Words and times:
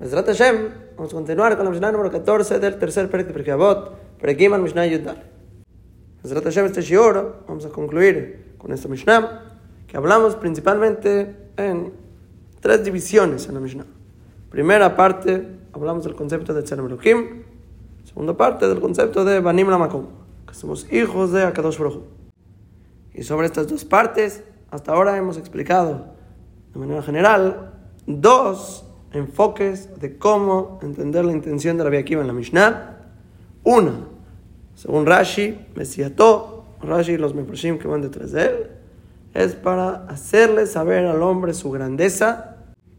Mesrat 0.00 0.26
Hashem, 0.28 0.68
vamos 0.96 1.12
a 1.12 1.16
continuar 1.16 1.56
con 1.56 1.64
la 1.64 1.72
Mishnah 1.72 1.90
número 1.90 2.12
14 2.12 2.60
del 2.60 2.78
tercer 2.78 3.10
Perek 3.10 3.26
de 3.26 3.32
Pirkei 3.32 3.52
Avot, 3.52 3.98
Perekim 4.20 4.56
Mishnah 4.56 4.86
Yudal. 4.86 5.24
Mesrat 6.22 6.44
Hashem, 6.44 6.66
este 6.66 6.82
shiur, 6.82 7.42
vamos 7.48 7.66
a 7.66 7.70
concluir 7.70 8.54
con 8.58 8.72
esta 8.72 8.86
Mishnah, 8.86 9.58
que 9.88 9.96
hablamos 9.96 10.36
principalmente 10.36 11.34
en 11.56 11.92
tres 12.60 12.84
divisiones 12.84 13.48
en 13.48 13.54
la 13.54 13.60
Mishnah. 13.60 13.86
Primera 14.50 14.94
parte, 14.94 15.44
hablamos 15.72 16.04
del 16.04 16.14
concepto 16.14 16.54
de 16.54 16.62
Tzerem 16.62 16.86
Elohim. 16.86 17.42
Segunda 18.04 18.36
parte, 18.36 18.68
del 18.68 18.80
concepto 18.80 19.24
de 19.24 19.40
Banim 19.40 19.68
Lamakom, 19.68 20.06
que 20.46 20.54
somos 20.54 20.86
hijos 20.92 21.32
de 21.32 21.42
Akadosh 21.42 21.76
Baruch 21.76 21.96
Hu. 21.96 22.02
Y 23.14 23.24
sobre 23.24 23.48
estas 23.48 23.66
dos 23.66 23.84
partes, 23.84 24.44
hasta 24.70 24.92
ahora 24.92 25.16
hemos 25.16 25.36
explicado 25.38 26.14
de 26.72 26.78
manera 26.78 27.02
general 27.02 27.72
dos 28.06 28.87
enfoques 29.12 30.00
de 30.00 30.18
cómo 30.18 30.78
entender 30.82 31.24
la 31.24 31.32
intención 31.32 31.76
de 31.76 31.84
Rabbi 31.84 31.96
Akiva 31.96 32.20
en 32.20 32.26
la 32.26 32.32
Mishnah. 32.32 32.96
Una, 33.64 33.92
según 34.74 35.06
Rashi, 35.06 35.58
Mesiato, 35.74 36.64
Rashi 36.82 37.12
y 37.12 37.18
los 37.18 37.34
Meproshim 37.34 37.78
que 37.78 37.88
van 37.88 38.02
detrás 38.02 38.32
de 38.32 38.44
él, 38.44 38.70
es 39.34 39.54
para 39.54 40.06
hacerle 40.06 40.66
saber 40.66 41.06
al 41.06 41.22
hombre 41.22 41.54
su 41.54 41.70
grandeza, 41.70 42.56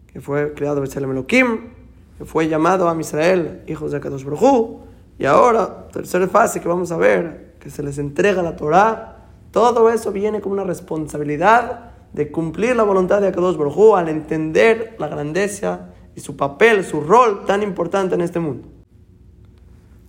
que 0.08 0.22
fue 0.22 0.54
creado 0.54 0.82
Betzelem 0.82 1.12
Elohim, 1.12 1.70
que 2.18 2.26
fue 2.26 2.48
llamado 2.48 2.90
a 2.90 3.00
Israel, 3.00 3.62
hijos 3.68 3.92
de 3.92 3.98
Akadosh 3.98 4.24
Baruj 4.24 4.82
y 5.18 5.26
ahora, 5.26 5.88
tercera 5.92 6.28
fase 6.28 6.62
que 6.62 6.68
vamos 6.68 6.92
a 6.92 6.98
ver, 6.98 7.56
que 7.60 7.70
se 7.70 7.84
les 7.84 7.98
entrega 7.98 8.42
la 8.42 8.56
Torah, 8.56 9.26
todo 9.52 9.90
eso 9.90 10.12
viene 10.12 10.42
como 10.42 10.54
una 10.54 10.64
responsabilidad 10.64 11.92
de 12.14 12.32
cumplir 12.32 12.76
la 12.76 12.84
voluntad 12.84 13.22
de 13.22 13.28
Akadosh 13.28 13.58
Baruj 13.58 13.98
al 13.98 14.10
entender 14.10 14.96
la 14.98 15.08
grandeza 15.08 15.90
su 16.20 16.36
papel, 16.36 16.84
su 16.84 17.02
rol 17.02 17.46
tan 17.46 17.64
importante 17.64 18.16
en 18.16 18.22
este 18.22 18.40
mundo. 18.40 18.68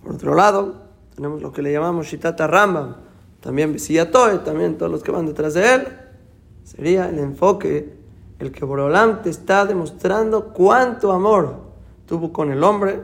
Por 0.03 0.13
otro 0.13 0.35
lado, 0.35 0.81
tenemos 1.15 1.41
lo 1.41 1.51
que 1.51 1.61
le 1.61 1.71
llamamos 1.71 2.07
Shitata 2.07 2.47
Rambam, 2.47 2.95
también 3.39 3.73
Visiyatoe, 3.73 4.39
también 4.39 4.77
todos 4.77 4.91
los 4.91 5.03
que 5.03 5.11
van 5.11 5.25
detrás 5.25 5.53
de 5.53 5.75
él. 5.75 5.87
Sería 6.63 7.09
el 7.09 7.19
enfoque, 7.19 7.97
el 8.39 8.51
que 8.51 8.65
Borolam 8.65 9.21
te 9.21 9.29
está 9.29 9.65
demostrando 9.65 10.53
cuánto 10.53 11.11
amor 11.11 11.57
tuvo 12.05 12.31
con 12.31 12.51
el 12.51 12.63
hombre, 12.63 13.01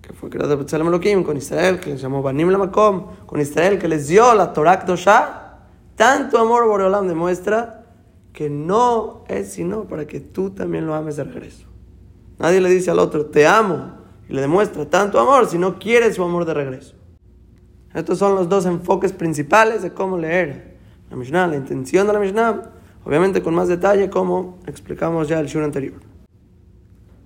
que 0.00 0.12
fue 0.12 0.30
creado 0.30 0.58
por 0.58 0.66
Elohim, 0.74 1.22
con 1.22 1.36
Israel, 1.36 1.80
que 1.80 1.90
les 1.90 2.00
llamó 2.00 2.22
Banim 2.22 2.50
Lamakom, 2.50 3.06
con 3.26 3.40
Israel, 3.40 3.78
que 3.78 3.88
les 3.88 4.08
dio 4.08 4.34
la 4.34 4.52
Torah 4.52 4.84
Dosha. 4.86 5.40
Tanto 5.96 6.38
amor 6.38 6.66
Borolam 6.66 7.06
demuestra 7.08 7.86
que 8.32 8.50
no 8.50 9.24
es 9.28 9.52
sino 9.52 9.84
para 9.84 10.06
que 10.06 10.20
tú 10.20 10.50
también 10.50 10.86
lo 10.86 10.94
ames 10.94 11.16
de 11.16 11.24
regreso. 11.24 11.73
Nadie 12.38 12.60
le 12.60 12.70
dice 12.70 12.90
al 12.90 12.98
otro, 12.98 13.26
te 13.26 13.46
amo, 13.46 13.92
y 14.28 14.32
le 14.32 14.40
demuestra 14.40 14.86
tanto 14.86 15.20
amor 15.20 15.46
si 15.46 15.58
no 15.58 15.78
quiere 15.78 16.12
su 16.12 16.22
amor 16.22 16.44
de 16.44 16.54
regreso. 16.54 16.94
Estos 17.92 18.18
son 18.18 18.34
los 18.34 18.48
dos 18.48 18.66
enfoques 18.66 19.12
principales 19.12 19.82
de 19.82 19.92
cómo 19.92 20.18
leer 20.18 20.76
la 21.10 21.16
Mishnah, 21.16 21.46
la 21.46 21.56
intención 21.56 22.06
de 22.06 22.12
la 22.12 22.18
Mishnah, 22.18 22.70
obviamente 23.04 23.42
con 23.42 23.54
más 23.54 23.68
detalle 23.68 24.10
como 24.10 24.58
explicamos 24.66 25.28
ya 25.28 25.38
el 25.38 25.46
shur 25.46 25.62
anterior. 25.62 26.00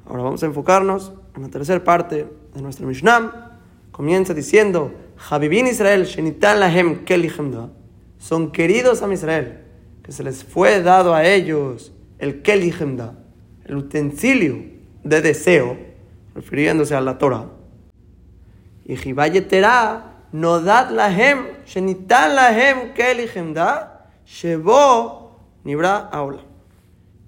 Ahora 0.06 0.24
vamos 0.24 0.42
a 0.42 0.46
enfocarnos 0.46 1.12
en 1.36 1.42
la 1.42 1.48
tercera 1.48 1.82
parte 1.82 2.26
de 2.54 2.62
nuestra 2.62 2.86
Mishnah. 2.86 3.60
Comienza 3.92 4.34
diciendo, 4.34 4.92
Habibin 5.30 5.66
Israel, 5.66 6.04
Shenitan 6.04 6.60
Lahem 6.60 7.04
Kelihemda, 7.04 7.70
son 8.18 8.50
queridos 8.50 9.02
a 9.02 9.12
Israel, 9.12 9.64
que 10.02 10.12
se 10.12 10.22
les 10.22 10.44
fue 10.44 10.82
dado 10.82 11.14
a 11.14 11.24
ellos 11.24 11.92
el 12.18 12.42
Kelihemda, 12.42 13.18
el 13.64 13.76
utensilio 13.76 14.77
de 15.08 15.20
deseo, 15.20 15.76
refiriéndose 16.34 16.94
a 16.94 17.00
la 17.00 17.18
Torah. 17.18 17.46
Y 18.84 18.96
Jibayetera, 18.96 20.04
Nodat 20.32 20.90
lahem, 20.90 21.46
Shenitan 21.66 22.34
lahem 22.34 22.92
kelichemda, 22.94 24.06
Shebo 24.26 25.36
Nibra 25.64 26.08
Aula. 26.12 26.42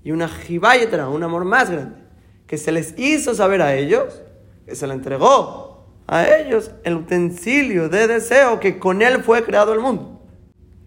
Y 0.04 0.12
una 0.12 0.28
Jibayetera, 0.28 1.08
un 1.08 1.22
amor 1.22 1.44
más 1.44 1.70
grande, 1.70 1.96
que 2.46 2.58
se 2.58 2.72
les 2.72 2.98
hizo 2.98 3.34
saber 3.34 3.62
a 3.62 3.74
ellos, 3.74 4.22
que 4.66 4.74
se 4.74 4.86
le 4.86 4.94
entregó 4.94 5.86
a 6.06 6.26
ellos 6.26 6.72
el 6.82 6.96
utensilio 6.96 7.88
de 7.88 8.06
deseo 8.06 8.58
que 8.58 8.78
con 8.78 9.00
él 9.00 9.22
fue 9.22 9.44
creado 9.44 9.72
el 9.72 9.80
mundo. 9.80 10.20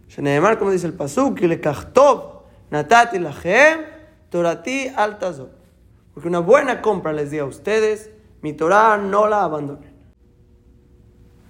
Sheneemar, 0.08 0.60
como 0.60 0.72
dice 0.72 0.86
el 0.88 0.94
Pasuk, 0.94 1.40
le 1.40 1.60
kachtov, 1.60 2.44
natati 2.70 3.20
lahem, 3.20 3.82
torati 4.30 4.90
altazot. 4.96 5.63
Porque 6.14 6.30
una 6.30 6.40
buena 6.40 6.82
compra 6.82 7.12
les 7.12 7.32
di 7.32 7.40
a 7.40 7.46
ustedes, 7.46 8.12
mi 8.42 8.54
Torah 8.54 8.98
no 8.98 9.28
la 9.28 9.44
abandonen. 9.44 9.94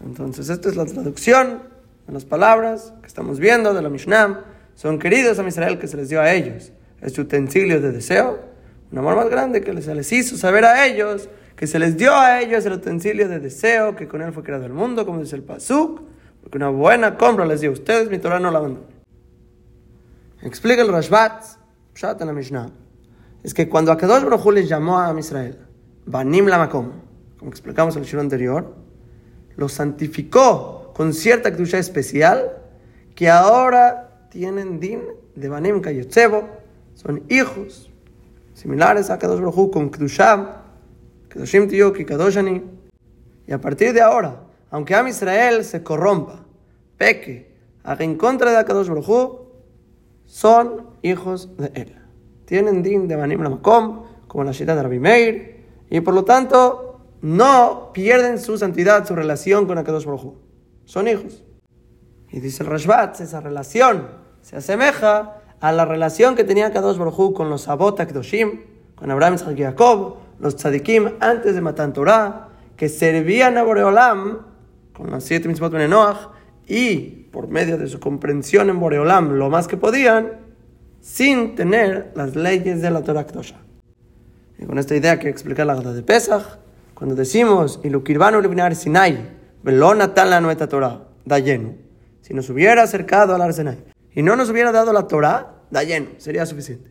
Entonces, 0.06 0.50
esta 0.50 0.70
es 0.70 0.76
la 0.76 0.86
traducción 0.86 1.64
de 2.08 2.14
las 2.14 2.26
palabras 2.26 2.94
que 3.02 3.08
estamos 3.08 3.40
viendo 3.40 3.74
de 3.74 3.82
la 3.82 3.90
Mishnah. 3.90 4.46
Son 4.76 5.00
queridos 5.00 5.40
a 5.40 5.48
Israel 5.48 5.80
que 5.80 5.88
se 5.88 5.98
les 5.98 6.10
dio 6.10 6.22
a 6.22 6.32
ellos. 6.34 6.72
Este 7.02 7.22
utensilio 7.22 7.82
de 7.82 7.92
deseo, 7.92 8.40
un 8.92 8.98
amor 8.98 9.16
más 9.16 9.30
grande 9.30 9.62
que 9.62 9.82
se 9.82 9.96
les 9.96 10.12
hizo 10.12 10.38
saber 10.38 10.66
a 10.66 10.86
ellos, 10.86 11.30
que 11.56 11.68
se 11.68 11.80
les 11.80 11.98
dio 11.98 12.16
a 12.16 12.42
ellos 12.42 12.66
el 12.66 12.74
utensilio 12.74 13.28
de 13.28 13.40
deseo, 13.40 13.96
que 13.96 14.08
con 14.08 14.22
él 14.22 14.32
fue 14.32 14.44
creado 14.44 14.66
el 14.66 14.74
mundo, 14.74 15.06
como 15.06 15.20
dice 15.20 15.36
el 15.36 15.44
Pasuk. 15.44 16.02
Porque 16.42 16.58
una 16.58 16.70
buena 16.70 17.18
compra 17.18 17.46
les 17.46 17.62
dio 17.62 17.70
a 17.70 17.74
ustedes, 17.74 18.10
mi 18.10 18.20
Torah 18.20 18.40
no 18.40 18.52
la 18.52 18.60
abandonen. 18.60 18.94
Explica 20.42 20.82
el 20.82 20.90
Rashbat, 20.90 21.44
Pshat 21.94 22.20
en 22.22 22.28
la 22.28 22.34
Mishnah 22.34 22.83
es 23.44 23.54
que 23.54 23.68
cuando 23.68 23.92
Akadosh 23.92 24.24
Baruj 24.24 24.54
les 24.54 24.70
llamó 24.70 25.00
a 25.00 25.14
Israel, 25.20 25.58
Banim 26.06 26.48
Lamakom, 26.48 26.92
como 27.38 27.52
explicamos 27.52 27.96
en 27.98 28.04
el 28.04 28.08
show 28.08 28.22
anterior, 28.22 28.74
los 29.58 29.74
santificó 29.74 30.94
con 30.96 31.14
cierta 31.14 31.50
actividad 31.50 31.80
especial 31.80 32.58
que 33.16 33.30
ahora 33.30 34.28
tienen 34.30 34.80
din 34.80 35.02
de 35.36 35.50
Banim 35.50 35.82
Kayotzebo, 35.82 36.48
son 36.96 37.24
hijos 37.30 37.92
similares 38.54 39.10
a 39.10 39.20
Kadosh 39.20 39.42
Baruj 39.42 39.72
con 39.72 39.90
Kedusham, 39.92 40.48
Kedoshim 41.30 41.68
Tiyoki, 41.68 42.06
Kadoshani. 42.06 42.64
Y 43.46 43.52
a 43.52 43.60
partir 43.60 43.92
de 43.94 44.02
ahora, 44.02 44.44
aunque 44.72 44.96
Am 44.96 45.08
Israel 45.08 45.66
se 45.66 45.84
corrompa, 45.84 46.46
peque, 46.98 47.52
haga 47.84 48.06
en 48.06 48.16
contra 48.16 48.52
de 48.52 48.58
Akadosh 48.58 48.88
Baruj 48.88 49.42
son 50.26 50.88
hijos 51.02 51.58
de 51.58 51.72
él 51.76 52.03
tienen 52.46 52.84
din 52.84 53.08
de 53.08 53.16
Banim 53.16 53.42
Lamakom, 53.42 54.04
como 54.28 54.44
la 54.44 54.54
ciudad 54.54 54.76
de 54.76 54.84
Rabbi 54.84 55.00
Meir, 55.00 55.66
y 55.90 56.02
por 56.02 56.14
lo 56.14 56.24
tanto 56.24 57.02
no 57.22 57.92
pierden 57.94 58.40
su 58.40 58.58
santidad, 58.58 59.08
su 59.08 59.16
relación 59.16 59.66
con 59.66 59.78
Akadosh 59.78 60.06
Baruj 60.06 60.34
Son 60.86 61.08
hijos. 61.08 61.44
Y 62.30 62.40
dice 62.40 62.64
el 62.64 62.70
Rashbat, 62.70 63.22
esa 63.22 63.40
relación 63.40 64.08
se 64.42 64.58
asemeja 64.58 65.42
a 65.60 65.72
la 65.72 65.86
relación 65.86 66.36
que 66.36 66.44
tenía 66.44 66.68
Akadosh 66.68 66.98
Baruj 66.98 67.34
con 67.34 67.50
los 67.50 67.68
Abot 67.68 68.00
Akdoshim, 68.00 68.62
con 68.96 69.12
Abraham, 69.12 69.36
y 69.56 69.62
Jacob, 69.62 70.18
los 70.40 70.56
tzadikim 70.56 71.12
antes 71.20 71.56
de 71.56 71.62
Matan 71.62 71.94
Torah, 71.94 72.50
que 72.76 72.90
servían 72.90 73.58
a 73.58 73.64
Boreolam 73.64 74.40
con 74.94 75.10
las 75.12 75.24
siete 75.24 75.48
mitzvot 75.48 75.72
de 75.74 75.88
Noach 75.88 76.30
y 76.68 77.28
por 77.32 77.48
medio 77.48 77.78
de 77.78 77.88
su 77.88 78.00
comprensión 78.00 78.70
en 78.70 78.80
Boreolam 78.80 79.34
lo 79.34 79.50
más 79.50 79.68
que 79.68 79.78
podían, 79.78 80.43
sin 81.04 81.54
tener 81.54 82.14
las 82.16 82.34
leyes 82.34 82.82
de 82.82 82.90
la 82.90 83.04
Torah 83.04 83.28
Ktosha. 83.28 83.58
Y 84.58 84.66
con 84.66 84.80
esta 84.80 84.96
idea 84.96 85.20
que 85.20 85.28
explicar 85.28 85.68
la 85.68 85.76
gata 85.76 85.92
de 85.92 86.02
Pesach, 86.02 86.60
cuando 86.94 87.14
decimos, 87.14 87.82
y 87.84 87.90
lo 87.90 88.06
kirvano 88.06 88.40
eliminar 88.40 88.74
Sinai, 88.74 89.18
velona 89.62 90.14
tal 90.14 90.30
la 90.30 90.40
nuestra 90.40 90.68
Torah, 90.68 91.02
da 91.26 91.40
lleno. 91.40 91.74
Si 92.22 92.34
nos 92.34 92.50
hubiera 92.50 92.84
acercado 92.84 93.36
al 93.36 93.42
Ar 93.42 93.52
Sinai 93.54 93.84
y 94.14 94.24
no 94.24 94.38
nos 94.38 94.50
hubiera 94.50 94.72
dado 94.72 94.94
la 94.94 95.06
Torah, 95.06 95.64
da 95.70 95.84
lleno, 95.84 96.08
sería 96.20 96.46
suficiente. 96.46 96.90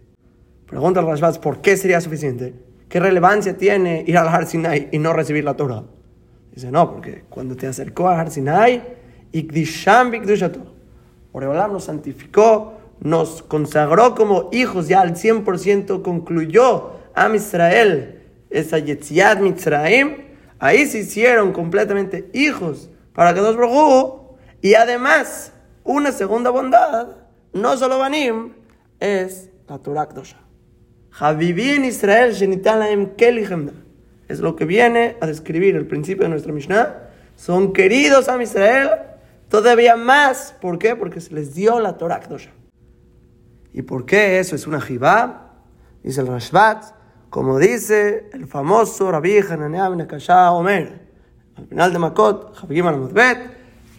Pregunta 0.67 1.01
al 1.01 1.07
Rashbaz, 1.07 1.39
¿por 1.39 1.63
qué 1.63 1.79
sería 1.79 1.99
suficiente? 2.03 2.55
¿Qué 2.91 3.01
relevancia 3.01 3.57
tiene 3.57 4.05
ir 4.07 4.19
al 4.19 4.29
Har 4.29 4.47
y 4.91 4.99
no 4.99 5.15
recibir 5.15 5.45
la 5.45 5.55
Torah? 5.55 5.85
Dice, 6.55 6.71
no, 6.71 6.93
porque 6.93 7.25
cuando 7.31 7.57
te 7.57 7.67
acercó 7.67 8.11
al 8.11 8.21
Har 8.21 8.31
Sinai, 8.31 8.83
Ikdisham 9.33 10.11
Bikdushato, 10.11 10.61
Oreolam 11.33 11.73
nos 11.73 11.85
santificó 11.85 12.82
nos 13.03 13.43
consagró 13.43 14.15
como 14.15 14.49
hijos, 14.53 14.89
ya 14.89 15.01
al 15.01 15.15
100% 15.15 16.03
concluyó 16.03 16.93
a 17.15 17.35
Israel 17.35 18.23
esa 18.51 18.79
Yetziat 18.79 19.41
Mitzraim, 19.41 20.17
ahí 20.59 20.87
se 20.87 21.01
hicieron 21.01 21.53
completamente 21.53 22.31
hijos 22.33 22.91
para 23.13 23.35
que 23.35 23.41
nos 23.41 23.57
Baruj 23.57 24.37
y 24.61 24.75
además, 24.75 25.53
una 25.85 26.13
segunda 26.13 26.51
bondad, 26.51 27.09
no 27.53 27.77
solo 27.77 27.99
Banim, 27.99 28.53
es 29.01 29.51
la 29.69 29.79
Torah 29.79 30.07
Kdosha. 30.07 30.39
en 31.21 31.85
Israel 31.85 32.33
Es 34.29 34.41
lo 34.41 34.57
que 34.57 34.65
viene 34.65 35.17
a 35.21 35.27
describir 35.27 35.75
el 35.77 35.87
principio 35.87 36.23
de 36.23 36.29
nuestra 36.31 36.53
Mishnah. 36.53 37.11
Son 37.37 37.73
queridos 37.73 38.29
a 38.29 38.41
Israel 38.41 38.91
todavía 39.49 39.97
más. 39.97 40.55
¿Por 40.61 40.79
qué? 40.79 40.95
Porque 40.95 41.21
se 41.21 41.35
les 41.35 41.55
dio 41.55 41.81
la 41.81 41.99
Torah 41.99 42.21
Kdosha. 42.21 42.53
¿Y 43.73 43.83
por 43.83 44.05
qué 44.05 44.39
eso 44.39 44.55
es 44.55 44.67
una 44.67 44.81
jibá? 44.81 45.53
Dice 46.03 46.21
el 46.21 46.27
Rashbat, 46.27 46.85
como 47.31 47.59
dice 47.59 48.29
el 48.33 48.47
famoso 48.47 49.11
Rabbi 49.11 49.39
Hananea 49.39 49.89
ben 49.89 50.07
Omer, 50.51 51.09
al 51.57 51.67
final 51.67 51.93
de 51.93 51.99
Makot, 51.99 52.57
Javigim 52.57 52.87
al-Mutbet, 52.87 53.39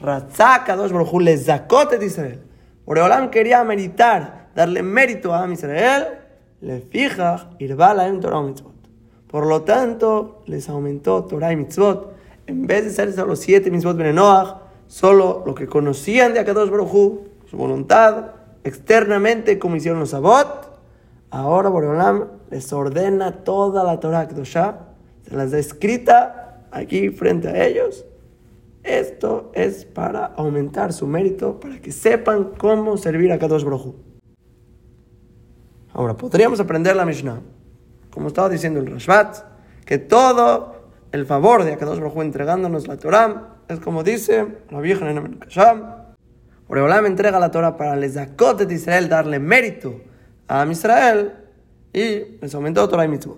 Ratzaka 0.01 0.75
dos 0.75 0.91
Baruj 0.91 1.21
le 1.21 1.37
zakot 1.37 1.93
et 1.93 2.03
Israel. 2.03 2.41
Boreolam 2.85 3.31
quería 3.31 3.63
meritar, 3.63 4.49
darle 4.53 4.83
mérito 4.83 5.33
a 5.33 5.47
Israel, 5.49 6.19
le 6.61 6.81
fija, 6.81 7.49
irbala 7.57 8.07
en 8.07 8.19
Torah 8.19 8.41
mitzvot. 8.41 8.73
Por 9.27 9.47
lo 9.47 9.61
tanto, 9.63 10.43
les 10.45 10.67
aumentó 10.69 11.23
Torah 11.23 11.53
y 11.53 11.55
mitzvot. 11.55 12.13
En 12.45 12.67
vez 12.67 12.83
de 12.83 12.91
ser 12.91 13.13
solo 13.13 13.35
siete 13.35 13.71
mitzvot 13.71 13.95
benenoach, 13.95 14.57
solo 14.87 15.43
lo 15.45 15.55
que 15.55 15.65
conocían 15.67 16.33
de 16.33 16.41
Akadosh 16.41 16.69
Baruj 16.69 16.91
su 17.49 17.57
voluntad, 17.57 18.42
externamente 18.63 19.59
como 19.59 19.75
hicieron 19.75 19.99
los 19.99 20.11
Sabot, 20.11 20.71
ahora 21.29 21.69
Boreolam 21.69 22.27
les 22.49 22.71
ordena 22.71 23.43
toda 23.43 23.83
la 23.83 23.99
Torah 23.99 24.27
Kedoshá, 24.27 24.79
se 25.27 25.35
las 25.35 25.51
da 25.51 25.59
escrita 25.59 26.65
aquí 26.71 27.09
frente 27.09 27.49
a 27.49 27.65
ellos. 27.65 28.05
Esto 28.83 29.51
es 29.53 29.85
para 29.85 30.25
aumentar 30.25 30.91
su 30.91 31.07
mérito, 31.07 31.59
para 31.59 31.79
que 31.79 31.91
sepan 31.91 32.51
cómo 32.57 32.97
servir 32.97 33.31
a 33.31 33.39
Kadosh 33.39 33.63
Baruj 33.63 33.95
Ahora, 35.93 36.17
podríamos 36.17 36.59
aprender 36.59 36.95
la 36.95 37.05
Mishnah, 37.05 37.39
como 38.09 38.27
estaba 38.27 38.49
diciendo 38.49 38.79
el 38.79 38.87
Rashbat, 38.87 39.37
que 39.85 39.99
todo 39.99 40.89
el 41.11 41.25
favor 41.25 41.63
de 41.63 41.73
Akadosh 41.73 41.99
Baruj 41.99 42.21
entregándonos 42.21 42.87
la 42.87 42.97
Torah 42.97 43.57
es 43.67 43.79
como 43.79 44.03
dice 44.03 44.47
la 44.71 44.81
vieja 44.81 45.09
en 45.09 45.35
Kasham. 45.35 46.02
Boreolam 46.73 47.05
entrega 47.05 47.39
la 47.39 47.51
Torah 47.51 47.77
para 47.77 47.95
les 47.95 48.15
de 48.15 48.73
Israel 48.73 49.07
darle 49.07 49.37
mérito 49.37 50.01
a 50.47 50.65
Israel 50.65 51.33
y 51.93 52.39
les 52.41 52.55
aumentó 52.55 52.89
Torah 52.89 53.05
y 53.05 53.09
mitzvot. 53.09 53.37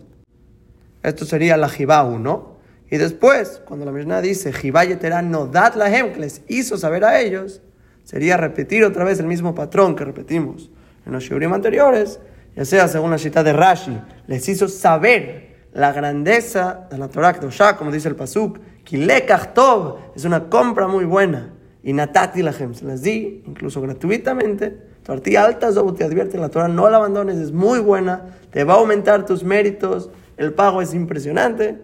Esto 1.03 1.25
sería 1.25 1.57
la 1.57 1.67
Jibau, 1.67 2.17
¿no? 2.17 2.55
Y 2.89 2.95
después, 2.95 3.61
cuando 3.65 3.85
la 3.85 3.91
Mishnah 3.91 4.21
dice 4.21 4.53
Jibayetera 4.53 5.21
no 5.21 5.47
dat 5.47 5.75
lahem, 5.75 6.13
que 6.13 6.21
les 6.21 6.43
hizo 6.47 6.77
saber 6.77 7.03
a 7.03 7.19
ellos, 7.19 7.61
sería 8.05 8.37
repetir 8.37 8.85
otra 8.85 9.03
vez 9.03 9.19
el 9.19 9.27
mismo 9.27 9.53
patrón 9.53 9.97
que 9.97 10.05
repetimos 10.05 10.71
en 11.05 11.11
los 11.11 11.25
shiurim 11.25 11.51
anteriores, 11.51 12.21
ya 12.55 12.63
sea 12.63 12.87
según 12.87 13.11
la 13.11 13.17
cita 13.17 13.43
de 13.43 13.51
Rashi, 13.51 13.99
les 14.27 14.47
hizo 14.47 14.69
saber 14.69 15.67
la 15.73 15.91
grandeza 15.91 16.87
de 16.89 16.97
la 16.97 17.09
Torah 17.09 17.33
Kedoshá, 17.33 17.75
como 17.75 17.91
dice 17.91 18.07
el 18.07 18.15
Pasuk, 18.15 18.59
Kilekach 18.85 19.53
Tov, 19.53 19.97
es 20.15 20.23
una 20.23 20.47
compra 20.47 20.87
muy 20.87 21.03
buena. 21.03 21.54
Y 21.85 21.93
Natati 21.93 22.41
Lahem, 22.41 22.73
se 22.73 22.83
las 22.83 23.03
di, 23.03 23.43
incluso 23.45 23.79
gratuitamente, 23.79 24.75
Tortilla 25.03 25.45
alta, 25.45 25.69
te 25.95 26.03
advierte, 26.03 26.35
la 26.39 26.49
Torah 26.49 26.67
no 26.67 26.89
la 26.89 26.97
abandones, 26.97 27.37
es 27.37 27.51
muy 27.51 27.77
buena, 27.77 28.39
te 28.49 28.63
va 28.63 28.73
a 28.73 28.77
aumentar 28.77 29.23
tus 29.27 29.43
méritos, 29.43 30.09
el 30.35 30.55
pago 30.55 30.81
es 30.81 30.95
impresionante. 30.95 31.79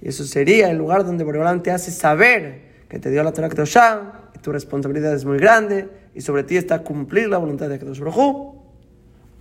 Y 0.00 0.08
eso 0.08 0.24
sería 0.24 0.70
el 0.70 0.78
lugar 0.78 1.04
donde 1.04 1.24
Boreolam 1.24 1.62
te 1.62 1.70
hace 1.70 1.90
saber 1.90 2.86
que 2.88 2.98
te 2.98 3.10
dio 3.10 3.22
la 3.22 3.32
Torah 3.32 3.50
Kedoshá, 3.50 4.30
y 4.34 4.38
tu 4.38 4.50
responsabilidad 4.50 5.12
es 5.12 5.26
muy 5.26 5.36
grande, 5.36 5.90
y 6.14 6.22
sobre 6.22 6.42
ti 6.42 6.56
está 6.56 6.82
cumplir 6.82 7.28
la 7.28 7.36
voluntad 7.36 7.68
de 7.68 7.78
Kedosh 7.78 8.00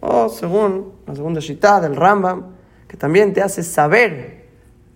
O 0.01 0.27
según 0.27 0.95
la 1.07 1.15
segunda 1.15 1.39
shita 1.39 1.80
del 1.80 1.95
Rambam, 1.95 2.56
que 2.89 2.97
también 2.97 3.31
te 3.31 3.41
hace 3.41 3.63
saber 3.63 4.50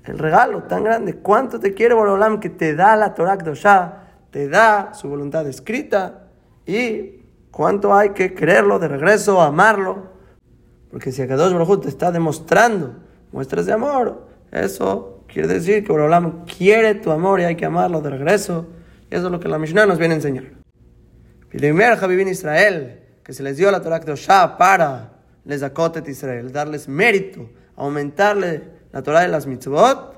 el 0.03 0.19
regalo 0.19 0.63
tan 0.63 0.83
grande, 0.83 1.15
cuánto 1.15 1.61
te 1.61 1.73
quiere 1.73 1.93
Boreolam 1.93 2.41
que 2.41 2.49
te 2.49 2.75
da 2.75 2.97
la 2.97 3.13
Torah 3.13 3.37
Kedoshá, 3.37 4.02
te 4.33 4.49
da 4.49 4.93
su 4.93 5.07
voluntad 5.07 5.47
escrita, 5.47 6.27
y 6.65 7.23
¿Cuánto 7.53 7.93
hay 7.93 8.09
que 8.09 8.33
quererlo 8.33 8.79
de 8.79 8.87
regreso, 8.87 9.39
amarlo? 9.39 10.07
Porque 10.89 11.11
si 11.11 11.21
Akadosh 11.21 11.53
Baruj 11.53 11.81
te 11.81 11.87
está 11.87 12.11
demostrando 12.11 12.95
muestras 13.31 13.67
de 13.67 13.73
amor, 13.73 14.25
eso 14.51 15.23
quiere 15.27 15.47
decir 15.47 15.83
que 15.83 15.91
Borolam 15.91 16.45
quiere 16.45 16.95
tu 16.95 17.11
amor 17.11 17.39
y 17.39 17.43
hay 17.43 17.55
que 17.55 17.65
amarlo 17.65 18.01
de 18.01 18.09
regreso. 18.09 18.65
Y 19.11 19.15
eso 19.15 19.27
es 19.27 19.31
lo 19.31 19.39
que 19.39 19.47
la 19.49 19.59
Mishnah 19.59 19.85
nos 19.85 19.99
viene 19.99 20.15
a 20.15 20.17
enseñar. 20.17 20.45
Primer 21.51 21.99
en 22.01 22.27
Israel, 22.27 23.01
que 23.23 23.33
se 23.33 23.43
les 23.43 23.57
dio 23.57 23.69
la 23.69 23.83
Torah 23.83 23.99
Kedoshá 23.99 24.57
para 24.57 25.11
les 25.45 25.61
acotet 25.61 26.07
Israel, 26.07 26.51
darles 26.51 26.87
mérito, 26.87 27.51
aumentarle 27.75 28.63
la 28.91 29.03
Torah 29.03 29.21
de 29.21 29.27
las 29.27 29.45
mitzvot, 29.45 30.12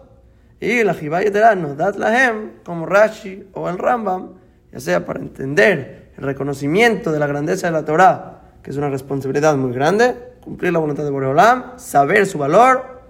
y 0.60 0.84
la 0.84 0.94
Jibayetera 0.94 1.56
no 1.56 1.76
dat 1.76 1.98
lahem, 1.98 2.64
como 2.64 2.86
Rashi 2.86 3.48
o 3.54 3.70
el 3.70 3.78
Rambam, 3.78 4.30
ya 4.72 4.80
sea 4.80 5.06
para 5.06 5.20
entender 5.20 6.12
el 6.18 6.24
reconocimiento 6.24 7.12
de 7.12 7.20
la 7.20 7.28
grandeza 7.28 7.68
de 7.68 7.74
la 7.74 7.86
Torah, 7.86 8.42
que 8.64 8.72
es 8.72 8.78
una 8.78 8.90
responsabilidad 8.90 9.56
muy 9.58 9.74
grande, 9.74 10.16
cumplir 10.42 10.72
la 10.74 10.80
voluntad 10.80 11.04
de 11.04 11.12
Boreolam, 11.12 11.78
saber 11.78 12.26
su 12.26 12.38
valor 12.38 13.02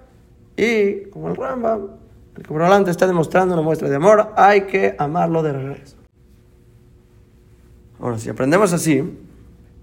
y, 0.55 1.05
como 1.09 1.29
el 1.29 1.35
Rambam, 1.35 1.87
el 2.35 2.43
que 2.43 2.51
Boreolam 2.51 2.83
te 2.83 2.91
está 2.91 3.07
demostrando 3.07 3.53
una 3.53 3.63
muestra 3.63 3.89
de 3.89 3.95
amor, 3.95 4.33
hay 4.35 4.61
que 4.61 4.95
amarlo 4.97 5.43
de 5.43 5.53
regreso. 5.53 5.97
Ahora, 7.99 8.17
si 8.17 8.29
aprendemos 8.29 8.73
así, 8.73 9.17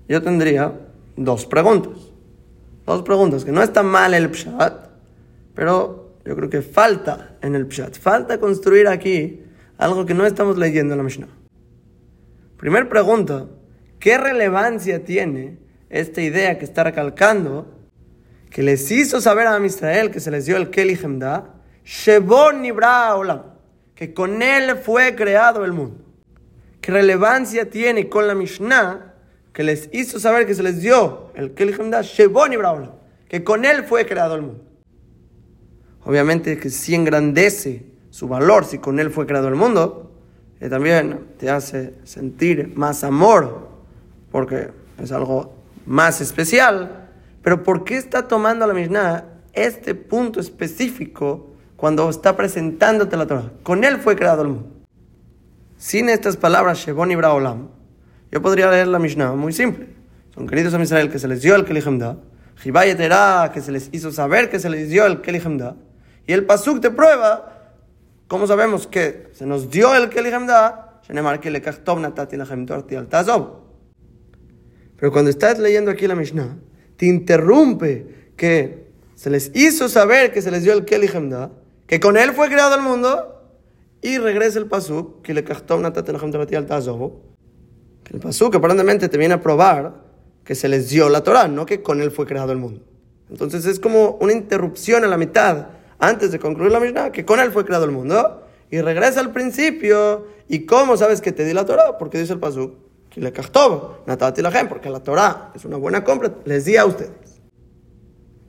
yo 0.09 0.23
tendría 0.23 0.73
dos 1.17 1.47
preguntas. 1.47 2.11
Dos 2.85 3.03
preguntas, 3.03 3.45
que 3.45 3.53
no 3.53 3.63
está 3.63 3.83
mal 3.83 4.13
el 4.13 4.29
pshat, 4.31 4.89
pero 5.55 6.02
yo 6.25 6.37
creo 6.37 6.49
que 6.49 6.63
falta 6.63 7.37
en 7.43 7.55
el 7.55 7.67
pshat, 7.67 7.99
falta 7.99 8.39
construir 8.39 8.87
aquí 8.87 9.43
algo 9.77 10.07
que 10.07 10.15
no 10.15 10.25
estamos 10.25 10.57
leyendo 10.57 10.95
en 10.95 10.99
la 10.99 11.05
Mishnah. 11.05 11.29
Primer 12.57 12.89
pregunta, 12.89 13.47
¿qué 13.99 14.19
relevancia 14.19 15.05
tiene 15.05 15.59
esta 15.91 16.23
idea 16.23 16.59
que 16.59 16.65
está 16.65 16.85
recalcando 16.85 17.77
que 18.51 18.63
les 18.63 18.89
hizo 18.91 19.21
saber 19.21 19.49
a 19.49 19.65
Israel 19.65 20.11
que 20.11 20.21
se 20.21 20.31
les 20.31 20.47
dio 20.47 20.57
el 20.57 20.71
Keli 20.71 20.97
Hemda, 21.03 21.55
Shebon 21.85 22.65
Olam, 22.65 23.43
que 23.97 24.15
con 24.15 24.43
él 24.43 24.77
fue 24.77 25.17
creado 25.17 25.65
el 25.65 25.73
mundo? 25.73 26.05
¿Qué 26.81 26.93
relevancia 26.93 27.69
tiene 27.69 28.09
con 28.09 28.29
la 28.29 28.35
Mishnah 28.35 29.15
que 29.53 29.65
les 29.65 29.89
hizo 29.93 30.21
saber 30.21 30.47
que 30.47 30.55
se 30.55 30.63
les 30.63 30.81
dio 30.81 31.31
el 31.35 31.55
Keli 31.55 31.73
Hemda, 31.73 32.03
Shebon 32.03 32.55
Olam, 32.55 32.93
que 33.29 33.43
con 33.43 33.65
él 33.65 33.83
fue 33.83 34.07
creado 34.07 34.37
el 34.37 34.43
mundo? 34.43 34.72
Obviamente 36.05 36.59
que 36.59 36.71
si 36.71 36.95
engrandece 36.95 37.87
su 38.11 38.29
valor 38.29 38.65
si 38.65 38.79
con 38.79 39.01
él 39.01 39.11
fue 39.11 39.27
creado 39.27 39.49
el 39.49 39.55
mundo, 39.55 40.13
que 40.59 40.69
también 40.69 41.29
te 41.39 41.51
hace 41.51 41.95
sentir 42.05 42.73
más 42.77 43.05
amor, 43.05 43.69
porque 44.31 44.69
es 45.03 45.11
algo 45.13 45.55
más 45.87 46.21
especial. 46.21 47.09
Pero 47.43 47.63
¿por 47.63 47.85
qué 47.85 47.97
está 47.97 48.29
tomando 48.29 48.67
la 48.67 48.75
Mishnah 48.75 49.25
este 49.53 49.95
punto 49.95 50.41
específico 50.41 51.55
cuando 51.77 52.09
está 52.09 52.37
presentándote 52.37 53.17
la 53.17 53.27
Torah? 53.27 53.51
Con 53.63 53.83
él 53.83 53.97
fue 53.99 54.15
creado 54.15 54.43
el 54.43 54.49
mundo. 54.49 54.69
Sin 55.79 56.09
estas 56.09 56.37
palabras, 56.37 56.79
Shebon 56.79 57.11
y 57.11 57.17
Braolam, 57.17 57.69
yo 58.31 58.41
podría 58.41 58.71
leer 58.71 58.87
la 58.87 58.99
Mishnah 58.99 59.33
muy 59.33 59.53
simple. 59.53 59.89
Son 60.35 60.47
queridos 60.47 60.75
a 60.75 60.83
Israel 60.83 61.11
que 61.11 61.19
se 61.19 61.29
les 61.29 61.43
dio 61.43 61.57
el 61.57 61.65
Kelihemda, 61.65 62.19
Jibayetera 62.57 63.51
que 63.53 63.61
se 63.61 63.73
les 63.73 63.89
hizo 63.93 64.13
saber 64.13 64.49
que 64.49 64.61
se 64.61 64.71
les 64.71 64.89
dio 64.91 65.07
el 65.07 65.21
Kelihemda, 65.21 65.77
y 66.27 66.33
el 66.33 66.45
Pasuk 66.45 66.81
de 66.81 66.91
prueba 66.91 67.53
¿Cómo 68.33 68.47
sabemos 68.47 68.87
que 68.87 69.29
se 69.35 69.45
nos 69.45 69.69
dio 69.69 69.95
el 69.95 70.09
Keli 70.09 70.31
Hamda? 70.31 71.03
Pero 74.97 75.13
cuando 75.13 75.29
estás 75.31 75.59
leyendo 75.59 75.91
aquí 75.91 76.07
la 76.07 76.15
Mishnah, 76.15 76.57
te 76.97 77.05
interrumpe 77.05 78.31
que 78.35 78.91
se 79.17 79.29
les 79.29 79.51
hizo 79.55 79.87
saber 79.91 80.33
que 80.33 80.41
se 80.41 80.51
les 80.51 80.63
dio 80.63 80.73
el 80.73 80.87
Keli 80.87 81.09
Hamda, 81.15 81.51
que 81.87 82.01
con 82.01 82.17
él 82.17 82.33
fue 82.33 82.49
creado 82.49 82.75
el 82.75 82.81
mundo, 82.81 83.39
y 84.01 84.17
regresa 84.17 84.59
el 84.59 84.65
pasuk, 84.65 85.21
que 85.21 85.35
le 85.35 85.45
el 88.15 88.19
pasuk 88.19 88.55
aparentemente 88.55 89.11
te 89.11 89.19
viene 89.19 89.35
a 89.35 89.43
probar 89.43 89.93
que 90.43 90.55
se 90.55 90.71
les 90.71 90.89
dio 90.89 91.11
la 91.11 91.23
Torah, 91.23 91.49
no 91.49 91.67
que 91.67 91.83
con 91.83 92.01
él 92.01 92.11
fue 92.11 92.25
creado 92.25 92.51
el 92.51 92.59
mundo. 92.59 92.81
Entonces 93.29 93.67
es 93.67 93.79
como 93.79 94.17
una 94.23 94.33
interrupción 94.33 95.05
a 95.05 95.07
la 95.07 95.19
mitad 95.19 95.82
antes 96.03 96.33
de 96.33 96.41
concluir 96.41 96.73
la 96.73 96.81
Mishnah, 96.81 97.13
que 97.13 97.25
con 97.25 97.39
él 97.39 97.53
fue 97.53 97.65
creado 97.65 97.85
el 97.85 97.93
mundo. 97.93 98.43
Y 98.71 98.81
regresa 98.81 99.21
al 99.21 99.33
principio. 99.33 100.27
¿Y 100.49 100.67
cómo 100.67 100.97
sabes 100.97 101.21
que 101.21 101.31
te 101.31 101.45
di 101.45 101.55
la 101.55 101.65
Torah? 101.65 101.97
Porque 101.97 102.19
dice 102.19 102.33
el 102.33 102.41
Pasuk, 102.41 102.75
que 103.09 103.21
le 103.21 103.31
la 103.33 104.69
porque 104.69 104.91
la 104.91 105.01
Torah 105.01 105.53
es 105.55 105.65
una 105.65 105.77
buena 105.77 106.03
compra, 106.03 106.35
les 106.45 106.65
di 106.65 106.77
a 106.77 106.85
ustedes. 106.85 107.41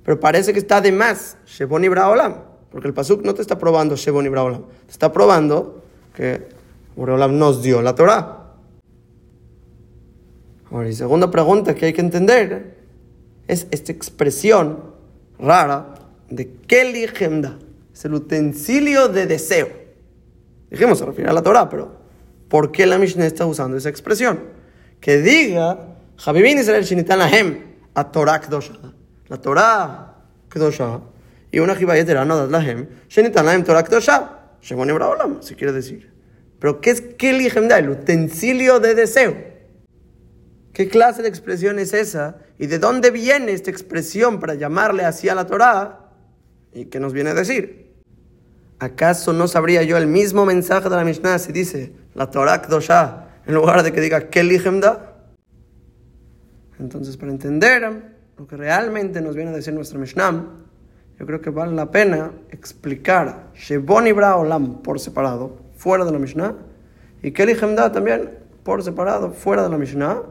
Pero 0.04 0.20
parece 0.20 0.52
que 0.52 0.60
está 0.60 0.82
de 0.82 0.92
más, 0.92 1.38
Shebon 1.46 1.84
y 1.84 1.90
Braolam, 1.90 2.38
porque 2.72 2.88
el 2.88 2.94
Pasuk 2.94 3.24
no 3.24 3.34
te 3.34 3.42
está 3.42 3.58
probando 3.58 3.96
Shebon 3.96 4.26
y 4.26 4.30
Braolam, 4.30 4.64
te 4.86 4.92
está 4.92 5.12
probando 5.12 5.84
que 6.16 6.48
Braolam 6.96 7.38
nos 7.38 7.62
dio 7.62 7.82
la 7.82 7.94
Torah. 7.94 8.56
Ahora, 10.72 10.90
y 10.90 10.94
segunda 10.94 11.30
pregunta 11.30 11.76
que 11.76 11.86
hay 11.86 11.94
que 11.94 12.02
entender 12.02 12.78
es 13.48 13.68
esta 13.72 13.92
expresión 13.92 14.80
rara 15.38 15.93
de 16.36 16.52
Keli 16.68 17.08
Gemda. 17.08 17.58
Es 17.94 18.06
el 18.06 18.14
utensilio 18.14 19.08
de 19.08 19.28
deseo. 19.28 19.70
Dijimos, 20.70 20.98
se 20.98 21.06
refiere 21.06 21.30
a 21.30 21.34
la 21.34 21.44
Torah, 21.44 21.70
pero 21.70 21.96
¿por 22.48 22.72
qué 22.72 22.86
la 22.86 22.98
Mishnah 22.98 23.26
está 23.26 23.46
usando 23.46 23.78
esa 23.78 23.90
expresión? 23.90 24.40
Que 25.00 25.20
diga, 25.20 25.98
Javivin 26.18 26.58
Israel 26.58 26.84
Shinitan 26.84 27.22
Ahem, 27.22 27.60
a 27.94 28.12
Torah 28.12 28.40
Kdosha. 28.40 28.74
La 29.28 29.38
Torah 29.38 30.16
Kdosha. 30.50 31.02
Y 31.52 31.60
una 31.60 31.76
Jibayetera 31.76 32.26
no 32.26 32.36
la 32.36 32.48
Lahem, 32.48 32.88
Shinitan 33.08 33.48
Ahem 33.48 33.64
Torah 33.64 33.84
Kdosha. 33.84 34.40
Shemonim 34.62 34.98
Raolam, 34.98 35.44
si 35.44 35.56
quiere 35.56 35.74
decir. 35.74 36.12
Pero 36.60 36.80
¿qué 36.80 36.92
es 36.92 37.02
Keli 37.02 37.50
Gemda? 37.50 37.78
El 37.78 37.90
utensilio 37.90 38.80
de 38.80 38.96
deseo. 38.96 39.36
¿Qué 40.72 40.88
clase 40.88 41.22
de 41.22 41.28
expresión 41.28 41.78
es 41.78 41.94
esa? 41.94 42.38
¿Y 42.58 42.66
de 42.66 42.80
dónde 42.80 43.12
viene 43.12 43.52
esta 43.52 43.70
expresión 43.70 44.40
para 44.40 44.56
llamarle 44.56 45.06
así 45.06 45.30
a 45.30 45.36
la 45.36 45.46
Torá? 45.46 46.03
¿Y 46.74 46.86
qué 46.86 47.00
nos 47.00 47.14
viene 47.14 47.32
a 47.32 47.34
decir? 47.34 47.94
¿Acaso 48.80 49.32
no 49.32 49.48
sabría 49.48 49.84
yo 49.84 49.98
el 49.98 50.08
mismo 50.08 50.46
mensaje 50.46 50.90
de 50.90 50.96
la 50.96 51.06
Mishnah 51.06 51.40
si 51.40 51.52
dice 51.52 51.94
la 52.16 52.30
Torah 52.32 52.62
Kdosha 52.62 53.28
en 53.46 53.54
lugar 53.54 53.84
de 53.84 53.94
que 53.94 54.02
diga 54.02 54.30
Keli 54.30 54.58
da? 54.58 55.14
Entonces, 56.80 57.16
para 57.16 57.32
entender 57.32 58.14
lo 58.38 58.48
que 58.48 58.58
realmente 58.58 59.22
nos 59.22 59.36
viene 59.36 59.52
a 59.52 59.54
decir 59.54 59.74
nuestra 59.74 60.00
Mishnah, 60.00 60.48
yo 61.20 61.26
creo 61.26 61.40
que 61.40 61.50
vale 61.50 61.74
la 61.74 61.92
pena 61.92 62.32
explicar 62.50 63.52
Shebon 63.54 64.08
Olam 64.08 64.82
por 64.82 65.00
separado, 65.00 65.60
fuera 65.76 66.04
de 66.04 66.12
la 66.12 66.20
Mishnah, 66.20 66.56
y 67.22 67.32
Keli 67.32 67.54
Hemda 67.54 67.92
también 67.92 68.40
por 68.64 68.84
separado, 68.84 69.32
fuera 69.32 69.64
de 69.64 69.70
la 69.70 69.78
Mishnah, 69.78 70.24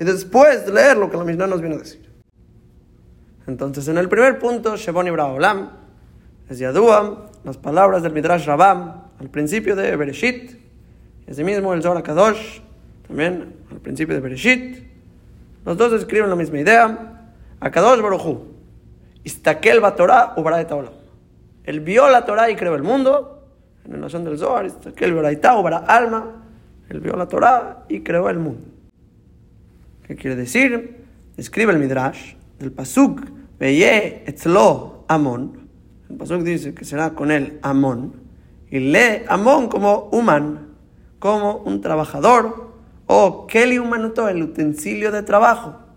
y 0.00 0.04
después 0.04 0.66
de 0.66 0.72
leer 0.72 0.96
lo 0.96 1.10
que 1.10 1.16
la 1.16 1.24
Mishnah 1.24 1.46
nos 1.46 1.60
viene 1.60 1.76
a 1.76 1.78
decir. 1.78 2.10
Entonces, 3.46 3.86
en 3.88 3.98
el 3.98 4.08
primer 4.08 4.38
punto, 4.38 4.76
Shebon 4.76 5.08
Olam, 5.08 5.79
es 6.50 6.58
Yadua, 6.58 7.30
las 7.44 7.56
palabras 7.56 8.02
del 8.02 8.12
Midrash 8.12 8.44
Rabam, 8.44 9.04
al 9.20 9.28
principio 9.28 9.76
de 9.76 9.94
Bereshit, 9.96 10.58
y 11.26 11.30
asimismo 11.30 11.72
el 11.72 11.82
Zohar 11.82 12.02
Kadosh, 12.02 12.60
también 13.06 13.54
al 13.70 13.78
principio 13.78 14.16
de 14.16 14.20
Bereshit, 14.20 14.84
los 15.64 15.76
dos 15.76 15.92
escriben 15.92 16.28
la 16.28 16.34
misma 16.34 16.58
idea, 16.58 17.30
Akadosh 17.60 18.00
Baruchu, 18.00 18.48
Istakel 19.22 19.80
Torah 19.96 20.34
u 20.36 20.42
Baraita 20.42 20.74
Olam. 20.74 20.92
Él 21.62 21.80
vio 21.80 22.08
la 22.10 22.24
Torah 22.24 22.50
y 22.50 22.56
creó 22.56 22.74
el 22.74 22.82
mundo, 22.82 23.46
en 23.84 23.92
la 23.92 23.98
nación 23.98 24.24
del 24.24 24.36
Zohar, 24.36 24.66
Istakel 24.66 25.14
Baraita 25.14 25.56
u 25.56 25.62
Bara 25.62 25.78
Alma, 25.78 26.42
él 26.88 26.98
vio 26.98 27.14
la 27.14 27.28
Torah 27.28 27.84
y 27.88 28.00
creó 28.00 28.28
el 28.28 28.40
mundo. 28.40 28.66
¿Qué 30.02 30.16
quiere 30.16 30.34
decir? 30.34 31.04
Escribe 31.36 31.72
el 31.72 31.78
Midrash 31.78 32.34
del 32.58 32.72
Pasuk, 32.72 33.20
Veye 33.60 34.24
Etzlo 34.26 35.04
Amon. 35.06 35.59
El 36.10 36.16
Pasuk 36.16 36.42
dice 36.42 36.74
que 36.74 36.84
será 36.84 37.10
con 37.10 37.30
él 37.30 37.58
Amon, 37.62 38.12
y 38.68 38.80
lee 38.80 39.22
Amon 39.28 39.68
como 39.68 40.08
human, 40.12 40.74
como 41.18 41.58
un 41.58 41.80
trabajador, 41.80 42.70
o 43.06 43.46
Keli 43.46 43.78
Humanuto, 43.78 44.28
el 44.28 44.42
utensilio 44.42 45.12
de 45.12 45.22
trabajo 45.22 45.90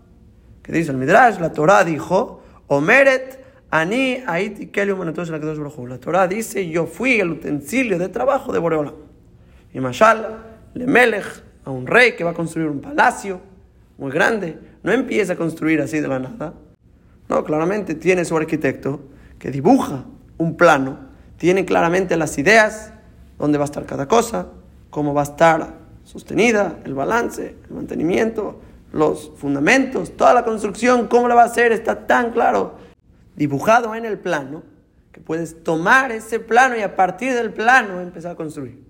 que 0.64 0.72
dice 0.72 0.90
el 0.90 0.96
Midrash, 0.96 1.38
la 1.38 1.52
Torah 1.52 1.84
dijo, 1.84 2.40
Omeret 2.68 3.38
ani 3.70 4.22
aiti 4.26 4.70
La 4.74 5.98
Torah 5.98 6.26
dice, 6.26 6.68
yo 6.70 6.86
fui 6.86 7.20
el 7.20 7.32
utensilio 7.32 7.98
de 7.98 8.08
trabajo 8.08 8.50
de 8.50 8.58
Boreola. 8.58 8.94
Y 9.74 9.80
Mashal, 9.80 10.38
le 10.72 10.86
Melech, 10.86 11.42
a 11.66 11.70
un 11.70 11.86
rey 11.86 12.16
que 12.16 12.24
va 12.24 12.30
a 12.30 12.34
construir 12.34 12.68
un 12.68 12.80
palacio 12.80 13.40
muy 13.98 14.10
grande, 14.10 14.58
no 14.82 14.90
empieza 14.90 15.34
a 15.34 15.36
construir 15.36 15.82
así 15.82 16.00
de 16.00 16.08
la 16.08 16.18
nada. 16.18 16.54
No, 17.28 17.44
claramente 17.44 17.94
tiene 17.94 18.24
su 18.24 18.34
arquitecto 18.34 19.00
que 19.44 19.50
dibuja 19.50 20.06
un 20.38 20.56
plano, 20.56 21.00
tiene 21.36 21.66
claramente 21.66 22.16
las 22.16 22.38
ideas, 22.38 22.94
dónde 23.38 23.58
va 23.58 23.64
a 23.64 23.66
estar 23.66 23.84
cada 23.84 24.08
cosa, 24.08 24.46
cómo 24.88 25.12
va 25.12 25.20
a 25.20 25.24
estar 25.24 25.74
sostenida, 26.02 26.78
el 26.86 26.94
balance, 26.94 27.54
el 27.68 27.74
mantenimiento, 27.76 28.62
los 28.90 29.32
fundamentos, 29.36 30.16
toda 30.16 30.32
la 30.32 30.46
construcción, 30.46 31.08
cómo 31.08 31.28
la 31.28 31.34
va 31.34 31.42
a 31.42 31.44
hacer, 31.44 31.72
está 31.72 32.06
tan 32.06 32.30
claro, 32.30 32.76
dibujado 33.36 33.94
en 33.94 34.06
el 34.06 34.18
plano, 34.18 34.62
que 35.12 35.20
puedes 35.20 35.62
tomar 35.62 36.10
ese 36.10 36.40
plano 36.40 36.74
y 36.78 36.80
a 36.80 36.96
partir 36.96 37.34
del 37.34 37.52
plano 37.52 38.00
empezar 38.00 38.32
a 38.32 38.36
construir. 38.36 38.82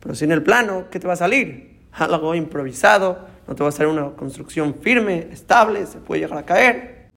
Pero 0.00 0.14
sin 0.14 0.32
el 0.32 0.42
plano, 0.42 0.86
¿qué 0.90 0.98
te 0.98 1.06
va 1.06 1.12
a 1.12 1.16
salir? 1.16 1.78
Algo 1.92 2.34
improvisado, 2.34 3.18
no 3.46 3.54
te 3.54 3.62
va 3.62 3.68
a 3.68 3.72
salir 3.72 3.92
una 3.92 4.12
construcción 4.16 4.76
firme, 4.76 5.28
estable, 5.30 5.84
se 5.84 5.98
puede 5.98 6.22
llegar 6.22 6.38
a 6.38 6.46
caer. 6.46 7.10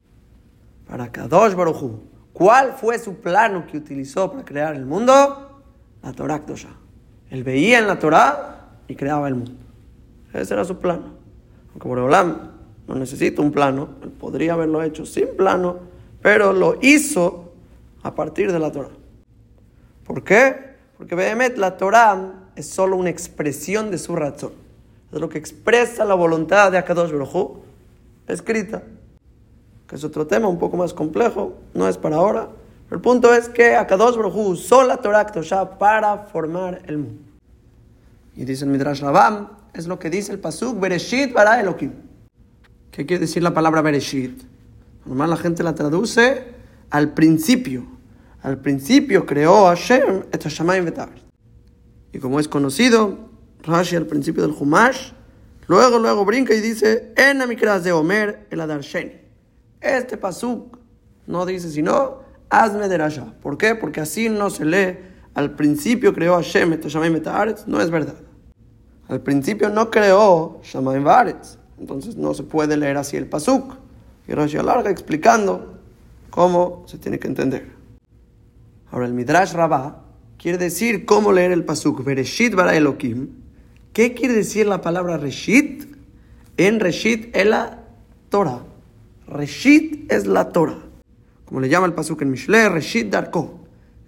Para 0.86 1.14
Kadosh 1.14 1.54
Baruchu, 1.54 2.17
¿cuál 2.38 2.74
fue 2.74 3.00
su 3.00 3.16
plano 3.16 3.66
que 3.66 3.78
utilizó 3.78 4.32
para 4.32 4.46
crear 4.46 4.76
el 4.76 4.86
mundo? 4.86 5.60
La 6.04 6.14
Torah 6.14 6.46
Kdosha. 6.46 6.70
Él 7.32 7.44
veía 7.44 7.80
en 7.80 7.88
la 7.88 7.98
Torah 7.98 8.78
y 8.88 8.94
creaba 8.96 9.28
el 9.28 9.34
mundo. 9.34 9.54
Ese 10.32 10.54
era 10.54 10.64
su 10.64 10.78
plano. 10.78 11.16
Aunque 11.72 11.88
Boreolam 11.88 12.52
no 12.88 12.94
necesita 12.94 13.42
un 13.42 13.52
plano, 13.52 13.90
él 14.04 14.12
podría 14.12 14.54
haberlo 14.54 14.84
hecho 14.84 15.04
sin 15.04 15.36
plano, 15.36 15.80
pero 16.22 16.54
lo 16.54 16.78
hizo 16.80 17.54
a 18.04 18.14
partir 18.14 18.52
de 18.52 18.60
la 18.60 18.72
Torah. 18.72 18.92
¿Por 20.06 20.24
qué? 20.24 20.76
Porque 20.96 21.16
Behemet 21.16 21.58
la 21.58 21.76
Torah 21.76 22.50
es 22.56 22.70
solo 22.70 22.98
una 22.98 23.10
expresión 23.10 23.90
de 23.90 23.98
su 23.98 24.16
razón. 24.16 24.52
Es 25.12 25.20
lo 25.20 25.28
que 25.28 25.40
expresa 25.40 26.06
la 26.06 26.14
voluntad 26.14 26.72
de 26.72 26.78
Akadosh 26.78 27.12
Baruj 27.12 27.62
escrita. 28.28 28.84
Que 29.88 29.96
es 29.96 30.04
otro 30.04 30.28
tema 30.28 30.48
un 30.48 30.60
poco 30.60 30.78
más 30.78 30.94
complejo, 30.94 31.54
no 31.74 31.88
es 31.88 31.98
para 31.98 32.18
ahora. 32.18 32.50
El 32.92 33.02
punto 33.02 33.34
es 33.34 33.50
que 33.50 33.76
Akadosh 33.76 34.16
Baruj 34.16 34.36
usó 34.36 34.84
la 34.84 34.98
Torah 34.98 35.26
para 35.78 36.18
formar 36.18 36.82
el 36.86 36.98
mundo. 36.98 37.22
Y 38.36 38.46
dice 38.46 38.66
el 38.66 38.72
Midrash 38.72 39.02
Rabam, 39.02 39.50
es 39.74 39.88
lo 39.88 40.00
que 40.00 40.10
dice 40.10 40.32
el 40.32 40.40
pasuk 40.40 40.80
Bereshit 40.80 41.34
bara 41.34 41.60
Elohim. 41.60 41.92
¿Qué 42.92 43.06
quiere 43.06 43.22
decir 43.22 43.44
la 43.44 43.54
palabra 43.54 43.82
Bereshit? 43.82 44.44
Normal 45.06 45.30
la 45.30 45.38
gente 45.38 45.64
la 45.64 45.76
traduce 45.76 46.46
al 46.90 47.14
principio. 47.14 47.86
Al 48.42 48.60
principio 48.60 49.26
creó 49.26 49.66
Hashem 49.66 50.24
et 50.32 50.44
Hashamayim 50.44 50.86
vetar. 50.86 51.10
Y 52.14 52.20
como 52.20 52.40
es 52.40 52.48
conocido, 52.48 53.18
Rashi 53.64 53.96
al 53.96 54.06
principio 54.06 54.44
del 54.44 54.56
Humash, 54.58 55.12
luego 55.68 56.00
luego 56.00 56.24
brinca 56.26 56.54
y 56.54 56.62
dice 56.62 57.14
En 57.18 57.42
amikras 57.42 57.84
de 57.84 57.92
Omer 57.92 58.48
el 58.50 58.62
Adarsheni. 58.62 59.27
Este 59.82 60.18
pasuk 60.18 60.78
no 61.26 61.46
dice 61.46 61.70
sino 61.70 62.20
hazme 62.50 62.88
de 62.88 62.98
Rasha. 62.98 63.34
¿Por 63.42 63.58
qué? 63.58 63.76
Porque 63.76 64.02
así 64.02 64.30
no 64.30 64.50
se 64.50 64.66
lee 64.66 64.98
al 65.38 65.52
principio 65.52 66.16
creó 66.16 66.34
Hashem 66.34 66.80
vetar. 67.14 67.56
No 67.68 67.80
es 67.80 67.92
verdad. 67.92 68.16
Al 69.08 69.22
principio 69.22 69.70
no 69.70 69.92
creó 69.92 70.60
Shamayim 70.64 71.04
Varetz, 71.04 71.60
entonces 71.80 72.16
no 72.16 72.34
se 72.34 72.42
puede 72.42 72.76
leer 72.76 72.98
así 72.98 73.18
el 73.18 73.28
Pasuk. 73.28 73.76
Y 74.28 74.34
Rashi 74.34 74.58
alarga 74.58 74.90
explicando 74.90 75.76
cómo 76.32 76.86
se 76.88 76.98
tiene 76.98 77.20
que 77.20 77.28
entender. 77.28 77.72
Ahora 78.90 79.06
el 79.06 79.14
Midrash 79.14 79.54
Rabbah 79.54 80.02
quiere 80.40 80.58
decir 80.58 81.06
cómo 81.06 81.32
leer 81.32 81.52
el 81.52 81.64
Pasuk. 81.64 82.04
Bereshit 82.04 82.56
bara 82.56 82.76
Elohim. 82.76 83.30
¿Qué 83.94 84.16
quiere 84.16 84.34
decir 84.34 84.66
la 84.66 84.82
palabra 84.82 85.18
Reshit? 85.18 85.86
En 86.58 86.80
Reshit 86.80 87.30
es 87.36 87.46
la 87.46 87.84
Torah. 88.30 88.64
Reshit 89.28 90.12
es 90.12 90.26
la 90.26 90.50
Torah. 90.50 90.80
Como 91.46 91.60
le 91.60 91.70
llama 91.70 91.86
el 91.86 91.94
Pasuk 91.94 92.22
en 92.22 92.32
Mishle, 92.32 92.70
Reshit 92.70 93.10
Darko. 93.10 93.60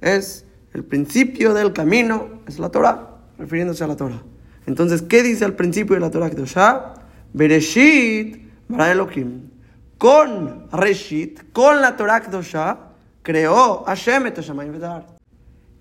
Es 0.01 0.45
el 0.73 0.83
principio 0.83 1.53
del 1.53 1.73
camino, 1.73 2.41
es 2.47 2.59
la 2.59 2.69
Torah, 2.69 3.17
refiriéndose 3.37 3.83
a 3.83 3.87
la 3.87 3.95
Torah. 3.95 4.21
Entonces, 4.65 5.01
¿qué 5.01 5.23
dice 5.23 5.45
al 5.45 5.53
principio 5.53 5.95
de 5.95 6.01
la 6.01 6.11
Torah 6.11 6.29
Kedoshá? 6.29 6.93
Bereshit 7.33 8.49
bara 8.67 8.91
Elohim. 8.91 9.49
Con 9.97 10.69
Reshit, 10.71 11.51
con 11.51 11.81
la 11.81 11.97
Torah 11.97 12.21
Kedoshá, 12.21 12.77
creó 13.21 13.83
Hashem 13.85 14.27
et. 14.27 14.39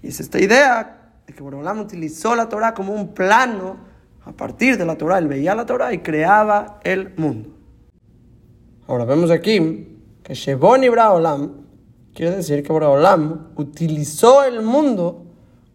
Y 0.03 0.09
es 0.09 0.21
esta 0.21 0.41
idea 0.41 1.13
de 1.27 1.33
que 1.33 1.43
Borolam 1.43 1.81
utilizó 1.81 2.35
la 2.35 2.49
Torah 2.49 2.75
como 2.75 2.93
un 2.93 3.15
plano 3.15 3.77
a 4.25 4.33
partir 4.33 4.77
de 4.79 4.87
la 4.87 4.97
Torah. 4.97 5.19
Él 5.19 5.29
veía 5.29 5.55
la 5.55 5.67
Torah 5.67 5.93
y 5.93 5.99
creaba 5.99 6.81
el 6.83 7.15
mundo. 7.17 7.58
Ahora 8.89 9.05
vemos 9.05 9.31
aquí 9.31 9.99
que 10.23 10.33
Shebon 10.33 10.83
Ibra 10.83 11.13
Olam 11.13 11.67
quiere 12.15 12.37
decir 12.37 12.63
que 12.63 12.73
Olam 12.73 13.49
utilizó 13.57 14.45
el 14.45 14.63
mundo 14.63 15.27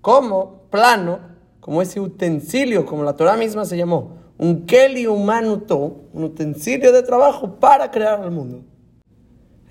como 0.02 0.64
plano 0.72 1.20
como 1.60 1.84
ese 1.84 2.00
utensilio, 2.00 2.88
como 2.88 3.04
la 3.04 3.16
Torah 3.16 3.38
misma 3.38 3.66
se 3.66 3.78
llamó, 3.78 4.18
un 4.40 4.66
keli 4.66 5.06
humanuto, 5.06 6.08
un 6.12 6.24
utensilio 6.24 6.92
de 6.92 7.04
trabajo 7.04 7.60
para 7.60 7.92
crear 7.92 8.24
el 8.24 8.32
mundo. 8.32 8.64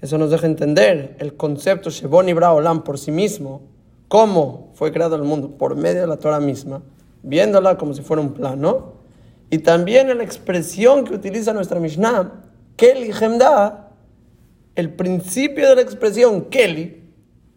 Eso 0.00 0.18
nos 0.18 0.30
deja 0.30 0.46
entender 0.46 1.16
el 1.18 1.36
concepto 1.36 1.90
Shebon 1.90 2.28
y 2.28 2.32
Olam 2.34 2.84
por 2.84 2.96
sí 2.96 3.10
mismo, 3.10 3.62
cómo 4.06 4.70
fue 4.74 4.92
creado 4.92 5.16
el 5.16 5.24
mundo 5.24 5.58
por 5.58 5.74
medio 5.74 6.02
de 6.02 6.06
la 6.06 6.16
Torah 6.16 6.38
misma, 6.38 6.80
viéndola 7.24 7.76
como 7.76 7.92
si 7.92 8.02
fuera 8.02 8.22
un 8.22 8.34
plano, 8.34 8.92
y 9.50 9.58
también 9.58 10.16
la 10.16 10.22
expresión 10.22 11.02
que 11.02 11.14
utiliza 11.14 11.52
nuestra 11.52 11.80
Mishnah, 11.80 12.51
Keli 12.76 13.12
Gemda, 13.12 13.90
el 14.74 14.94
principio 14.94 15.68
de 15.68 15.76
la 15.76 15.82
expresión 15.82 16.46
Keli, 16.46 17.02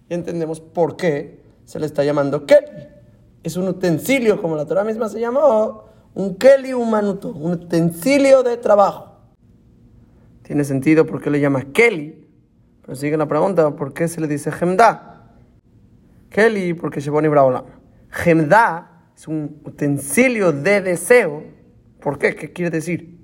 y 0.09 0.13
entendemos 0.13 0.59
por 0.59 0.97
qué 0.97 1.43
se 1.65 1.79
le 1.79 1.85
está 1.85 2.03
llamando 2.03 2.45
Keli 2.45 2.95
es 3.45 3.57
un 3.57 3.67
utensilio, 3.67 4.41
como 4.41 4.55
la 4.55 4.65
Torah 4.65 4.83
misma 4.83 5.07
se 5.07 5.19
llamó, 5.19 5.83
un 6.15 6.35
keli 6.35 6.73
humanuto, 6.73 7.29
un 7.29 7.51
utensilio 7.51 8.41
de 8.41 8.57
trabajo. 8.57 9.19
Tiene 10.41 10.63
sentido 10.63 11.05
porque 11.05 11.29
le 11.29 11.39
llama 11.39 11.63
keli, 11.71 12.27
Pero 12.81 12.95
sigue 12.95 13.17
la 13.17 13.27
pregunta, 13.27 13.75
¿por 13.75 13.93
qué 13.93 14.07
se 14.07 14.19
le 14.19 14.27
dice 14.27 14.51
Gemda? 14.51 15.31
Kelly, 16.29 16.73
porque 16.73 17.01
se 17.01 17.11
pone 17.11 17.29
Braolam. 17.29 17.65
Gemda 18.09 19.11
es 19.15 19.27
un 19.27 19.61
utensilio 19.63 20.51
de 20.51 20.81
deseo. 20.81 21.43
¿Por 22.01 22.17
qué? 22.17 22.35
¿Qué 22.35 22.51
quiere 22.51 22.71
decir? 22.71 23.14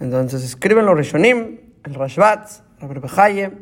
Entonces 0.00 0.44
escriben 0.44 0.86
los 0.86 0.96
Rishonim, 0.96 1.60
el 1.84 1.94
Rashbatz, 1.94 2.62
el 2.80 3.52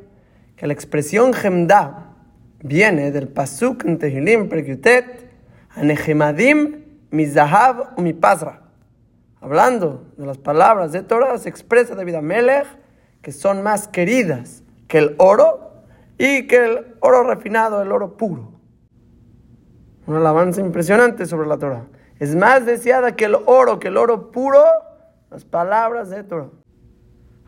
que 0.56 0.66
la 0.66 0.72
expresión 0.72 1.32
Gemda 1.32 2.14
viene 2.62 3.10
del 3.12 3.28
Pasuk 3.28 3.84
en 3.84 3.98
Tehilim, 3.98 4.48
Perkyutet, 4.48 5.30
Anehemadim, 5.76 6.84
Mizahav 7.10 7.94
o 7.96 8.00
Mipazra. 8.00 8.62
Hablando 9.40 10.12
de 10.16 10.26
las 10.26 10.38
palabras 10.38 10.92
de 10.92 11.02
Torah, 11.02 11.36
se 11.38 11.48
expresa 11.48 11.94
David 11.94 12.14
Amelech 12.14 12.66
que 13.20 13.32
son 13.32 13.62
más 13.62 13.88
queridas 13.88 14.62
que 14.88 14.98
el 14.98 15.14
oro 15.18 15.82
y 16.18 16.46
que 16.46 16.56
el 16.56 16.96
oro 17.00 17.24
refinado, 17.24 17.82
el 17.82 17.90
oro 17.90 18.16
puro. 18.16 18.52
Una 20.06 20.18
alabanza 20.18 20.60
impresionante 20.60 21.26
sobre 21.26 21.48
la 21.48 21.58
Torah. 21.58 21.86
Es 22.18 22.36
más 22.36 22.66
deseada 22.66 23.16
que 23.16 23.24
el 23.24 23.36
oro, 23.46 23.80
que 23.80 23.88
el 23.88 23.96
oro 23.96 24.30
puro, 24.30 24.64
las 25.34 25.44
palabras 25.44 26.10
de 26.10 26.22
Torah. 26.22 26.48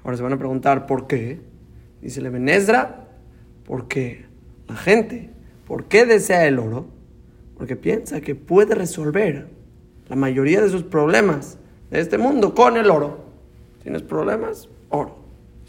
Ahora 0.03 0.17
se 0.17 0.23
van 0.25 0.33
a 0.33 0.39
preguntar 0.39 0.87
por 0.87 1.07
qué. 1.07 1.41
Dice 2.03 2.21
Levenezra, 2.21 3.07
porque 3.65 4.27
la 4.67 4.75
gente, 4.75 5.31
¿por 5.69 5.85
qué 5.85 6.05
desea 6.05 6.49
el 6.49 6.59
oro? 6.59 6.87
Porque 7.57 7.77
piensa 7.77 8.21
que 8.21 8.35
puede 8.35 8.75
resolver 8.75 9.47
la 10.09 10.17
mayoría 10.17 10.61
de 10.63 10.69
sus 10.69 10.83
problemas 10.83 11.59
de 11.89 12.01
este 12.01 12.19
mundo 12.19 12.57
con 12.57 12.77
el 12.77 12.91
oro. 12.91 13.19
¿Tienes 13.85 14.03
problemas? 14.03 14.69
Oro. 14.89 15.19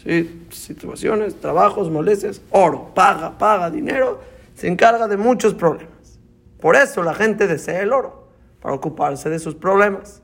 ¿Sí? 0.03 0.47
Situaciones, 0.49 1.35
trabajos, 1.35 1.91
molestias, 1.91 2.41
oro. 2.49 2.95
Paga, 2.95 3.37
paga 3.37 3.69
dinero, 3.69 4.21
se 4.55 4.67
encarga 4.67 5.07
de 5.07 5.17
muchos 5.17 5.53
problemas. 5.53 6.19
Por 6.59 6.75
eso 6.75 7.03
la 7.03 7.13
gente 7.13 7.45
desea 7.45 7.83
el 7.83 7.93
oro, 7.93 8.27
para 8.59 8.73
ocuparse 8.73 9.29
de 9.29 9.37
sus 9.37 9.53
problemas. 9.53 10.23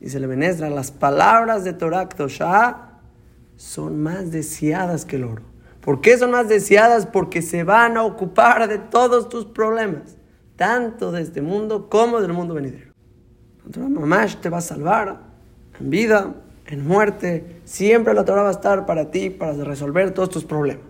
Dice 0.00 0.18
le 0.18 0.26
Benesra, 0.26 0.70
las 0.70 0.90
palabras 0.90 1.62
de 1.62 1.74
Torah 1.74 2.08
Ktoshah 2.08 3.00
son 3.56 4.02
más 4.02 4.30
deseadas 4.30 5.04
que 5.04 5.16
el 5.16 5.24
oro. 5.24 5.42
¿Por 5.82 6.00
qué 6.00 6.16
son 6.16 6.30
más 6.30 6.48
deseadas? 6.48 7.06
Porque 7.06 7.42
se 7.42 7.64
van 7.64 7.96
a 7.96 8.04
ocupar 8.04 8.66
de 8.68 8.78
todos 8.78 9.28
tus 9.28 9.44
problemas, 9.44 10.16
tanto 10.56 11.12
de 11.12 11.22
este 11.22 11.42
mundo 11.42 11.88
como 11.90 12.20
del 12.20 12.32
mundo 12.32 12.54
venidero. 12.54 12.92
La 13.76 13.88
mamá 13.88 14.26
te 14.40 14.48
va 14.48 14.58
a 14.58 14.62
salvar 14.62 15.20
en 15.78 15.90
vida, 15.90 16.34
en 16.66 16.86
muerte. 16.86 17.60
Siempre 17.64 18.14
la 18.14 18.24
Torah 18.24 18.42
va 18.42 18.48
a 18.48 18.52
estar 18.52 18.86
para 18.86 19.10
ti, 19.10 19.28
para 19.28 19.52
resolver 19.52 20.12
todos 20.12 20.30
tus 20.30 20.44
problemas. 20.44 20.84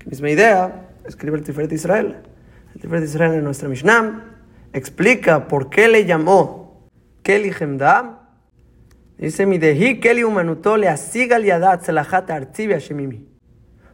La 0.00 0.10
misma 0.10 0.30
idea 0.30 0.88
escribe 1.06 1.38
el 1.38 1.44
Tiferet 1.44 1.72
Israel. 1.72 2.16
El 2.74 2.80
Tiferet 2.80 3.04
Israel 3.04 3.34
en 3.34 3.44
nuestra 3.44 3.68
Mishnah 3.68 4.24
explica 4.72 5.48
por 5.48 5.70
qué 5.70 5.88
le 5.88 6.04
llamó 6.04 6.59
Keli 7.22 7.52
Hemda. 7.58 8.20
Dice, 9.18 9.46
mi 9.46 9.58
dehi 9.58 10.00
Keli 10.00 10.22
yadat 10.22 11.88
artibia 12.30 12.78
shemimi. 12.78 13.26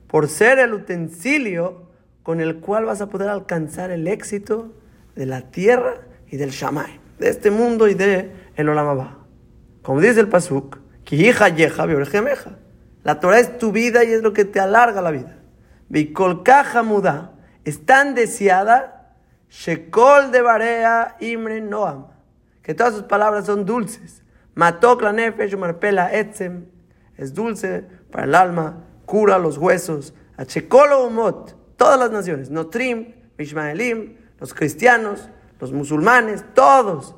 Por 0.07 0.29
ser 0.29 0.59
el 0.59 0.75
utensilio 0.75 1.91
con 2.23 2.41
el 2.41 2.61
cual 2.61 2.85
vas 2.85 3.01
a 3.01 3.09
poder 3.09 3.29
alcanzar 3.29 3.91
el 3.91 4.09
éxito 4.09 4.73
de 5.15 5.27
la 5.27 5.43
tierra 5.51 5.95
y 6.29 6.37
del 6.37 6.51
Shamay, 6.51 7.01
de 7.19 7.29
este 7.29 7.51
mundo 7.51 7.89
y 7.89 7.95
de 7.95 8.31
el 8.57 8.69
Olamabá. 8.69 9.19
Como 9.83 10.01
dice 10.01 10.21
el 10.21 10.29
Pasuk, 10.29 10.79
hija 11.11 11.49
yeja 11.49 11.87
La 13.05 13.21
Torah 13.21 13.39
es 13.39 13.59
tu 13.59 13.73
vida 13.73 14.05
y 14.05 14.13
es 14.13 14.23
lo 14.23 14.33
que 14.33 14.45
te 14.45 14.59
alarga 14.59 15.01
la 15.01 15.11
vida. 15.11 15.39
caja 16.45 16.83
muda 16.83 17.33
es 17.65 17.85
tan 17.85 18.15
deseada, 18.15 19.15
Shekol 19.49 20.33
de 20.33 20.43
Barea 20.43 21.17
Imre 21.21 21.61
Noam, 21.61 22.07
que 22.67 22.75
todas 22.75 22.95
sus 22.95 23.05
palabras 23.05 23.47
son 23.47 23.65
dulces. 23.65 24.25
Matok 24.57 25.03
la 25.03 25.13
nefesh 25.13 25.57
marpela 25.57 26.13
etzem, 26.13 26.65
es 27.17 27.33
dulce 27.33 27.85
para 28.11 28.25
el 28.25 28.35
alma, 28.35 28.83
cura 29.05 29.39
los 29.39 29.57
huesos. 29.57 30.15
Achekolo 30.37 31.07
umot, 31.07 31.55
todas 31.77 31.97
las 31.97 32.11
naciones, 32.11 32.51
Notrim, 32.51 33.15
Mishmaelim, 33.39 34.17
los 34.41 34.53
cristianos, 34.53 35.31
los 35.61 35.73
musulmanes, 35.73 36.45
todos. 36.55 37.15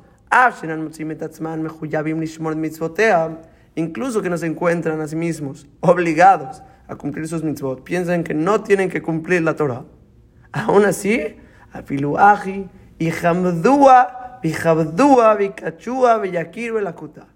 Incluso 3.73 4.21
que 4.21 4.29
no 4.29 4.37
se 4.37 4.45
encuentran 4.45 5.01
a 5.01 5.07
sí 5.07 5.15
mismos 5.15 5.67
obligados 5.79 6.61
a 6.87 6.95
cumplir 6.95 7.27
sus 7.27 7.43
mitzvot, 7.43 7.83
piensan 7.83 8.23
que 8.23 8.35
no 8.35 8.61
tienen 8.61 8.87
que 8.91 9.01
cumplir 9.01 9.41
la 9.41 9.55
Torah. 9.55 9.83
Aún 10.51 10.85
así, 10.85 11.37
afiluaji, 11.71 12.69
y 12.99 13.09
hamdua, 13.09 14.19
bichabdua, 14.41 15.35
bicachua, 15.35 16.17
beyakir, 16.17 16.73
belakuta. 16.73 17.27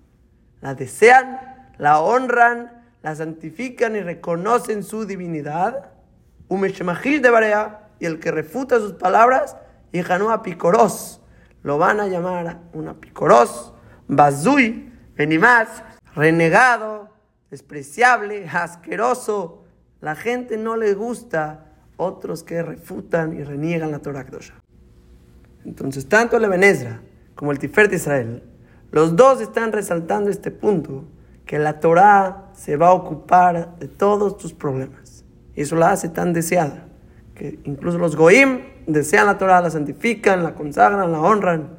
La 0.61 0.73
desean, 0.75 1.39
la 1.77 1.99
honran, 1.99 2.83
la 3.01 3.15
santifican 3.15 3.95
y 3.95 4.01
reconocen 4.01 4.83
su 4.83 5.05
divinidad. 5.05 5.91
Umeshemachil 6.47 7.21
de 7.21 7.29
Barea, 7.29 7.89
y 7.99 8.05
el 8.05 8.19
que 8.19 8.31
refuta 8.31 8.77
sus 8.77 8.93
palabras, 8.93 9.57
y 9.91 10.01
janua 10.01 10.41
picoros, 10.41 11.21
lo 11.61 11.77
van 11.77 11.99
a 11.99 12.07
llamar 12.07 12.59
una 12.73 12.95
picoros, 12.95 13.73
bazui, 14.07 14.91
venimaz, 15.15 15.83
renegado, 16.15 17.09
despreciable, 17.49 18.47
asqueroso. 18.47 19.63
La 20.01 20.15
gente 20.15 20.57
no 20.57 20.75
le 20.75 20.93
gusta 20.93 21.65
otros 21.97 22.43
que 22.43 22.61
refutan 22.61 23.33
y 23.33 23.43
reniegan 23.43 23.91
la 23.91 23.99
Torah 23.99 24.25
Kdosha. 24.25 24.62
Entonces, 25.65 26.07
tanto 26.07 26.37
el 26.37 26.43
Ebenezer 26.43 26.99
como 27.35 27.51
el 27.51 27.59
Tiferet 27.59 27.89
de 27.89 27.95
Israel, 27.97 28.43
los 28.91 29.15
dos 29.15 29.41
están 29.41 29.71
resaltando 29.71 30.29
este 30.29 30.51
punto, 30.51 31.05
que 31.45 31.59
la 31.59 31.79
Torah 31.79 32.51
se 32.53 32.77
va 32.77 32.89
a 32.89 32.93
ocupar 32.93 33.77
de 33.79 33.87
todos 33.87 34.37
tus 34.37 34.53
problemas. 34.53 35.25
Y 35.55 35.61
eso 35.61 35.75
la 35.75 35.91
hace 35.91 36.09
tan 36.09 36.33
deseada, 36.33 36.87
que 37.35 37.59
incluso 37.63 37.97
los 37.97 38.15
Goim 38.15 38.61
desean 38.87 39.25
la 39.25 39.37
Torah, 39.37 39.61
la 39.61 39.69
santifican, 39.69 40.43
la 40.43 40.55
consagran, 40.55 41.11
la 41.11 41.19
honran, 41.19 41.77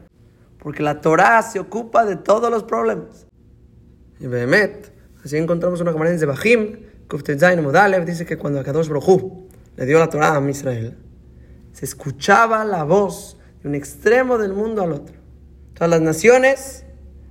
porque 0.59 0.83
la 0.83 1.01
Torah 1.01 1.43
se 1.43 1.61
ocupa 1.61 2.05
de 2.05 2.17
todos 2.17 2.51
los 2.51 2.65
problemas. 2.65 3.27
Y 4.21 4.27
Behemet, 4.27 4.93
así 5.25 5.37
encontramos 5.37 5.81
una 5.81 5.93
camarada 5.93 6.17
de 6.17 6.27
Bajim, 6.27 6.77
Kuftetzain 7.09 7.63
Modalev, 7.63 8.05
dice 8.05 8.25
que 8.25 8.37
cuando 8.37 8.61
Akadosh 8.61 8.89
Brojú 8.89 9.49
le 9.77 9.87
dio 9.87 9.99
la 9.99 10.09
Torah 10.09 10.37
a 10.37 10.51
Israel, 10.51 10.97
se 11.73 11.85
escuchaba 11.85 12.65
la 12.65 12.85
voz 12.85 13.39
un 13.65 13.75
extremo 13.75 14.39
del 14.39 14.53
mundo 14.53 14.83
al 14.83 14.93
otro. 14.93 15.17
Todas 15.73 15.91
las 15.91 16.01
naciones, 16.01 16.85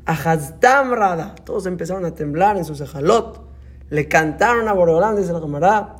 Ahazdam 0.06 0.92
Rada, 0.92 1.36
todos 1.46 1.66
empezaron 1.66 2.06
a 2.06 2.16
temblar 2.16 2.58
en 2.58 2.66
sus 2.66 2.82
ejalot, 2.82 3.48
le 3.90 4.08
cantaron 4.08 4.68
a 4.68 4.74
Borolán 4.74 5.16
desde 5.16 5.32
la 5.32 5.40
camarada, 5.40 5.96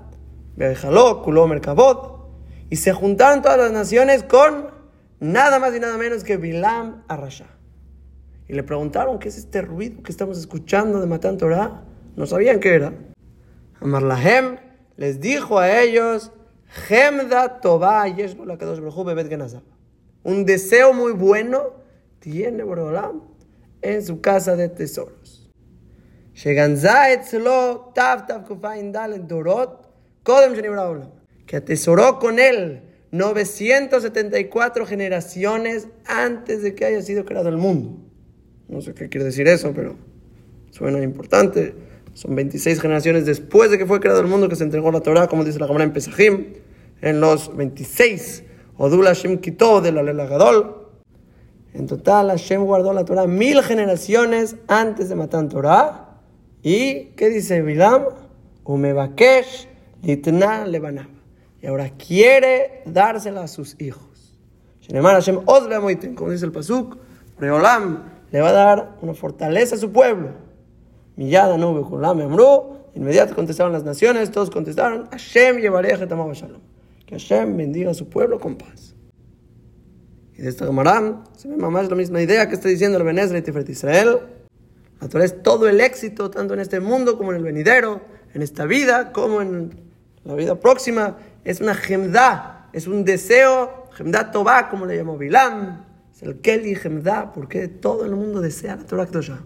Bejalot, 0.56 1.24
Kuló, 1.24 1.48
Merkabot, 1.48 2.28
y 2.70 2.78
se 2.78 2.92
juntaron 2.92 3.42
todas 3.42 3.58
las 3.58 3.72
naciones 3.72 4.24
con 4.24 4.72
nada 5.20 5.60
más 5.60 5.76
y 5.76 5.80
nada 5.80 5.98
menos 5.98 6.24
que 6.24 6.38
Bilam 6.38 7.04
Arasha. 7.08 7.46
Y 8.48 8.54
le 8.54 8.64
preguntaron, 8.64 9.20
¿qué 9.20 9.30
es 9.30 9.38
este 9.38 9.62
ruido 9.62 10.04
que 10.04 10.12
estamos 10.12 10.38
escuchando 10.38 11.00
de 11.00 11.08
Matan 11.08 11.38
Torah? 11.38 11.84
No 12.16 12.26
sabían 12.26 12.60
qué 12.60 12.76
era. 12.76 12.94
Amarlahem 13.80 14.58
les 14.98 15.20
dijo 15.22 15.60
a 15.60 15.82
ellos, 15.82 16.32
Gemda 16.68 17.62
Toba 17.62 18.08
Un 20.24 20.46
deseo 20.46 20.94
muy 20.94 21.12
bueno 21.12 21.74
tiene 22.20 22.64
Borolam 22.64 23.22
en 23.82 24.04
su 24.04 24.22
casa 24.22 24.56
de 24.56 24.70
tesoros. 24.70 25.52
Que 31.46 31.58
atesoró 31.58 32.20
con 32.20 32.40
él 32.40 32.82
974 33.12 34.86
generaciones 34.86 35.88
antes 36.06 36.64
de 36.64 36.74
que 36.74 36.86
haya 36.86 37.02
sido 37.02 37.26
creado 37.26 37.50
el 37.50 37.58
mundo. 37.58 38.00
No 38.68 38.82
sé 38.82 38.94
qué 38.94 39.10
quiere 39.10 39.26
decir 39.26 39.48
eso, 39.48 39.72
pero 39.76 39.96
suena 40.72 41.00
importante. 41.04 41.76
Son 42.14 42.34
26 42.36 42.80
generaciones 42.80 43.26
después 43.26 43.70
de 43.70 43.78
que 43.78 43.86
fue 43.86 44.00
creado 44.00 44.22
el 44.22 44.28
mundo 44.28 44.50
que 44.50 44.56
se 44.56 44.64
entregó 44.64 44.92
la 44.92 45.02
Torah, 45.02 45.28
como 45.28 45.44
dice 45.44 45.60
la 45.60 45.68
Gemara 45.68 45.84
en 45.84 45.94
Pesajim, 45.94 46.54
en 47.02 47.20
los 47.20 47.56
26. 47.56 48.44
Odul 48.78 49.06
Hashem 49.06 49.38
quitó 49.40 49.82
de 49.82 49.92
la 49.92 50.26
Gadol. 50.26 50.88
En 51.74 51.88
total, 51.88 52.30
Hashem 52.30 52.64
guardó 52.64 52.94
la 52.94 53.06
Torah 53.06 53.26
mil 53.26 53.62
generaciones 53.64 54.56
antes 54.68 55.10
de 55.10 55.16
matar 55.16 55.48
Torah. 55.48 56.20
¿Y 56.62 57.06
qué 57.16 57.30
dice 57.30 57.62
Bilam? 57.62 58.06
Umebakesh 58.64 59.68
litna 60.02 60.66
lebanab. 60.66 61.08
Y 61.62 61.68
ahora 61.68 61.90
quiere 61.92 62.84
dársela 62.86 63.44
a 63.44 63.48
sus 63.48 63.80
hijos. 63.80 64.38
Hashem 64.92 65.46
como 66.16 66.32
dice 66.32 66.46
el 66.46 66.52
Pasuk, 66.52 66.98
Reolam 67.40 68.04
le 68.32 68.42
va 68.42 68.50
a 68.50 68.54
dar 68.54 68.98
una 69.02 69.14
fortaleza 69.14 69.76
a 69.76 69.78
su 69.78 69.92
pueblo. 69.92 70.32
Millada 71.16 71.58
nube 71.58 71.82
Amru, 72.06 72.78
Inmediato 72.96 73.36
contestaron 73.36 73.72
las 73.72 73.84
naciones, 73.84 74.32
todos 74.32 74.50
contestaron, 74.50 75.08
Hashem 75.10 75.58
llevareje 75.58 76.06
shalom. 76.06 76.73
Que 77.14 77.20
Hashem 77.20 77.58
bendiga 77.58 77.92
a 77.92 77.94
su 77.94 78.10
pueblo 78.10 78.40
con 78.40 78.56
paz. 78.56 78.96
Y 80.36 80.42
de 80.42 80.50
esta 80.50 80.66
Gemara 80.66 81.24
se 81.38 81.48
ve 81.48 81.58
más 81.58 81.88
la 81.88 81.96
misma 81.96 82.24
idea 82.24 82.50
que 82.50 82.56
está 82.56 82.70
diciendo 82.70 82.98
el 82.98 83.04
Benezra 83.04 83.38
y 83.38 83.44
Tiferet 83.44 83.70
Israel. 83.70 84.20
La 85.00 85.24
es 85.24 85.44
todo 85.44 85.68
el 85.68 85.80
éxito, 85.80 86.32
tanto 86.32 86.56
en 86.56 86.60
este 86.60 86.80
mundo 86.80 87.16
como 87.20 87.32
en 87.32 87.38
el 87.38 87.44
venidero, 87.44 88.02
en 88.34 88.42
esta 88.42 88.66
vida 88.66 89.12
como 89.12 89.44
en 89.44 89.76
la 90.24 90.34
vida 90.34 90.60
próxima. 90.60 91.18
Es 91.44 91.62
una 91.62 91.76
gemda, 91.76 92.70
es 92.74 92.88
un 92.88 93.06
deseo, 93.06 93.90
gemda 93.92 94.32
toba, 94.32 94.70
como 94.70 94.88
le 94.88 94.98
llamó 94.98 95.16
Bilam. 95.16 95.86
Es 96.16 96.24
el 96.24 96.42
Keli 96.42 96.74
gemda, 96.74 97.32
porque 97.32 97.68
todo 97.68 98.06
el 98.06 98.16
mundo 98.16 98.42
desea 98.42 98.76
la 98.76 98.86
Torah 98.86 99.06
Kedosha. 99.06 99.40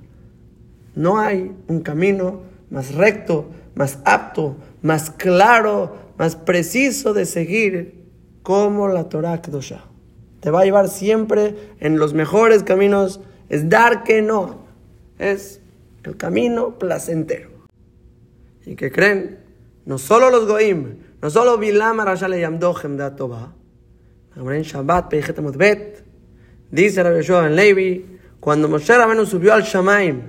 No 0.95 1.19
hay 1.19 1.53
un 1.67 1.81
camino 1.81 2.43
más 2.69 2.95
recto, 2.95 3.49
más 3.75 3.99
apto, 4.05 4.55
más 4.81 5.11
claro, 5.11 6.06
más 6.17 6.35
preciso 6.35 7.13
de 7.13 7.25
seguir 7.25 8.03
como 8.43 8.87
la 8.87 9.09
Torah 9.09 9.41
Kedosha. 9.41 9.83
Te 10.39 10.51
va 10.51 10.61
a 10.61 10.65
llevar 10.65 10.89
siempre 10.89 11.55
en 11.79 11.97
los 11.97 12.13
mejores 12.13 12.63
caminos. 12.63 13.19
Es 13.49 13.69
dar 13.69 14.03
que 14.03 14.21
no. 14.21 14.65
Es 15.19 15.61
el 16.03 16.15
camino 16.17 16.77
placentero. 16.77 17.49
¿Y 18.65 18.75
que 18.75 18.91
creen? 18.91 19.39
No 19.85 19.97
solo 19.97 20.29
los 20.29 20.47
goim, 20.47 20.97
no 21.21 21.29
solo 21.29 21.57
Bilam 21.57 21.99
Arasha 21.99 22.27
le 22.27 22.41
llamó 22.41 22.73
Gemda 22.73 23.15
Toba. 23.15 23.53
En 24.35 24.61
Shabbat, 24.61 25.11
Bet, 25.55 26.03
dice 26.69 27.01
Rabbi 27.01 27.17
Yoshua 27.17 27.47
en 27.47 27.55
Levi, 27.55 28.05
cuando 28.39 28.69
Moshe 28.69 28.95
Rabbeinu 28.95 29.25
subió 29.25 29.53
al 29.53 29.63
Shamaim, 29.63 30.21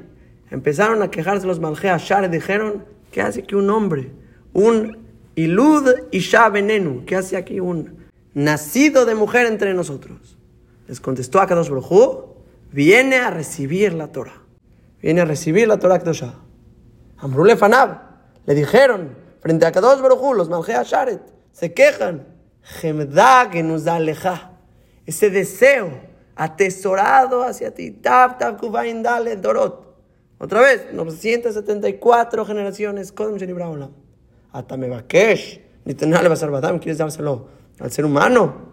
empezaron 0.51 1.03
a 1.03 1.11
quejarse 1.11 1.47
los 1.47 1.61
Malje 1.61 1.91
Ashar 1.91 2.25
y 2.25 2.29
dijeron, 2.29 2.85
¿qué 3.11 3.21
hace 3.21 3.41
aquí 3.41 3.55
un 3.55 3.69
hombre? 3.69 4.11
Un 4.55 5.08
Ilud 5.39 6.09
Isha 6.11 6.49
Venenu, 6.49 7.05
¿qué 7.05 7.15
hace 7.15 7.37
aquí 7.37 7.61
un 7.61 8.09
nacido 8.35 9.05
de 9.05 9.15
mujer 9.15 9.47
entre 9.47 9.73
nosotros? 9.73 10.37
Les 10.89 11.01
contestó 11.01 11.41
a 11.41 11.47
Kadosh 11.47 11.69
Baruj 11.69 12.25
viene 12.73 13.19
a 13.19 13.31
recibir 13.31 13.93
la 13.93 14.09
Torah. 14.09 14.43
Viene 15.01 15.21
a 15.21 15.25
recibir 15.25 15.69
la 15.69 15.79
Torah 15.79 16.01
Kedosha. 16.01 16.35
Amrule 17.19 17.57
Fanab, 17.57 18.01
le 18.47 18.55
dijeron, 18.57 19.15
frente 19.41 19.65
a 19.65 19.71
Kadosh 19.71 20.01
Baruj 20.01 20.35
los 20.35 20.49
Malje 20.49 20.75
Asharet, 20.75 21.23
se 21.53 21.73
quejan, 21.73 22.27
Gemda 22.63 23.49
que 23.49 23.63
nos 23.63 23.87
aleja. 23.87 24.59
Ese 25.07 25.31
deseo 25.31 26.01
atesorado 26.35 27.45
hacia 27.45 27.73
ti. 27.73 27.93
Tab, 27.93 28.39
tab, 28.39 28.59
kuvain, 28.59 29.05
dale, 29.05 29.37
dorot. 29.37 29.87
Otra 30.39 30.63
vez, 30.63 30.93
974 30.93 32.45
generaciones, 32.45 33.13
Kodem 33.13 33.57
Olam. 33.63 34.08
Hasta 34.53 34.77
me 34.77 34.89
vaquesh, 34.89 35.61
ni 35.85 35.95
tenale 35.95 36.29
basarbadam, 36.29 36.79
quieres 36.79 36.99
dárselo 36.99 37.49
al 37.79 37.91
ser 37.91 38.05
humano. 38.05 38.69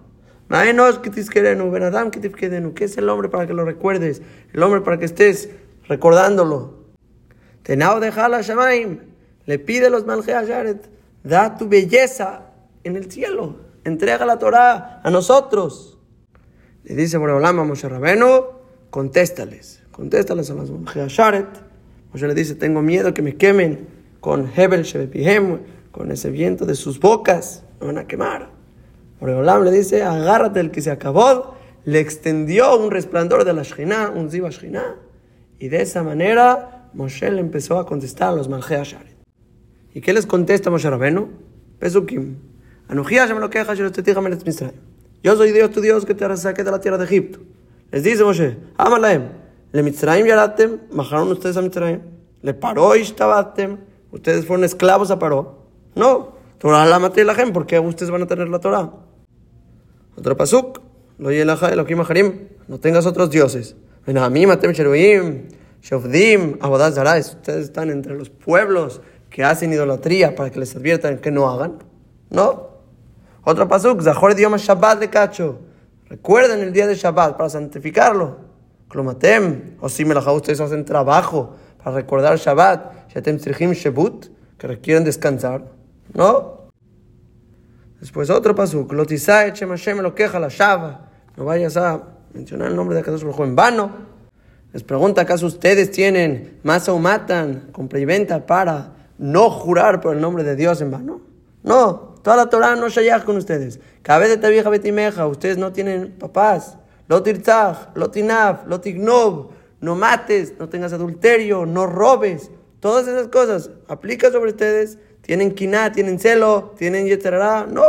Maenos 0.48 1.00
que 1.00 1.10
que 1.10 1.22
tifkedenu. 1.22 2.74
¿Qué 2.74 2.84
es 2.84 2.98
el 2.98 3.10
hombre 3.10 3.30
para 3.30 3.48
que 3.48 3.54
lo 3.54 3.66
recuerdes? 3.66 4.22
El 4.54 4.62
hombre 4.64 4.82
para 4.82 5.00
que 5.00 5.06
estés 5.06 5.50
recordándolo. 5.88 6.86
Tenao 7.64 8.00
de 8.00 8.12
Shamaim, 8.12 9.00
le 9.46 9.60
pide 9.60 9.90
los 9.90 10.06
Malje 10.06 10.34
Asharet, 10.36 10.88
da 11.24 11.58
tu 11.58 11.68
belleza 11.68 12.52
en 12.84 12.96
el 12.96 13.12
cielo, 13.12 13.56
entrega 13.84 14.24
la 14.26 14.38
Torah 14.38 15.02
a 15.04 15.10
nosotros. 15.10 15.98
Le 16.84 16.94
dice 16.94 17.18
Boreolam 17.18 17.60
a 17.60 17.64
Moshe 17.64 17.90
Rabenu, 17.90 18.46
contéstales. 18.92 19.82
Contéstales 19.92 20.52
a 20.52 20.54
las 20.54 20.70
Sharet. 21.12 21.48
Moshe 22.14 22.28
le 22.28 22.36
dice, 22.36 22.54
tengo 22.54 22.84
miedo 22.84 23.14
que 23.16 23.24
me 23.24 23.36
quemen 23.36 23.88
con 24.26 24.50
Hebel 24.58 24.82
Shebepihem, 24.82 25.60
con 25.92 26.12
ese 26.12 26.32
viento 26.32 26.66
de 26.66 26.74
sus 26.74 27.00
bocas, 27.00 27.64
me 27.80 27.86
van 27.86 28.00
a 28.00 28.08
quemar. 28.08 28.50
Boreolam 29.20 29.64
le 29.64 29.70
dice, 29.70 30.02
agárrate 30.02 30.62
el 30.62 30.72
que 30.72 30.82
se 30.82 30.90
acabó, 30.90 31.54
le 31.84 32.00
extendió 32.00 32.76
un 32.76 32.90
resplandor 32.90 33.46
de 33.46 33.54
la 33.54 33.62
Shekhinah, 33.62 34.14
un 34.16 34.30
Shekhinah, 34.30 34.96
y 35.60 35.68
de 35.68 35.80
esa 35.84 36.02
manera 36.02 36.90
Moshe 36.96 37.30
le 37.30 37.40
empezó 37.40 37.78
a 37.78 37.86
contestar 37.86 38.30
a 38.30 38.32
los 38.32 38.50
Malchea. 38.50 38.84
¿Y 39.94 40.02
qué 40.02 40.12
les 40.12 40.26
contesta 40.26 40.72
Moshe 40.72 40.90
Rabenu? 40.90 41.30
Pesukim. 41.78 42.38
Yo 45.22 45.36
soy 45.36 45.52
Dios, 45.52 45.70
tu 45.70 45.82
Dios, 45.82 46.04
que 46.04 46.16
te 46.16 46.38
saqué 46.38 46.64
de 46.64 46.72
la 46.72 46.82
tierra 46.82 46.98
de 46.98 47.06
Egipto. 47.06 47.42
Les 47.92 48.02
dice 48.02 48.24
Moshe, 48.24 48.58
Amalaem, 48.76 49.30
le 49.72 49.84
Mitzrayim 49.84 50.26
yaratem, 50.26 50.80
bajaron 50.92 51.32
ustedes 51.32 51.58
a 51.58 51.62
Mitzrayim. 51.62 52.02
Le 52.42 52.56
paró 52.56 52.96
Ishtabatem, 52.96 53.78
ustedes 54.16 54.46
fueron 54.46 54.64
esclavos 54.64 55.12
a 55.12 55.20
Paró. 55.20 55.66
No, 55.94 56.34
Torah 56.58 56.86
la 56.86 57.00
maté 57.00 57.24
la 57.24 57.36
gente, 57.36 57.54
porque 57.54 57.80
ustedes 57.80 58.12
van 58.12 58.24
a 58.24 58.28
tener 58.28 58.50
la 58.50 58.60
Torah. 58.60 58.92
Otro 60.18 60.38
pasuk, 60.38 60.82
lo 61.18 61.32
yelaja 61.32 61.76
lo 61.76 61.86
Harim, 62.08 62.48
no 62.68 62.80
tengas 62.80 63.06
otros 63.06 63.30
dioses. 63.30 63.76
Ven 64.06 64.18
a 64.18 64.30
mí, 64.30 64.46
matem 64.46 64.74
cheruim, 64.74 65.48
shofdim. 65.82 66.58
Ustedes 66.62 67.66
están 67.66 67.90
entre 67.90 68.16
los 68.16 68.30
pueblos 68.30 69.02
que 69.30 69.44
hacen 69.44 69.74
idolatría 69.74 70.36
para 70.36 70.50
que 70.50 70.60
les 70.60 70.76
adviertan 70.76 71.18
que 71.18 71.32
no 71.32 71.50
hagan. 71.50 71.80
No. 72.30 72.70
Otro 73.44 73.68
pasuk, 73.68 74.02
zahor 74.02 74.32
idioma 74.32 74.58
Shabbat 74.58 75.00
de 75.00 75.10
cacho. 75.10 75.60
Recuerden 76.08 76.62
el 76.62 76.72
día 76.72 76.88
de 76.88 76.96
Shabbat 76.96 77.36
para 77.36 77.50
santificarlo. 77.50 78.38
Klomatem, 78.88 79.76
o 79.82 79.90
si 79.90 80.06
me 80.06 80.16
ustedes 80.16 80.62
hacen 80.62 80.86
trabajo 80.86 81.56
para 81.86 81.98
recordar 81.98 82.36
Shabbat, 82.40 83.14
Shatem 83.14 83.38
Tzrichim 83.38 83.74
Shebut, 83.74 84.26
que 84.58 84.66
requieren 84.66 85.04
descansar. 85.04 85.66
¿No? 86.16 86.72
Después 88.00 88.32
otro 88.32 88.56
paso, 88.56 88.88
Klotisae 88.88 89.54
Hashem 89.56 90.00
lo 90.00 90.16
queja 90.16 90.40
la 90.40 90.48
Shava. 90.48 91.12
No 91.38 91.46
vayas 91.46 91.78
a 91.78 92.02
mencionar 92.34 92.70
el 92.70 92.76
nombre 92.76 92.96
de 92.96 93.02
Akadosh 93.02 93.22
Baruj 93.22 93.42
en 93.42 93.56
vano. 93.56 93.92
Les 94.74 94.82
pregunta, 94.82 95.22
¿acaso 95.22 95.46
ustedes 95.46 95.92
tienen 95.92 96.60
masa 96.64 96.92
o 96.92 96.98
matan, 96.98 97.70
compra 97.72 98.00
y 98.00 98.06
venta 98.06 98.48
para 98.48 98.94
no 99.20 99.52
jurar 99.52 100.02
por 100.02 100.16
el 100.16 100.22
nombre 100.22 100.44
de 100.44 100.56
Dios 100.56 100.82
en 100.82 100.90
vano? 100.90 101.22
No, 101.62 102.16
toda 102.24 102.36
la 102.36 102.50
Torah 102.50 102.76
no 102.76 102.90
shayach 102.90 103.26
con 103.26 103.38
ustedes. 103.38 103.80
Vez 104.04 104.30
de 104.30 104.38
tabija 104.38 104.72
betimeja, 104.72 105.28
ustedes 105.28 105.60
no 105.60 105.72
tienen 105.72 106.16
papás. 106.18 106.80
Lo 107.08 107.22
tirzaj, 107.22 107.90
lo 107.94 108.10
tinaf, 108.10 108.66
lo 108.66 108.82
tignov, 108.82 109.52
no 109.86 109.96
mates, 109.96 110.56
no 110.60 110.68
tengas 110.68 110.92
adulterio, 110.94 111.66
no 111.66 111.86
robes. 111.86 112.52
Todas 112.80 113.08
esas 113.08 113.28
cosas 113.28 113.70
aplica 113.88 114.32
sobre 114.32 114.50
ustedes. 114.50 114.98
Tienen 115.22 115.54
kiná, 115.54 115.92
tienen 115.92 116.20
celo, 116.20 116.74
tienen 116.78 117.06
yeterará. 117.06 117.68
No. 117.68 117.84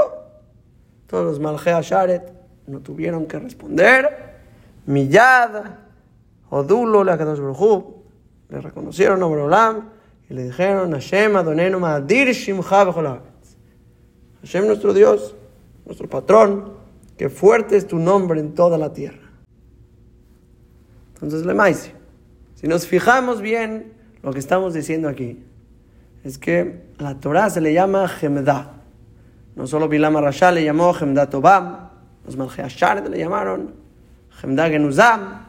Todos 1.07 1.25
los 1.25 1.41
malgea 1.41 1.81
sharet 1.81 2.23
no 2.67 2.81
tuvieron 2.81 3.27
que 3.27 3.39
responder. 3.39 4.37
Millad, 4.87 5.65
odulo, 6.51 7.03
la 7.03 7.17
kadosh 7.17 7.41
le 8.49 8.61
reconocieron 8.61 9.23
a 9.23 9.27
Borolam 9.27 9.89
y 10.29 10.35
le 10.35 10.45
dijeron, 10.45 10.93
Hashem 10.93 11.35
adonenu 11.37 11.81
ma'adir 11.81 12.29
shimcha 12.33 13.21
Hashem 14.43 14.67
nuestro 14.67 14.93
Dios, 14.93 15.35
nuestro 15.85 16.09
patrón, 16.09 16.75
que 17.17 17.29
fuerte 17.29 17.77
es 17.77 17.87
tu 17.87 17.99
nombre 17.99 18.39
en 18.39 18.55
toda 18.55 18.79
la 18.79 18.93
tierra. 18.93 19.26
Entonces, 21.23 21.47
le 21.47 21.55
si 22.55 22.69
nos 22.69 22.87
fijamos 22.87 23.41
bien 23.41 23.93
lo 24.23 24.33
que 24.33 24.39
estamos 24.39 24.75
diciendo 24.75 25.09
aquí, 25.09 25.43
es 26.25 26.39
que 26.39 26.83
la 26.99 27.15
Torah 27.21 27.51
se 27.51 27.61
le 27.61 27.73
llama 27.73 28.09
Gemda. 28.09 28.75
No 29.55 29.67
solo 29.67 29.89
Bilam 29.89 30.17
Rasha 30.17 30.53
le 30.53 30.65
llamó 30.65 30.93
Gemda 30.93 31.29
Tobam, 31.31 31.89
los 32.25 32.37
Malcheashar 32.37 33.09
le 33.09 33.19
llamaron 33.19 33.75
Gemda 34.31 34.69
Genuzam. 34.69 35.47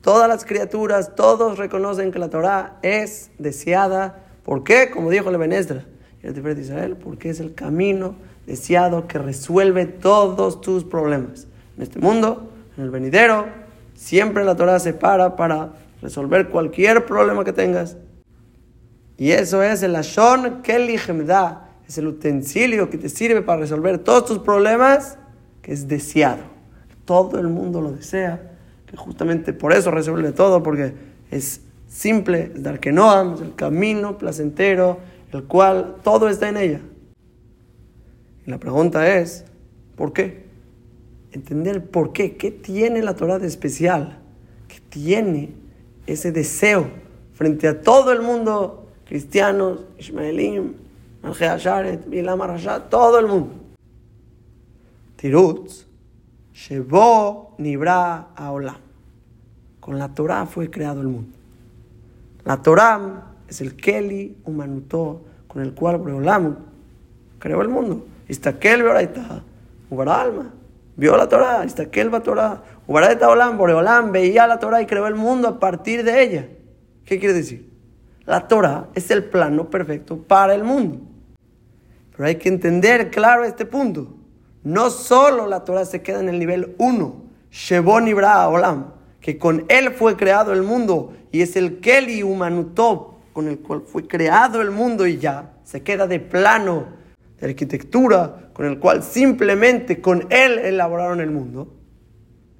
Todas 0.00 0.28
las 0.28 0.44
criaturas, 0.44 1.16
todos 1.16 1.58
reconocen 1.58 2.12
que 2.12 2.18
la 2.18 2.30
Torah 2.30 2.78
es 2.82 3.30
deseada. 3.38 4.24
¿Por 4.44 4.62
qué? 4.62 4.90
Como 4.90 5.10
dijo 5.10 5.30
el 5.30 5.38
Benestra 5.38 5.84
el 6.26 6.42
de 6.42 6.60
Israel, 6.60 6.96
porque 6.96 7.30
es 7.30 7.40
el 7.40 7.54
camino 7.54 8.16
deseado 8.46 9.06
que 9.06 9.18
resuelve 9.18 9.86
todos 9.86 10.60
tus 10.60 10.84
problemas. 10.84 11.46
En 11.76 11.82
este 11.82 11.98
mundo, 12.00 12.50
en 12.76 12.84
el 12.84 12.90
venidero, 12.90 13.46
siempre 13.96 14.44
la 14.44 14.54
Torah 14.54 14.78
se 14.78 14.92
para 14.92 15.34
para 15.34 15.72
resolver 16.00 16.48
cualquier 16.48 17.04
problema 17.04 17.44
que 17.44 17.52
tengas. 17.52 17.96
Y 19.18 19.32
eso 19.32 19.62
es 19.62 19.82
el 19.82 19.96
Ashon 19.96 20.62
Keli 20.62 20.96
da 21.24 21.66
es 21.88 21.98
el 21.98 22.06
utensilio 22.08 22.90
que 22.90 22.98
te 22.98 23.08
sirve 23.08 23.42
para 23.42 23.60
resolver 23.60 23.98
todos 23.98 24.26
tus 24.26 24.38
problemas, 24.40 25.18
que 25.62 25.72
es 25.72 25.86
deseado. 25.86 26.42
Todo 27.04 27.38
el 27.38 27.48
mundo 27.48 27.80
lo 27.80 27.92
desea, 27.92 28.52
que 28.86 28.96
justamente 28.96 29.52
por 29.52 29.72
eso 29.72 29.90
resuelve 29.90 30.32
todo, 30.32 30.62
porque 30.62 30.94
es 31.30 31.60
simple, 31.86 32.52
es 32.54 32.62
dar 32.62 32.80
que 32.80 32.90
no 32.92 33.34
es 33.34 33.40
el 33.40 33.54
camino 33.54 34.18
placentero, 34.18 34.98
el 35.32 35.44
cual 35.44 35.96
todo 36.02 36.28
está 36.28 36.48
en 36.48 36.56
ella. 36.56 36.80
Y 38.44 38.50
la 38.50 38.58
pregunta 38.58 39.16
es, 39.16 39.44
¿por 39.94 40.12
qué? 40.12 40.45
Entender 41.36 41.84
por 41.84 42.14
qué, 42.14 42.38
qué 42.38 42.50
tiene 42.50 43.02
la 43.02 43.14
Torah 43.14 43.38
de 43.38 43.46
especial, 43.46 44.20
que 44.68 44.80
tiene 44.80 45.52
ese 46.06 46.32
deseo 46.32 46.88
frente 47.34 47.68
a 47.68 47.82
todo 47.82 48.10
el 48.10 48.22
mundo 48.22 48.88
cristianos, 49.04 49.84
Ismaelim, 49.98 50.72
Algea 51.22 51.58
Sharet, 51.58 52.08
Bilam 52.08 52.40
Arashat, 52.40 52.88
todo 52.88 53.18
el 53.18 53.26
mundo. 53.26 53.52
Tirutz, 55.16 55.86
Shebo 56.54 57.54
Nibra 57.58 58.28
Aolam. 58.34 58.78
Con 59.78 59.98
la 59.98 60.08
Torah 60.14 60.46
fue 60.46 60.70
creado 60.70 61.02
el 61.02 61.08
mundo. 61.08 61.36
La 62.46 62.62
Torah 62.62 63.34
es 63.46 63.60
el 63.60 63.76
Keli 63.76 64.38
Humanutó 64.46 65.20
con 65.48 65.60
el 65.60 65.74
cual 65.74 65.98
Boreolam 65.98 66.56
creó 67.38 67.60
el 67.60 67.68
mundo. 67.68 68.06
Beoraita, 68.26 69.42
Ubara 69.90 70.22
Alma. 70.22 70.52
Vio 70.96 71.16
la 71.16 71.28
Torah, 71.28 71.64
Istakel 71.64 72.12
va 72.12 72.20
Torah. 72.20 72.62
Ubaraita 72.86 73.28
Olam, 73.28 73.58
Boreolam 73.58 74.12
veía 74.12 74.46
la 74.46 74.58
Torah 74.58 74.80
y 74.80 74.86
creó 74.86 75.06
el 75.06 75.14
mundo 75.14 75.48
a 75.48 75.60
partir 75.60 76.02
de 76.02 76.22
ella. 76.22 76.48
¿Qué 77.04 77.18
quiere 77.18 77.34
decir? 77.34 77.70
La 78.24 78.48
Torah 78.48 78.88
es 78.94 79.10
el 79.10 79.24
plano 79.24 79.68
perfecto 79.68 80.16
para 80.16 80.54
el 80.54 80.64
mundo. 80.64 80.98
Pero 82.16 82.26
hay 82.26 82.36
que 82.36 82.48
entender 82.48 83.10
claro 83.10 83.44
este 83.44 83.66
punto. 83.66 84.14
No 84.64 84.90
solo 84.90 85.46
la 85.46 85.64
Torah 85.64 85.84
se 85.84 86.02
queda 86.02 86.20
en 86.20 86.28
el 86.28 86.38
nivel 86.38 86.74
1, 86.78 87.22
Shebon 87.50 88.08
Ibra 88.08 88.48
Olam, 88.48 88.94
que 89.20 89.38
con 89.38 89.64
él 89.68 89.90
fue 89.90 90.16
creado 90.16 90.52
el 90.52 90.62
mundo 90.62 91.12
y 91.30 91.42
es 91.42 91.56
el 91.56 91.80
Keli 91.80 92.22
Humanutop 92.22 93.16
con 93.32 93.48
el 93.48 93.58
cual 93.58 93.82
fue 93.82 94.08
creado 94.08 94.62
el 94.62 94.70
mundo 94.70 95.06
y 95.06 95.18
ya 95.18 95.52
se 95.62 95.82
queda 95.82 96.06
de 96.06 96.20
plano 96.20 96.86
de 97.40 97.46
arquitectura 97.46 98.50
con 98.52 98.66
el 98.66 98.78
cual 98.78 99.02
simplemente 99.02 100.00
con 100.00 100.26
él 100.30 100.58
elaboraron 100.58 101.20
el 101.20 101.30
mundo, 101.30 101.74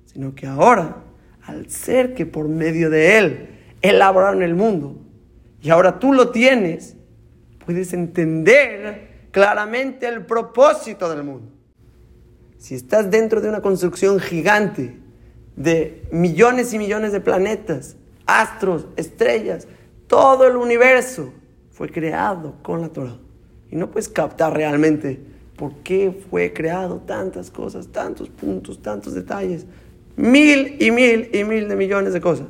sino 0.04 0.34
que 0.34 0.46
ahora, 0.46 1.02
al 1.42 1.70
ser 1.70 2.14
que 2.14 2.26
por 2.26 2.48
medio 2.48 2.90
de 2.90 3.18
él 3.18 3.48
elaboraron 3.82 4.42
el 4.42 4.54
mundo 4.54 4.96
y 5.62 5.70
ahora 5.70 5.98
tú 5.98 6.12
lo 6.12 6.30
tienes, 6.30 6.96
puedes 7.64 7.92
entender 7.92 9.28
claramente 9.30 10.06
el 10.06 10.24
propósito 10.24 11.08
del 11.10 11.24
mundo. 11.24 11.52
Si 12.58 12.74
estás 12.74 13.10
dentro 13.10 13.40
de 13.40 13.48
una 13.48 13.60
construcción 13.60 14.18
gigante 14.18 14.98
de 15.56 16.06
millones 16.10 16.72
y 16.72 16.78
millones 16.78 17.12
de 17.12 17.20
planetas, 17.20 17.96
astros, 18.26 18.86
estrellas, 18.96 19.66
todo 20.06 20.46
el 20.46 20.56
universo 20.56 21.32
fue 21.70 21.88
creado 21.88 22.54
con 22.62 22.80
la 22.80 22.88
Torah. 22.88 23.18
Y 23.70 23.76
no 23.76 23.90
puedes 23.90 24.08
captar 24.08 24.54
realmente 24.54 25.20
por 25.56 25.74
qué 25.78 26.24
fue 26.30 26.52
creado 26.52 26.98
tantas 26.98 27.50
cosas, 27.50 27.88
tantos 27.88 28.28
puntos, 28.28 28.82
tantos 28.82 29.14
detalles. 29.14 29.66
Mil 30.16 30.76
y 30.80 30.90
mil 30.90 31.30
y 31.32 31.44
mil 31.44 31.68
de 31.68 31.76
millones 31.76 32.12
de 32.12 32.20
cosas. 32.20 32.46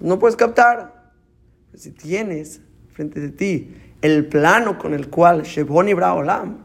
No 0.00 0.18
puedes 0.18 0.36
captar. 0.36 1.12
si 1.74 1.90
tienes 1.90 2.60
frente 2.92 3.20
de 3.20 3.30
ti 3.30 3.74
el 4.00 4.26
plano 4.26 4.78
con 4.78 4.92
el 4.94 5.08
cual 5.08 5.42
Shebon 5.42 5.88
y 5.88 5.94
Olam, 5.94 6.58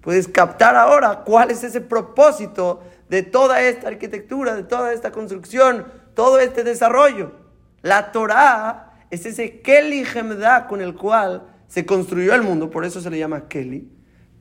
puedes 0.00 0.28
captar 0.28 0.76
ahora 0.76 1.22
cuál 1.24 1.50
es 1.50 1.64
ese 1.64 1.80
propósito 1.80 2.80
de 3.08 3.22
toda 3.22 3.60
esta 3.62 3.88
arquitectura, 3.88 4.54
de 4.54 4.62
toda 4.62 4.92
esta 4.92 5.10
construcción, 5.10 5.86
todo 6.14 6.38
este 6.38 6.64
desarrollo. 6.64 7.32
La 7.82 8.12
Torah 8.12 8.92
es 9.10 9.26
ese 9.26 9.60
Keli 9.60 10.04
con 10.68 10.80
el 10.80 10.94
cual 10.94 11.55
se 11.68 11.86
construyó 11.86 12.34
el 12.34 12.42
mundo, 12.42 12.70
por 12.70 12.84
eso 12.84 13.00
se 13.00 13.10
le 13.10 13.18
llama 13.18 13.48
Keli, 13.48 13.88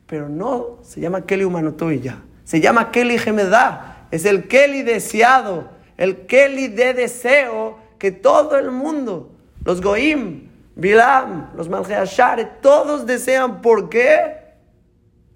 pero 0.05 0.29
no 0.29 0.79
se 0.83 1.01
llama 1.01 1.25
Keli 1.25 1.43
humano 1.43 1.75
y 1.91 1.99
ya, 1.99 2.23
se 2.43 2.61
llama 2.61 2.91
Keli 2.91 3.17
Gemda, 3.17 4.07
es 4.11 4.25
el 4.25 4.47
Keli 4.47 4.83
deseado, 4.83 5.69
el 5.97 6.25
Keli 6.25 6.67
de 6.67 6.93
deseo 6.93 7.77
que 7.97 8.11
todo 8.11 8.57
el 8.57 8.71
mundo, 8.71 9.31
los 9.63 9.81
Goim, 9.81 10.49
Bilam, 10.75 11.51
los 11.55 11.69
Malgeashare, 11.69 12.45
todos 12.61 13.05
desean. 13.05 13.61
¿Por 13.61 13.89
qué? 13.89 14.35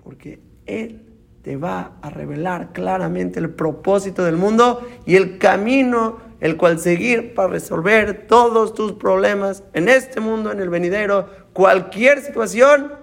Porque 0.04 0.40
Él 0.66 1.02
te 1.42 1.56
va 1.56 1.94
a 2.02 2.10
revelar 2.10 2.74
claramente 2.74 3.40
el 3.40 3.50
propósito 3.50 4.26
del 4.26 4.36
mundo 4.36 4.86
y 5.06 5.16
el 5.16 5.38
camino 5.38 6.29
el 6.40 6.56
cual 6.56 6.80
seguir 6.80 7.34
para 7.34 7.50
resolver 7.50 8.28
todos 8.28 8.74
tus 8.74 8.94
problemas 8.94 9.64
en 9.74 9.90
este 9.90 10.20
mundo, 10.20 10.52
en 10.52 10.60
el 10.60 10.70
venidero, 10.70 11.30
cualquier 11.54 12.22
situación, 12.22 12.94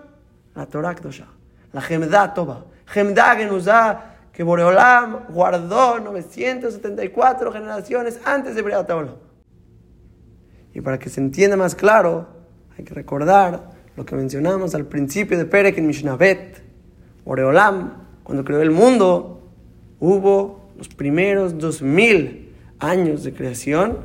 la 0.54 0.66
Torah 0.66 0.94
Kdosha, 0.94 1.26
la 1.72 1.82
Gemda 1.82 2.32
Toba, 2.32 2.64
Gemda 2.86 3.36
Genuzá, 3.36 4.16
que 4.32 4.42
Boreolam 4.42 5.26
guardó 5.30 5.98
974 5.98 7.52
generaciones 7.52 8.20
antes 8.24 8.54
de 8.54 8.62
Briat 8.62 8.90
Y 10.72 10.80
para 10.80 10.98
que 10.98 11.08
se 11.08 11.20
entienda 11.20 11.56
más 11.56 11.74
claro, 11.74 12.28
hay 12.76 12.84
que 12.84 12.94
recordar 12.94 13.70
lo 13.96 14.04
que 14.04 14.14
mencionamos 14.14 14.74
al 14.74 14.84
principio 14.86 15.38
de 15.38 15.46
Perek 15.46 15.78
en 15.78 15.86
Mishnabet. 15.86 16.62
Boreolam, 17.24 18.04
cuando 18.22 18.44
creó 18.44 18.60
el 18.60 18.70
mundo, 18.70 19.50
hubo 20.00 20.70
los 20.76 20.88
primeros 20.88 21.56
2000 21.58 22.45
años 22.78 23.24
de 23.24 23.32
creación, 23.32 23.98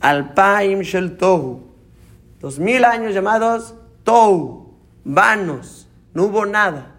Alpaim 0.00 0.80
Shel 0.80 1.16
Tohu, 1.16 1.62
dos 2.40 2.58
mil 2.58 2.84
años 2.84 3.14
llamados 3.14 3.74
Tohu, 4.04 4.74
vanos, 5.04 5.88
no 6.14 6.24
hubo 6.24 6.46
nada. 6.46 6.94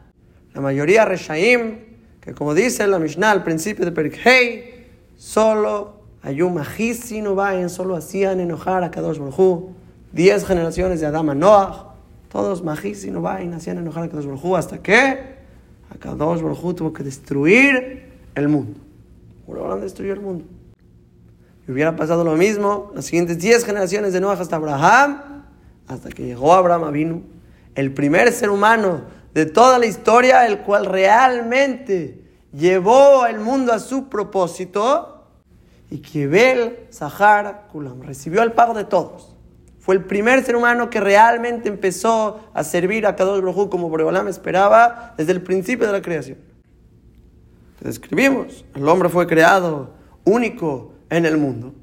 La 0.54 0.62
mayoría 0.62 1.06
Reshaim, 1.06 1.80
que 2.22 2.34
como 2.34 2.54
dice 2.54 2.88
la 2.88 3.00
Mishnah 3.00 3.32
al 3.32 3.44
principio 3.44 3.86
de 3.86 3.92
Perikhei, 3.92 4.88
solo 5.16 6.02
Ayum 6.24 6.56
Vain, 7.36 7.70
solo 7.70 7.96
hacían 7.96 8.40
enojar 8.40 8.84
a 8.84 8.92
Kadosh 8.92 9.20
Baruj 9.20 9.72
Diez 10.12 10.46
generaciones 10.46 11.00
de 11.00 11.06
Adama 11.06 11.36
Noah, 11.36 11.96
todos 12.32 12.64
Vain 12.64 13.54
hacían 13.54 13.78
enojar 13.78 14.04
a 14.04 14.10
Kadosh 14.10 14.26
Baruj 14.26 14.58
hasta 14.58 14.80
que 14.80 15.38
a 15.90 15.98
Kadosh 16.00 16.42
Baruj 16.42 16.76
tuvo 16.76 16.92
que 16.92 17.04
destruir 17.04 18.08
el 18.36 18.50
mundo. 18.50 18.80
Por 19.46 19.60
ahora 19.60 19.78
destruyó 19.78 20.14
el 20.14 20.22
mundo. 20.22 20.57
Y 21.68 21.72
hubiera 21.72 21.96
pasado 21.96 22.24
lo 22.24 22.36
mismo 22.36 22.92
las 22.96 23.06
siguientes 23.06 23.40
10 23.40 23.66
generaciones 23.66 24.14
de 24.14 24.22
Noah 24.22 24.40
hasta 24.40 24.56
Abraham, 24.56 25.44
hasta 25.88 26.10
que 26.10 26.26
llegó 26.26 26.54
Abraham 26.54 26.92
vino, 26.92 27.22
el 27.76 27.94
primer 27.94 28.32
ser 28.32 28.50
humano 28.50 29.02
de 29.34 29.46
toda 29.46 29.78
la 29.78 29.86
historia, 29.86 30.48
el 30.48 30.60
cual 30.60 30.86
realmente 30.86 32.24
llevó 32.52 33.26
el 33.26 33.40
mundo 33.40 33.74
a 33.74 33.80
su 33.80 34.08
propósito, 34.10 35.26
y 35.90 36.00
Kiebel 36.00 36.88
Sahar 36.90 37.68
Kulam 37.72 38.02
recibió 38.02 38.44
el 38.44 38.52
pago 38.52 38.74
de 38.74 38.84
todos. 38.84 39.36
Fue 39.80 39.96
el 39.96 40.04
primer 40.04 40.44
ser 40.44 40.58
humano 40.58 40.90
que 40.90 41.00
realmente 41.00 41.70
empezó 41.70 42.42
a 42.54 42.64
servir 42.66 43.06
a 43.08 43.16
Kadosh 43.16 43.42
Baruj 43.42 43.70
como 43.70 43.88
Boreolam 43.88 44.28
esperaba 44.28 45.14
desde 45.18 45.32
el 45.32 45.42
principio 45.42 45.88
de 45.88 45.94
la 45.94 46.02
creación. 46.02 46.40
describimos, 47.80 48.66
el 48.76 48.86
hombre 48.88 49.08
fue 49.08 49.28
creado 49.28 49.92
único, 50.26 50.92
en 51.10 51.26
el 51.26 51.38
mundo, 51.38 51.74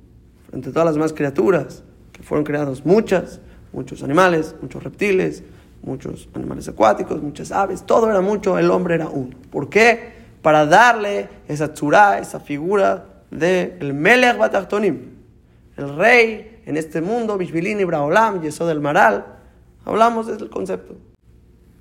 frente 0.48 0.68
a 0.68 0.72
todas 0.72 0.86
las 0.86 0.94
demás 0.94 1.12
criaturas, 1.12 1.82
que 2.12 2.22
fueron 2.22 2.44
creados 2.44 2.84
muchas, 2.84 3.40
muchos 3.72 4.02
animales, 4.02 4.54
muchos 4.60 4.82
reptiles, 4.82 5.42
muchos 5.82 6.28
animales 6.34 6.68
acuáticos, 6.68 7.22
muchas 7.22 7.52
aves, 7.52 7.84
todo 7.84 8.10
era 8.10 8.20
mucho, 8.20 8.58
el 8.58 8.70
hombre 8.70 8.94
era 8.94 9.08
uno. 9.08 9.36
¿Por 9.50 9.68
qué? 9.68 10.12
Para 10.42 10.66
darle 10.66 11.28
esa 11.48 11.72
tzura, 11.72 12.18
esa 12.18 12.40
figura 12.40 13.06
del 13.30 13.76
el 13.80 13.94
Melech 13.94 14.38
Batachtonim, 14.38 15.14
el 15.76 15.96
rey 15.96 16.62
en 16.66 16.76
este 16.76 17.00
mundo, 17.00 17.36
Bishvilin 17.36 17.80
Ibraholam, 17.80 18.42
Yesod 18.42 18.68
del 18.68 18.80
Maral. 18.80 19.26
Hablamos 19.84 20.26
del 20.26 20.48
concepto. 20.48 20.96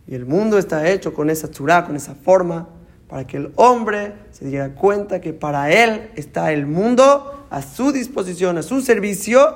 Y 0.08 0.16
el 0.16 0.26
mundo 0.26 0.58
está 0.58 0.90
hecho 0.90 1.14
con 1.14 1.30
esa 1.30 1.50
tzura, 1.50 1.86
con 1.86 1.96
esa 1.96 2.16
forma, 2.16 2.68
para 3.14 3.28
que 3.28 3.38
el 3.38 3.52
hombre 3.58 4.14
se 4.32 4.48
diera 4.48 4.74
cuenta 4.74 5.22
que 5.22 5.34
para 5.34 5.70
él 5.70 6.10
está 6.16 6.52
el 6.52 6.66
mundo 6.66 7.46
a 7.52 7.62
su 7.62 7.92
disposición, 7.92 8.58
a 8.58 8.64
su 8.64 8.82
servicio, 8.82 9.56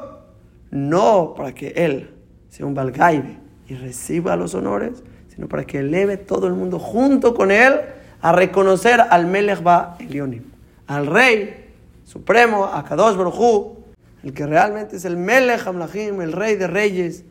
no 0.70 1.34
para 1.36 1.56
que 1.56 1.70
él 1.70 2.12
sea 2.50 2.67
un 2.67 2.76
balgaibe 2.76 3.39
y 3.67 3.74
reciba 3.74 4.36
los 4.36 4.54
honores, 4.54 5.04
sino 5.30 5.48
para 5.48 5.65
que 5.65 5.80
eleve 5.80 6.17
todo 6.17 6.46
el 6.46 6.54
mundo 6.54 6.78
junto 6.78 7.34
con 7.34 7.50
él 7.50 7.82
a 8.22 8.32
reconocer 8.32 9.02
al 9.02 9.26
Melech 9.26 9.63
Ba 9.63 9.98
Elionim, 10.02 10.43
al 10.86 11.08
Rey 11.08 11.72
Supremo, 12.04 12.65
a 12.65 12.84
Kadosh 12.84 13.15
Baruj 13.15 13.76
el 14.24 14.34
que 14.34 14.46
realmente 14.46 14.98
es 14.98 15.06
el 15.06 15.17
Melech 15.17 15.65
Amlachim, 15.65 16.22
el 16.22 16.32
Rey 16.32 16.58
de 16.58 16.67
Reyes, 16.67 17.24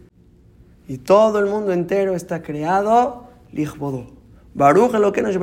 y 0.89 0.99
todo 0.99 1.39
el 1.39 1.47
mundo 1.47 1.73
entero 1.73 2.17
está 2.17 2.43
creado 2.43 3.29
Lichbodó 3.53 4.16
Baruch 4.57 4.95
lo 4.95 5.13
que 5.13 5.21
nos 5.21 5.37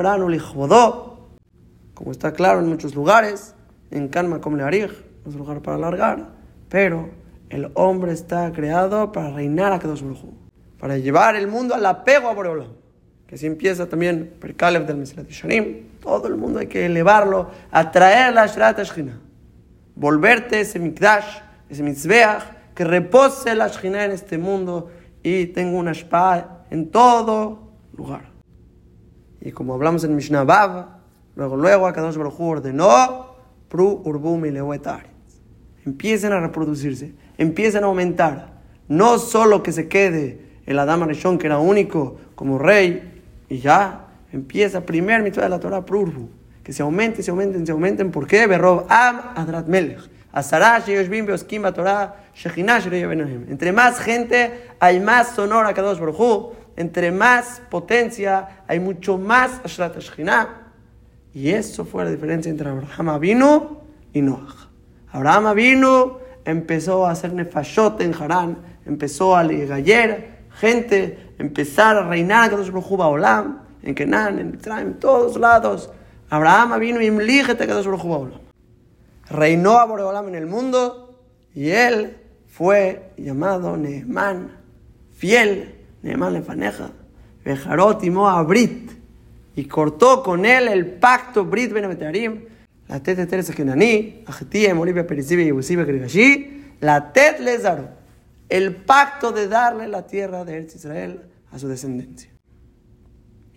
como 1.93 2.11
está 2.11 2.33
claro 2.33 2.61
en 2.61 2.67
muchos 2.67 2.95
lugares, 2.95 3.53
en 3.91 4.07
Kanma 4.07 4.41
como 4.41 4.57
Learij, 4.57 4.89
no 5.23 5.29
es 5.29 5.35
lugar 5.35 5.61
para 5.61 5.77
alargar, 5.77 6.29
pero 6.67 7.09
el 7.49 7.69
hombre 7.75 8.11
está 8.11 8.51
creado 8.51 9.11
para 9.11 9.29
reinar 9.29 9.71
a 9.71 9.77
Kadosh 9.77 10.01
Baruj 10.01 10.33
para 10.79 10.97
llevar 10.97 11.35
el 11.35 11.47
mundo 11.47 11.75
al 11.75 11.85
apego 11.85 12.27
a 12.27 12.33
Boreolam. 12.33 12.69
Que 13.27 13.35
así 13.35 13.45
empieza 13.45 13.87
también 13.87 14.33
Perkalev 14.39 14.87
del 14.87 14.97
Mesilat 14.97 15.29
Shanim. 15.29 15.89
Todo 16.01 16.27
el 16.27 16.35
mundo 16.35 16.57
hay 16.57 16.67
que 16.67 16.87
elevarlo, 16.87 17.51
atraer 17.69 18.33
la 18.33 18.47
Shrat 18.47 18.79
Shechina. 18.79 19.19
Volverte 19.95 20.61
ese 20.61 20.79
Mikdash, 20.79 21.37
ese 21.69 21.83
Mitzbeach, 21.83 22.43
que 22.73 22.83
repose 22.83 23.53
la 23.53 23.67
Shechina 23.67 24.05
en 24.05 24.11
este 24.11 24.39
mundo 24.39 24.89
y 25.21 25.45
tengo 25.45 25.77
una 25.77 25.91
espada 25.91 26.65
en 26.71 26.89
todo 26.89 27.59
lugar. 27.95 28.32
Y 29.45 29.51
como 29.51 29.73
hablamos 29.73 30.05
en 30.05 30.15
Mishnah 30.15 30.45
Bab, 30.45 30.87
luego, 31.35 31.57
luego 31.57 31.85
Akadosh 31.85 32.15
Baruj 32.15 32.39
Hu 32.39 32.45
ordenó, 32.45 33.35
Pru 33.67 34.01
Urbum 34.05 34.45
y 34.45 34.53
Empiecen 35.85 36.31
a 36.31 36.39
reproducirse, 36.39 37.13
empiecen 37.37 37.83
a 37.83 37.87
aumentar. 37.87 38.53
No 38.87 39.19
solo 39.19 39.61
que 39.61 39.73
se 39.73 39.89
quede 39.89 40.61
el 40.65 40.79
Adam 40.79 41.03
Rishon, 41.03 41.37
que 41.37 41.47
era 41.47 41.59
único 41.59 42.15
como 42.35 42.57
rey, 42.57 43.21
y 43.49 43.57
ya 43.57 44.07
empieza 44.31 44.85
primer 44.85 45.21
mitzvah 45.21 45.43
de 45.43 45.49
la 45.49 45.59
Torah, 45.59 45.85
Prurbu. 45.85 46.29
Que 46.63 46.71
se 46.71 46.81
aumenten, 46.81 47.21
se 47.21 47.31
aumenten, 47.31 47.65
se 47.65 47.73
aumenten. 47.73 48.11
¿Por 48.11 48.25
qué? 48.25 48.47
Berrob 48.47 48.85
Am 48.87 49.19
Adrat 49.35 49.67
Melech. 49.67 50.09
Entre 53.49 53.71
más 53.71 53.99
gente, 53.99 54.69
hay 54.79 54.99
más 54.99 55.35
sonora 55.35 55.73
Kadosh 55.73 55.99
Baruj 55.99 56.53
Entre 56.75 57.11
más 57.11 57.61
potencia, 57.69 58.63
hay 58.67 58.79
mucho 58.79 59.17
más 59.17 59.61
Ashrat 59.63 59.95
Y 61.33 61.49
eso 61.49 61.85
fue 61.85 62.03
la 62.05 62.11
diferencia 62.11 62.49
entre 62.49 62.69
Abraham 62.69 63.09
Avinu 63.09 63.77
y 64.11 64.21
Noach. 64.21 64.69
Abraham 65.11 65.47
Avinu 65.47 66.17
empezó 66.45 67.05
a 67.05 67.11
hacer 67.11 67.33
nefashot 67.33 68.01
en 68.01 68.13
Harán, 68.13 68.57
empezó 68.85 69.35
a 69.35 69.43
legayer 69.43 70.45
gente, 70.59 71.33
empezar 71.37 71.97
a 71.97 72.07
reinar 72.07 72.49
Kadosh 72.49 72.71
Olam, 72.73 73.61
en 73.81 73.95
Kenan, 73.95 74.39
en 74.39 74.51
Mitzrayim, 74.51 74.87
en 74.87 74.99
todos 74.99 75.37
lados. 75.37 75.89
Abraham 76.29 76.79
vino 76.79 77.01
y 77.01 77.39
a 77.39 77.55
Kadosh 77.55 77.87
Olam. 77.87 78.31
Reinó 79.29 79.79
a 79.79 79.85
Boreolam 79.85 80.27
en 80.29 80.35
el 80.35 80.45
mundo 80.47 81.17
y 81.55 81.69
él 81.69 82.17
fue 82.47 83.13
llamado 83.17 83.77
Nehman, 83.77 84.51
fiel, 85.13 85.72
Nehman 86.03 86.33
Lefaneja, 86.33 86.91
Bejarot 87.43 88.03
a 88.03 88.43
Brit, 88.43 88.91
y 89.55 89.65
cortó 89.65 90.21
con 90.23 90.45
él 90.45 90.67
el 90.67 90.85
pacto 90.85 91.45
Brit 91.45 91.71
Benemetarim, 91.71 92.45
la 92.87 93.01
tet 93.01 93.27
Teresa 93.29 93.53
Kenani, 93.53 94.23
Ajetía, 94.27 94.75
Molivia 94.75 95.07
Perisibe 95.07 95.43
y 95.43 95.45
Yebusibe 95.45 95.85
Grigashi, 95.85 96.75
la 96.79 97.11
tet 97.13 97.39
Lezaro, 97.39 97.89
el 98.49 98.75
pacto 98.75 99.31
de 99.31 99.47
darle 99.47 99.87
la 99.87 100.05
tierra 100.05 100.43
de 100.43 100.61
Israel 100.61 101.21
a 101.51 101.59
su 101.59 101.67
descendencia. 101.67 102.29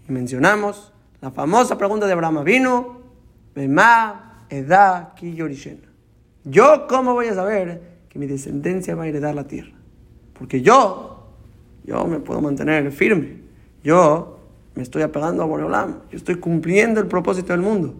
Y 0.08 0.12
mencionamos 0.12 0.92
la 1.20 1.30
famosa 1.30 1.76
pregunta 1.76 2.06
de 2.06 2.12
Abraham 2.12 2.44
vino, 2.44 3.00
Bema, 3.54 4.46
Edá, 4.48 5.14
Ki 5.16 5.36
Yo, 6.44 6.86
¿cómo 6.86 7.14
voy 7.14 7.26
a 7.26 7.34
saber 7.34 7.82
que 8.08 8.18
mi 8.18 8.26
descendencia 8.26 8.94
va 8.94 9.04
a 9.04 9.08
heredar 9.08 9.34
la 9.34 9.46
tierra? 9.46 9.76
Porque 10.38 10.62
yo, 10.62 11.15
yo 11.86 12.04
me 12.06 12.18
puedo 12.18 12.40
mantener 12.40 12.90
firme. 12.90 13.36
Yo 13.82 14.38
me 14.74 14.82
estoy 14.82 15.02
apegando 15.02 15.42
a 15.42 15.46
Boreolam. 15.46 16.00
Yo 16.10 16.16
estoy 16.16 16.36
cumpliendo 16.36 17.00
el 17.00 17.06
propósito 17.06 17.52
del 17.52 17.62
mundo. 17.62 17.94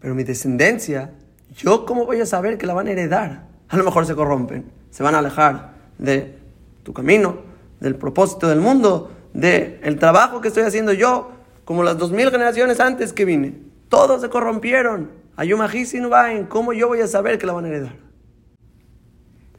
Pero 0.00 0.14
mi 0.14 0.24
descendencia, 0.24 1.12
yo, 1.56 1.86
¿cómo 1.86 2.04
voy 2.04 2.20
a 2.20 2.26
saber 2.26 2.58
que 2.58 2.66
la 2.66 2.74
van 2.74 2.88
a 2.88 2.90
heredar? 2.90 3.46
A 3.68 3.76
lo 3.76 3.84
mejor 3.84 4.04
se 4.04 4.14
corrompen, 4.14 4.64
se 4.90 5.02
van 5.02 5.14
a 5.14 5.18
alejar 5.20 5.74
de 5.98 6.36
tu 6.82 6.92
camino, 6.92 7.36
del 7.80 7.94
propósito 7.94 8.48
del 8.48 8.60
mundo, 8.60 9.12
del 9.32 9.78
el 9.82 9.98
trabajo 9.98 10.40
que 10.40 10.48
estoy 10.48 10.64
haciendo 10.64 10.92
yo, 10.92 11.30
como 11.64 11.84
las 11.84 11.96
dos 11.96 12.10
mil 12.10 12.30
generaciones 12.30 12.80
antes 12.80 13.12
que 13.12 13.24
vine. 13.24 13.54
Todos 13.88 14.20
se 14.20 14.28
corrompieron. 14.28 15.10
en 15.38 16.46
¿cómo 16.46 16.72
yo 16.72 16.88
voy 16.88 17.00
a 17.00 17.06
saber 17.06 17.38
que 17.38 17.46
la 17.46 17.52
van 17.52 17.64
a 17.66 17.68
heredar? 17.68 17.96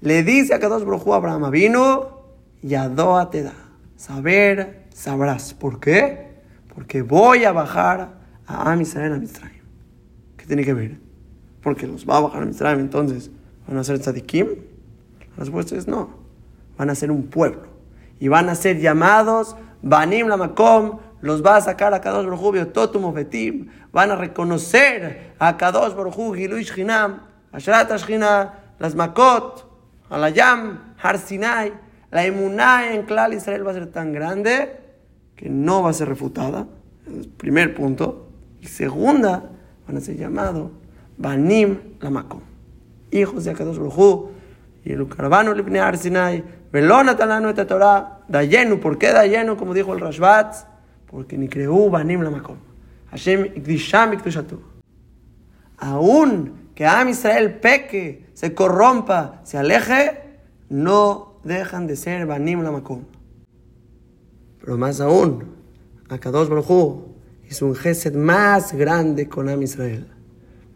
Le 0.01 0.23
dice 0.23 0.53
a 0.53 0.59
Kadosh 0.59 0.83
Brojú 0.83 1.13
Abraham, 1.13 1.49
vino 1.49 2.12
y 2.63 2.75
Adoa 2.75 3.29
te 3.29 3.43
da. 3.43 3.53
Saber, 3.97 4.85
sabrás. 4.93 5.53
¿Por 5.53 5.79
qué? 5.79 6.41
Porque 6.73 7.01
voy 7.01 7.43
a 7.43 7.51
bajar 7.51 8.13
a 8.47 8.71
Am 8.71 8.81
Israel 8.81 9.13
a 9.13 9.17
Mitzrayim. 9.17 9.63
¿Qué 10.37 10.45
tiene 10.45 10.63
que 10.63 10.73
ver? 10.73 10.97
Porque 11.61 11.85
los 11.85 12.09
va 12.09 12.17
a 12.17 12.21
bajar 12.21 12.41
a 12.43 12.71
entonces, 12.71 13.29
¿van 13.67 13.77
a 13.77 13.83
ser 13.83 13.99
tzadikim? 13.99 14.47
La 15.35 15.43
respuesta 15.43 15.75
es 15.75 15.87
no. 15.87 16.09
Van 16.77 16.89
a 16.89 16.95
ser 16.95 17.11
un 17.11 17.23
pueblo. 17.23 17.67
Y 18.19 18.29
van 18.29 18.49
a 18.49 18.55
ser 18.55 18.79
llamados 18.79 19.55
Banim 19.81 20.27
Lamakom, 20.27 20.99
los 21.21 21.45
va 21.45 21.57
a 21.57 21.61
sacar 21.61 21.93
a 21.93 21.99
Kadosh 21.99 22.25
Baruj 22.25 22.71
Totum 22.71 23.05
Ofetim, 23.05 23.67
van 23.91 24.11
a 24.11 24.15
reconocer 24.15 25.33
a 25.39 25.57
Kadosh 25.57 25.93
Baruj 25.93 26.35
Giluish 26.35 26.77
Hinam, 26.77 27.21
Ashrat 27.51 27.91
Ashkina, 27.91 28.53
las 28.79 28.95
Makot, 28.95 29.65
Alayam, 30.09 30.95
Har 30.97 31.17
Sinai, 31.19 31.73
la 32.13 32.25
emuná 32.25 32.93
en 32.93 33.03
Klal 33.03 33.33
Israel 33.33 33.65
va 33.65 33.71
a 33.71 33.73
ser 33.73 33.87
tan 33.87 34.13
grande 34.13 34.77
que 35.35 35.49
no 35.49 35.81
va 35.81 35.89
a 35.89 35.93
ser 35.93 36.07
refutada. 36.07 36.67
primer 37.37 37.73
punto. 37.73 38.29
Y 38.61 38.67
segunda, 38.67 39.49
van 39.87 39.97
a 39.97 39.99
ser 39.99 40.15
llamados 40.15 40.69
Banim 41.17 41.79
Lamakom, 41.99 42.41
hijos 43.09 43.43
de 43.43 43.51
Akadosh 43.51 43.77
Baruj 43.77 44.29
y 44.85 44.91
el 44.91 45.07
caravano 45.07 45.55
Libne 45.55 45.79
Har 45.79 45.97
Sinai, 45.97 46.43
Velona 46.71 47.17
Talano 47.17 47.49
et 47.49 47.67
Torah, 47.67 48.19
Dayenu, 48.27 48.79
¿por 48.79 48.99
qué 48.99 49.11
Dayenu? 49.11 49.57
Como 49.57 49.73
dijo 49.73 49.91
el 49.93 49.99
Rashbat, 49.99 50.55
porque 51.09 51.35
ni 51.35 51.49
creó 51.49 51.89
Banim 51.89 52.21
la 52.21 52.29
Makom. 52.29 52.57
Hashem 53.09 53.45
Ikdisham 53.45 54.13
Ikdushatu. 54.13 54.61
Aún 55.77 56.69
que 56.75 56.85
Am 56.85 57.09
Israel 57.09 57.55
peque, 57.55 58.27
se 58.33 58.53
corrompa, 58.53 59.41
se 59.43 59.57
aleje, 59.57 60.21
no 60.69 61.32
dejan 61.43 61.87
de 61.87 61.95
ser 61.95 62.25
Banim 62.25 62.61
la 62.61 62.71
Makom. 62.71 63.03
Pero 64.59 64.77
más 64.77 65.01
aún, 65.01 65.55
Akadosh 66.09 66.47
Baruj 66.47 67.03
hizo 67.49 67.67
un 67.67 67.75
gesed 67.75 68.15
más 68.15 68.73
grande 68.73 69.27
con 69.27 69.49
Am 69.49 69.61
Israel. 69.61 70.07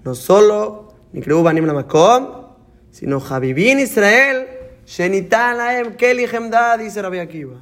No 0.03 0.15
solo 0.15 0.93
ni 1.13 1.21
creó 1.21 1.41
Banim 1.43 1.65
la 1.65 1.73
Makom, 1.73 2.47
sino 2.91 3.19
Javivin 3.19 3.79
Israel, 3.79 4.47
Shenitan 4.85 5.57
Laem 5.57 5.95
Keli 5.95 6.25
Hemda, 6.25 6.77
dice 6.77 7.01
Rabbi 7.01 7.19
Akiva. 7.19 7.61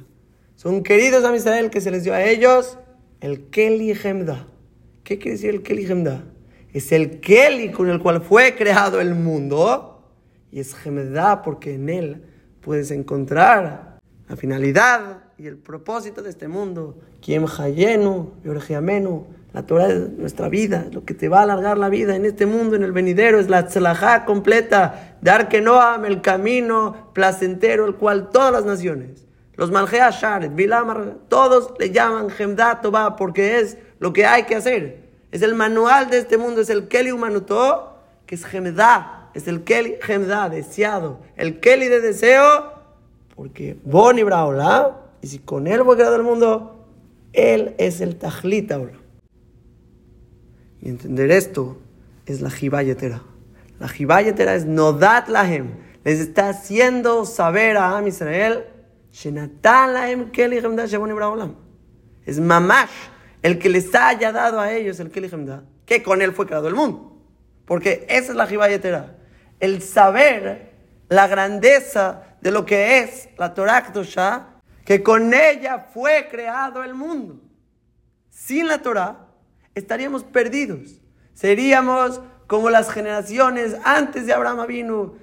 Son 0.56 0.82
queridos 0.82 1.24
a 1.24 1.36
Israel 1.36 1.70
que 1.70 1.80
se 1.80 1.90
les 1.90 2.04
dio 2.04 2.14
a 2.14 2.24
ellos 2.24 2.78
el 3.20 3.50
Keli 3.50 3.92
Hemda. 3.92 4.46
¿Qué 5.04 5.18
quiere 5.18 5.32
decir 5.32 5.50
el 5.50 5.62
Keli 5.62 5.84
Hemda? 5.86 6.24
Es 6.72 6.92
el 6.92 7.20
Keli 7.20 7.70
con 7.70 7.88
el 7.88 8.00
cual 8.00 8.22
fue 8.22 8.54
creado 8.56 9.00
el 9.00 9.14
mundo. 9.14 10.02
Y 10.50 10.60
es 10.60 10.74
Hemda 10.84 11.42
porque 11.42 11.74
en 11.74 11.88
él 11.88 12.22
puedes 12.66 12.90
encontrar 12.90 14.00
la 14.28 14.34
finalidad 14.34 15.22
y 15.38 15.46
el 15.46 15.56
propósito 15.56 16.20
de 16.20 16.30
este 16.30 16.48
mundo. 16.48 16.98
Quien 17.24 17.46
Hayenu, 17.46 18.32
Yorgiamenu, 18.44 19.24
la 19.52 19.64
Torah 19.64 19.86
de 19.86 20.08
nuestra 20.08 20.48
vida, 20.48 20.88
lo 20.90 21.04
que 21.04 21.14
te 21.14 21.28
va 21.28 21.38
a 21.38 21.42
alargar 21.44 21.78
la 21.78 21.88
vida 21.88 22.16
en 22.16 22.24
este 22.24 22.44
mundo, 22.44 22.74
en 22.74 22.82
el 22.82 22.90
venidero, 22.90 23.38
es 23.38 23.48
la 23.48 23.68
tzlajá 23.68 24.24
completa, 24.24 25.16
dar 25.22 25.48
que 25.48 25.58
el 25.58 26.20
camino 26.22 27.12
placentero, 27.14 27.86
el 27.86 27.94
cual 27.94 28.30
todas 28.30 28.52
las 28.52 28.64
naciones 28.64 29.26
los 29.54 29.70
Malgea 29.70 30.10
Sharet, 30.10 30.54
Bilamar, 30.54 31.14
todos 31.28 31.72
le 31.78 31.90
llaman 31.90 32.28
Hemdat 32.36 32.82
Toba 32.82 33.16
porque 33.16 33.58
es 33.58 33.78
lo 34.00 34.12
que 34.12 34.26
hay 34.26 34.42
que 34.42 34.56
hacer. 34.56 35.06
Es 35.32 35.40
el 35.40 35.54
manual 35.54 36.10
de 36.10 36.18
este 36.18 36.36
mundo, 36.36 36.60
es 36.60 36.68
el 36.68 36.88
Keli 36.88 37.10
Humanuto, 37.10 37.96
que 38.26 38.34
es 38.34 38.44
Hemda, 38.52 39.15
es 39.36 39.46
el 39.48 39.64
Keli 39.64 39.96
Hemda, 40.06 40.48
deseado. 40.48 41.20
El 41.36 41.60
Keli 41.60 41.88
de 41.88 42.00
deseo, 42.00 42.72
porque 43.34 43.76
Boni 43.84 44.22
Braola, 44.22 44.96
y 45.20 45.26
si 45.26 45.38
con 45.40 45.66
él 45.66 45.82
fue 45.84 45.96
creado 45.96 46.16
el 46.16 46.22
mundo, 46.22 46.86
él 47.34 47.74
es 47.76 48.00
el 48.00 48.16
Tajlita 48.16 48.80
Y 50.80 50.88
entender 50.88 51.30
esto 51.30 51.76
es 52.24 52.40
la 52.40 52.50
Jibayetera. 52.50 53.22
La 53.78 53.88
Jibayetera 53.88 54.54
es 54.54 54.64
Nodat 54.64 55.28
Lahem. 55.28 55.74
Les 56.02 56.18
está 56.20 56.48
haciendo 56.48 57.26
saber 57.26 57.76
a 57.76 57.98
Am 57.98 58.06
Israel 58.06 58.64
es 62.26 62.40
mamash, 62.40 62.90
el 63.42 63.58
que 63.58 63.68
les 63.68 63.94
haya 63.94 64.32
dado 64.32 64.60
a 64.60 64.72
ellos 64.72 65.00
el 65.00 65.10
Keli 65.10 65.30
que 65.84 66.02
con 66.02 66.22
él 66.22 66.32
fue 66.32 66.46
creado 66.46 66.68
el 66.68 66.74
mundo. 66.74 67.16
Porque 67.64 68.06
esa 68.08 68.32
es 68.32 68.36
la 68.36 68.46
Jibayetera. 68.46 69.16
El 69.60 69.82
saber 69.82 70.72
la 71.08 71.26
grandeza 71.26 72.22
de 72.40 72.50
lo 72.50 72.64
que 72.64 72.98
es 72.98 73.28
la 73.38 73.54
Torah 73.54 73.92
que 74.84 75.02
con 75.02 75.34
ella 75.34 75.86
fue 75.92 76.28
creado 76.30 76.84
el 76.84 76.94
mundo. 76.94 77.40
Sin 78.30 78.68
la 78.68 78.78
Torah 78.78 79.26
estaríamos 79.74 80.22
perdidos. 80.22 81.00
Seríamos 81.34 82.20
como 82.46 82.70
las 82.70 82.90
generaciones 82.90 83.76
antes 83.84 84.26
de 84.26 84.32
Abraham 84.32 84.66
vino, 84.66 85.14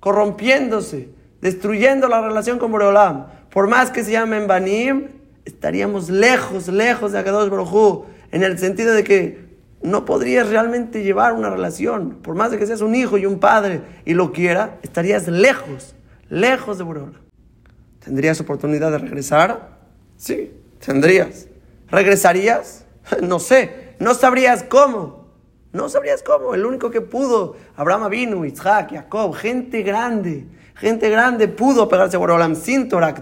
corrompiéndose, 0.00 1.08
destruyendo 1.40 2.08
la 2.08 2.20
relación 2.20 2.58
con 2.58 2.70
Boreolam. 2.70 3.26
Por 3.50 3.68
más 3.68 3.90
que 3.90 4.04
se 4.04 4.12
llamen 4.12 4.46
Banim, 4.46 5.08
estaríamos 5.44 6.10
lejos, 6.10 6.68
lejos 6.68 7.12
de 7.12 7.18
Akadosh 7.18 7.48
Baruj 7.48 8.06
en 8.30 8.42
el 8.44 8.58
sentido 8.58 8.92
de 8.92 9.02
que 9.02 9.47
no 9.82 10.04
podrías 10.04 10.48
realmente 10.48 11.02
llevar 11.02 11.32
una 11.32 11.50
relación. 11.50 12.18
Por 12.22 12.34
más 12.34 12.50
de 12.50 12.58
que 12.58 12.66
seas 12.66 12.80
un 12.80 12.94
hijo 12.94 13.18
y 13.18 13.26
un 13.26 13.38
padre 13.38 13.82
y 14.04 14.14
lo 14.14 14.32
quiera, 14.32 14.78
estarías 14.82 15.28
lejos, 15.28 15.94
lejos 16.28 16.78
de 16.78 16.84
Boreolam. 16.84 17.22
¿Tendrías 18.04 18.40
oportunidad 18.40 18.90
de 18.90 18.98
regresar? 18.98 19.78
Sí, 20.16 20.52
tendrías. 20.84 21.48
¿Regresarías? 21.90 22.84
No 23.22 23.38
sé, 23.38 23.94
no 24.00 24.12
sabrías 24.12 24.62
cómo. 24.62 25.28
No 25.72 25.88
sabrías 25.88 26.22
cómo. 26.22 26.54
El 26.54 26.66
único 26.66 26.90
que 26.90 27.00
pudo, 27.00 27.56
Abraham 27.74 28.10
vino, 28.10 28.44
Isaac, 28.44 28.90
Jacob, 28.92 29.34
gente 29.34 29.82
grande, 29.82 30.46
gente 30.74 31.08
grande 31.08 31.48
pudo 31.48 31.88
pegarse 31.88 32.16
a 32.16 32.18
Borolam 32.18 32.54
sin 32.54 32.88
Torah 32.88 33.14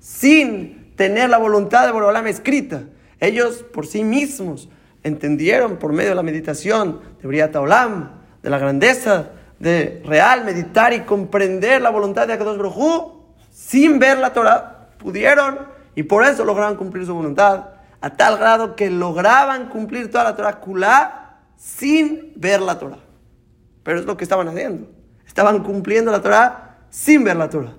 sin 0.00 0.94
tener 0.96 1.28
la 1.28 1.38
voluntad 1.38 1.86
de 1.86 1.92
Borolam 1.92 2.26
escrita. 2.26 2.84
Ellos 3.20 3.64
por 3.72 3.86
sí 3.86 4.04
mismos 4.04 4.68
entendieron 5.02 5.76
por 5.76 5.92
medio 5.92 6.10
de 6.10 6.16
la 6.16 6.22
meditación 6.22 7.00
de 7.20 7.28
Briata 7.28 7.60
Olam, 7.60 8.10
de 8.42 8.50
la 8.50 8.58
grandeza 8.58 9.30
de 9.58 10.02
real 10.04 10.44
meditar 10.44 10.92
y 10.92 11.00
comprender 11.00 11.82
la 11.82 11.90
voluntad 11.90 12.26
de 12.26 12.34
Akadosh 12.34 12.58
Baruj 12.58 13.18
sin 13.50 13.98
ver 13.98 14.18
la 14.18 14.32
Torah, 14.32 14.90
pudieron 14.98 15.58
y 15.94 16.04
por 16.04 16.24
eso 16.24 16.44
lograron 16.44 16.76
cumplir 16.76 17.04
su 17.06 17.14
voluntad, 17.14 17.70
a 18.00 18.10
tal 18.10 18.38
grado 18.38 18.76
que 18.76 18.88
lograban 18.90 19.68
cumplir 19.68 20.10
toda 20.10 20.24
la 20.24 20.36
Torah 20.36 20.60
kulá 20.60 21.40
sin 21.56 22.32
ver 22.36 22.60
la 22.60 22.78
Torah. 22.78 23.00
Pero 23.82 23.98
es 23.98 24.06
lo 24.06 24.16
que 24.16 24.22
estaban 24.22 24.46
haciendo. 24.46 24.88
Estaban 25.26 25.62
cumpliendo 25.64 26.12
la 26.12 26.22
Torah 26.22 26.78
sin 26.90 27.24
ver 27.24 27.36
la 27.36 27.50
Torah. 27.50 27.74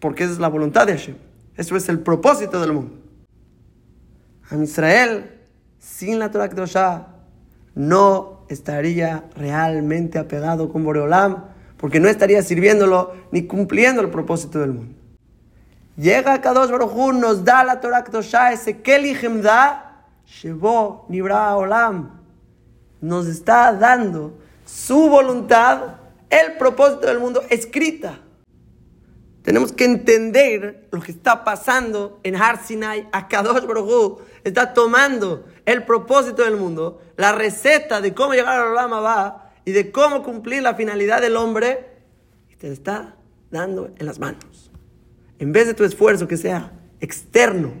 Porque 0.00 0.24
esa 0.24 0.32
es 0.32 0.38
la 0.38 0.48
voluntad 0.48 0.86
de 0.86 0.94
Hashem. 0.94 1.16
Eso 1.56 1.76
es 1.76 1.88
el 1.88 2.00
propósito 2.00 2.60
del 2.60 2.72
mundo. 2.72 2.96
A 4.50 4.56
Israel, 4.56 5.37
sin 5.78 6.18
la 6.18 6.30
Torah 6.30 6.48
Kedoshah, 6.48 7.08
no 7.74 8.40
estaría 8.48 9.24
realmente 9.36 10.18
apegado 10.18 10.70
con 10.70 10.84
Boreolam, 10.84 11.44
porque 11.76 12.00
no 12.00 12.08
estaría 12.08 12.42
sirviéndolo 12.42 13.14
ni 13.30 13.46
cumpliendo 13.46 14.02
el 14.02 14.10
propósito 14.10 14.58
del 14.58 14.72
mundo. 14.72 14.94
Llega 15.96 16.40
Kadosh 16.40 16.70
Baruj 16.70 17.12
nos 17.12 17.44
da 17.44 17.64
la 17.64 17.80
Torah 17.80 18.04
Kedoshah, 18.04 18.52
ese 18.52 18.82
Keli 18.82 19.14
da, 19.42 20.04
Shebo 20.26 21.06
Nibra 21.08 21.56
Olam. 21.56 22.20
Nos 23.00 23.26
está 23.26 23.72
dando 23.72 24.38
su 24.64 25.08
voluntad, 25.08 25.96
el 26.30 26.56
propósito 26.56 27.06
del 27.06 27.18
mundo 27.18 27.42
escrita. 27.50 28.20
Tenemos 29.42 29.72
que 29.72 29.86
entender 29.86 30.88
lo 30.92 31.00
que 31.00 31.10
está 31.10 31.42
pasando 31.42 32.20
en 32.22 32.36
Har 32.36 32.64
Sinai. 32.64 33.08
Kadosh 33.28 33.66
Baruj 33.66 34.20
está 34.44 34.74
tomando 34.74 35.46
el 35.72 35.84
propósito 35.84 36.44
del 36.44 36.56
mundo, 36.56 37.02
la 37.16 37.32
receta 37.32 38.00
de 38.00 38.14
cómo 38.14 38.32
llegar 38.32 38.58
al 38.58 38.68
Olam 38.68 38.90
va 38.90 39.52
y 39.66 39.72
de 39.72 39.92
cómo 39.92 40.22
cumplir 40.22 40.62
la 40.62 40.74
finalidad 40.74 41.20
del 41.20 41.36
hombre, 41.36 41.90
y 42.50 42.56
te 42.56 42.72
está 42.72 43.16
dando 43.50 43.90
en 43.98 44.06
las 44.06 44.18
manos. 44.18 44.70
En 45.38 45.52
vez 45.52 45.66
de 45.66 45.74
tu 45.74 45.84
esfuerzo 45.84 46.26
que 46.26 46.38
sea 46.38 46.72
externo, 47.00 47.72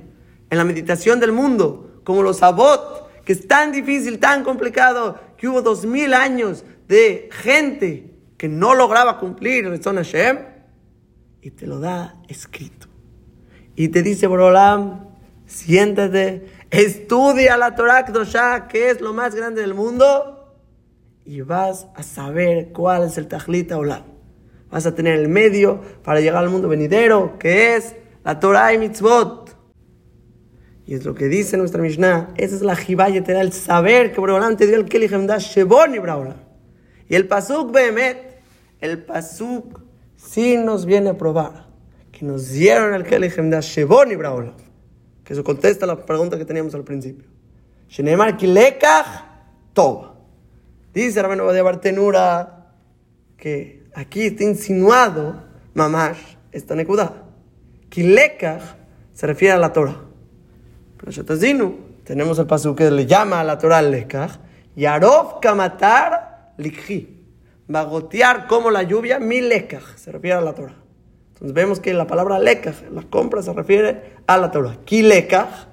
en 0.50 0.58
la 0.58 0.64
meditación 0.64 1.18
del 1.18 1.32
mundo, 1.32 2.02
como 2.04 2.22
los 2.22 2.42
abot, 2.42 3.24
que 3.24 3.32
es 3.32 3.48
tan 3.48 3.72
difícil, 3.72 4.18
tan 4.18 4.44
complicado, 4.44 5.18
que 5.38 5.48
hubo 5.48 5.62
dos 5.62 5.86
mil 5.86 6.12
años 6.12 6.66
de 6.88 7.30
gente 7.32 8.14
que 8.36 8.48
no 8.48 8.74
lograba 8.74 9.18
cumplir 9.18 9.64
el 9.64 9.70
Rezon 9.70 9.96
Hashem, 9.96 10.40
y 11.40 11.52
te 11.52 11.66
lo 11.66 11.80
da 11.80 12.20
escrito. 12.28 12.86
Y 13.76 13.88
te 13.88 14.02
dice, 14.02 14.26
Borolam, 14.26 15.08
siéntate, 15.46 16.57
estudia 16.70 17.56
la 17.56 17.74
Torah 17.74 18.04
Kedoshah, 18.04 18.68
que 18.68 18.90
es 18.90 19.00
lo 19.00 19.12
más 19.12 19.34
grande 19.34 19.60
del 19.60 19.74
mundo, 19.74 20.56
y 21.24 21.40
vas 21.42 21.86
a 21.94 22.02
saber 22.02 22.72
cuál 22.72 23.04
es 23.04 23.18
el 23.18 23.28
Tajlita 23.28 23.76
Olam. 23.76 24.04
Vas 24.70 24.86
a 24.86 24.94
tener 24.94 25.18
el 25.18 25.28
medio 25.28 25.80
para 26.02 26.20
llegar 26.20 26.44
al 26.44 26.50
mundo 26.50 26.68
venidero, 26.68 27.38
que 27.38 27.76
es 27.76 27.94
la 28.24 28.38
Torah 28.40 28.72
y 28.72 28.78
Mitzvot. 28.78 29.56
Y 30.86 30.94
es 30.94 31.04
lo 31.04 31.14
que 31.14 31.28
dice 31.28 31.58
nuestra 31.58 31.82
Mishnah. 31.82 32.32
Esa 32.36 32.56
es 32.56 32.62
la 32.62 32.74
Jibayetera, 32.74 33.42
el 33.42 33.52
saber 33.52 34.12
que 34.12 34.20
Boreolam 34.20 34.56
te 34.56 34.66
dio 34.66 34.76
el 34.76 34.86
Keli 34.86 35.06
Shebon 35.06 35.94
y 35.94 35.98
Y 37.08 37.14
el 37.14 37.28
Pasuk 37.28 37.72
Behemet, 37.72 38.40
el 38.80 39.04
Pasuk 39.04 39.80
sí 40.16 40.56
nos 40.56 40.86
viene 40.86 41.10
a 41.10 41.18
probar 41.18 41.66
que 42.10 42.24
nos 42.24 42.50
dieron 42.50 42.94
el 42.94 43.04
Keli 43.04 43.28
Shebon 43.28 44.12
y 44.12 44.16
que 45.28 45.34
eso 45.34 45.44
contesta 45.44 45.84
la 45.84 46.06
pregunta 46.06 46.38
que 46.38 46.46
teníamos 46.46 46.74
al 46.74 46.84
principio. 46.84 47.28
Shenemar 47.90 48.38
kilekach 48.38 49.26
tov. 49.74 50.12
Dice 50.94 51.20
Rabenu 51.20 51.44
Badia 51.44 51.62
Bartenura 51.62 52.72
que 53.36 53.84
aquí 53.94 54.22
está 54.22 54.44
insinuado 54.44 55.42
mamash 55.74 56.16
esta 56.50 56.74
nekudá. 56.74 57.24
Kilekach 57.90 58.62
se 59.12 59.26
refiere 59.26 59.52
a 59.52 59.58
la 59.58 59.70
Torah. 59.70 60.00
Pero 60.96 61.12
Shatazinu, 61.12 61.76
tenemos 62.04 62.38
el 62.38 62.46
paso 62.46 62.74
que 62.74 62.90
le 62.90 63.04
llama 63.04 63.40
a 63.40 63.44
la 63.44 63.58
Torah 63.58 63.82
lekach. 63.82 64.38
Yarov 64.76 65.40
kamatar 65.40 66.54
likhi. 66.56 67.18
Va 67.70 67.80
a 67.80 67.84
gotear 67.84 68.46
como 68.46 68.70
la 68.70 68.82
lluvia 68.82 69.18
mi 69.18 69.42
lekach. 69.42 69.98
Se 69.98 70.10
refiere 70.10 70.38
a 70.38 70.40
la 70.40 70.54
Torah. 70.54 70.87
Entonces 71.38 71.54
vemos 71.54 71.78
que 71.78 71.94
la 71.94 72.08
palabra 72.08 72.40
lekach, 72.40 72.90
la 72.90 73.02
compra, 73.02 73.42
se 73.42 73.52
refiere 73.52 74.16
a 74.26 74.36
la 74.38 74.50
Torah. 74.50 74.76
Ki 74.84 75.02
lekach, 75.02 75.68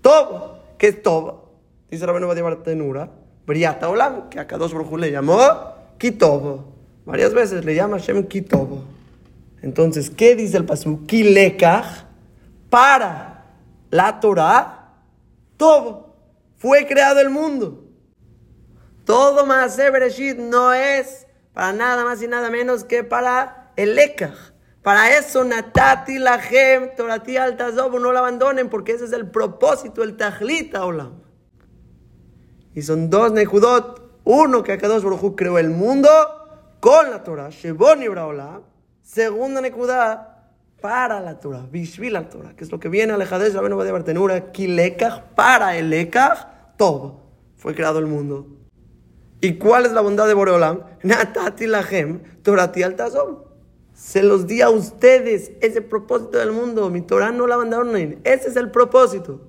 tob, 0.00 0.56
que 0.78 0.88
es 0.88 1.02
tob. 1.02 1.50
Dice 1.90 2.06
Rabenu 2.06 2.28
Badibar 2.28 2.62
Tenura, 2.62 3.10
briata 3.46 3.90
olam, 3.90 4.30
que 4.30 4.40
acá 4.40 4.56
dos 4.56 4.72
brujos 4.72 4.98
le 4.98 5.10
llamó 5.10 5.36
kitob. 5.98 6.64
Varias 7.04 7.34
veces 7.34 7.62
le 7.62 7.74
llama 7.74 7.98
Shem 7.98 8.26
kitob. 8.26 8.84
Entonces, 9.60 10.08
¿qué 10.08 10.34
dice 10.34 10.56
el 10.56 10.64
pasú? 10.64 11.04
Ki 11.04 11.24
lekach, 11.24 12.06
para 12.70 13.44
la 13.90 14.18
Torah, 14.18 14.94
tob. 15.58 16.06
Fue 16.56 16.86
creado 16.86 17.20
el 17.20 17.28
mundo. 17.28 17.84
Todo 19.04 19.44
más 19.44 19.76
Bereshit 19.76 20.38
no 20.38 20.72
es 20.72 21.26
para 21.52 21.74
nada 21.74 22.02
más 22.02 22.22
y 22.22 22.28
nada 22.28 22.48
menos 22.48 22.84
que 22.84 23.04
para 23.04 23.72
el 23.76 23.94
lekach 23.94 24.51
para 24.82 25.16
eso, 25.16 25.44
Natati 25.44 26.18
la 26.18 26.40
Gem, 26.40 26.90
Torati 26.96 27.36
Altazob, 27.36 28.00
no 28.00 28.12
la 28.12 28.18
abandonen, 28.18 28.68
porque 28.68 28.92
ese 28.92 29.04
es 29.04 29.12
el 29.12 29.30
propósito, 29.30 30.02
el 30.02 30.16
Tajlita 30.16 30.84
Olam. 30.84 31.22
Y 32.74 32.82
son 32.82 33.08
dos 33.08 33.32
Nejudot. 33.32 34.00
Uno, 34.24 34.62
que 34.62 34.72
Akadosh 34.72 35.02
Baruj 35.02 35.34
creó 35.36 35.58
el 35.58 35.70
mundo 35.70 36.08
con 36.80 37.10
la 37.10 37.22
Torah, 37.22 37.50
Shebon 37.50 38.02
y 38.02 38.08
Olam. 38.08 38.62
Segunda 39.02 39.60
Nekudá, 39.60 40.50
para 40.80 41.20
la 41.20 41.38
Torah, 41.38 41.66
Bishvil 41.70 42.12
la 42.12 42.28
Torah, 42.28 42.54
que 42.56 42.64
es 42.64 42.72
lo 42.72 42.80
que 42.80 42.88
viene 42.88 43.12
al 43.12 43.22
Ejadesh, 43.22 43.52
Rabenu 43.52 43.80
de 43.82 43.92
Bartenura, 43.92 44.52
Kilekach, 44.52 45.34
para 45.34 45.76
el 45.76 45.92
Ekach, 45.92 46.76
todo. 46.76 47.20
Fue 47.56 47.74
creado 47.74 47.98
el 47.98 48.06
mundo. 48.06 48.46
¿Y 49.40 49.58
cuál 49.58 49.86
es 49.86 49.92
la 49.92 50.00
bondad 50.00 50.26
de 50.26 50.34
Boreolam? 50.34 50.82
Natati 51.02 51.66
la 51.66 51.82
Gem, 51.82 52.22
Torati 52.42 52.82
Altazob 52.82 53.51
se 53.94 54.22
los 54.22 54.46
di 54.46 54.60
a 54.60 54.70
ustedes, 54.70 55.52
ese 55.60 55.82
propósito 55.82 56.38
del 56.38 56.52
mundo. 56.52 56.90
Mi 56.90 57.02
Torah 57.02 57.30
no 57.30 57.46
la 57.46 57.54
abandonen. 57.54 58.20
Ese 58.24 58.48
es 58.48 58.56
el 58.56 58.70
propósito. 58.70 59.40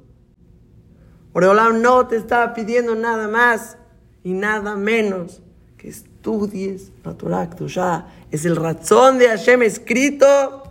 Oreolam 1.33 1.81
no 1.81 2.07
te 2.07 2.15
está 2.15 2.53
pidiendo 2.53 2.95
nada 2.95 3.27
más 3.27 3.77
y 4.23 4.33
nada 4.33 4.75
menos 4.75 5.41
que 5.77 5.89
estudies 5.89 6.91
la 7.03 7.15
Torah 7.15 7.49
ya 7.65 8.07
Es 8.31 8.45
el 8.45 8.55
razón 8.55 9.17
de 9.17 9.27
Hashem 9.27 9.63
escrito 9.63 10.63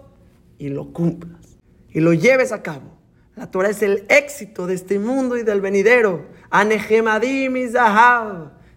y 0.58 0.68
lo 0.68 0.92
cumplas 0.92 1.58
y 1.90 2.00
lo 2.00 2.12
lleves 2.12 2.52
a 2.52 2.62
cabo. 2.62 2.98
La 3.34 3.50
Torah 3.50 3.70
es 3.70 3.82
el 3.82 4.04
éxito 4.08 4.66
de 4.66 4.74
este 4.74 4.98
mundo 4.98 5.36
y 5.36 5.42
del 5.42 5.60
venidero. 5.60 6.26
Anehemadim 6.50 7.56
y. 7.56 7.70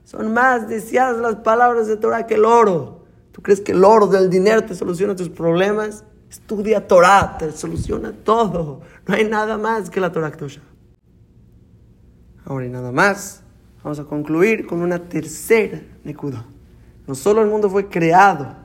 Son 0.03 0.33
más 0.33 0.67
deseadas 0.69 1.17
las 1.17 1.35
palabras 1.37 1.87
de 1.87 1.97
Torah 1.97 2.25
que 2.25 2.35
el 2.35 2.45
oro. 2.45 2.94
¿Tú 3.35 3.41
crees 3.41 3.59
que 3.59 3.73
el 3.73 3.83
oro 3.83 4.07
del 4.07 4.29
dinero 4.29 4.63
te 4.63 4.73
soluciona 4.73 5.13
tus 5.13 5.27
problemas? 5.27 6.05
Estudia 6.29 6.87
Torah, 6.87 7.35
te 7.37 7.51
soluciona 7.51 8.13
todo. 8.13 8.79
No 9.05 9.13
hay 9.13 9.25
nada 9.25 9.57
más 9.57 9.89
que 9.89 9.99
la 9.99 10.09
Torah 10.09 10.31
tuya. 10.31 10.61
Ahora 12.45 12.65
y 12.65 12.69
nada 12.69 12.93
más, 12.93 13.43
vamos 13.83 13.99
a 13.99 14.05
concluir 14.05 14.65
con 14.65 14.81
una 14.81 15.09
tercera 15.09 15.81
nekuda. 16.05 16.45
No 17.07 17.13
solo 17.13 17.41
el 17.41 17.49
mundo 17.49 17.69
fue 17.69 17.89
creado 17.89 18.55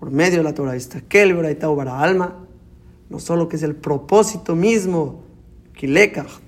por 0.00 0.10
medio 0.10 0.38
de 0.38 0.42
la 0.42 0.54
Torah, 0.54 0.74
está 0.74 1.00
para 1.76 2.00
alma, 2.00 2.34
no 3.10 3.20
solo 3.20 3.48
que 3.48 3.54
es 3.54 3.62
el 3.62 3.76
propósito 3.76 4.56
mismo, 4.56 5.22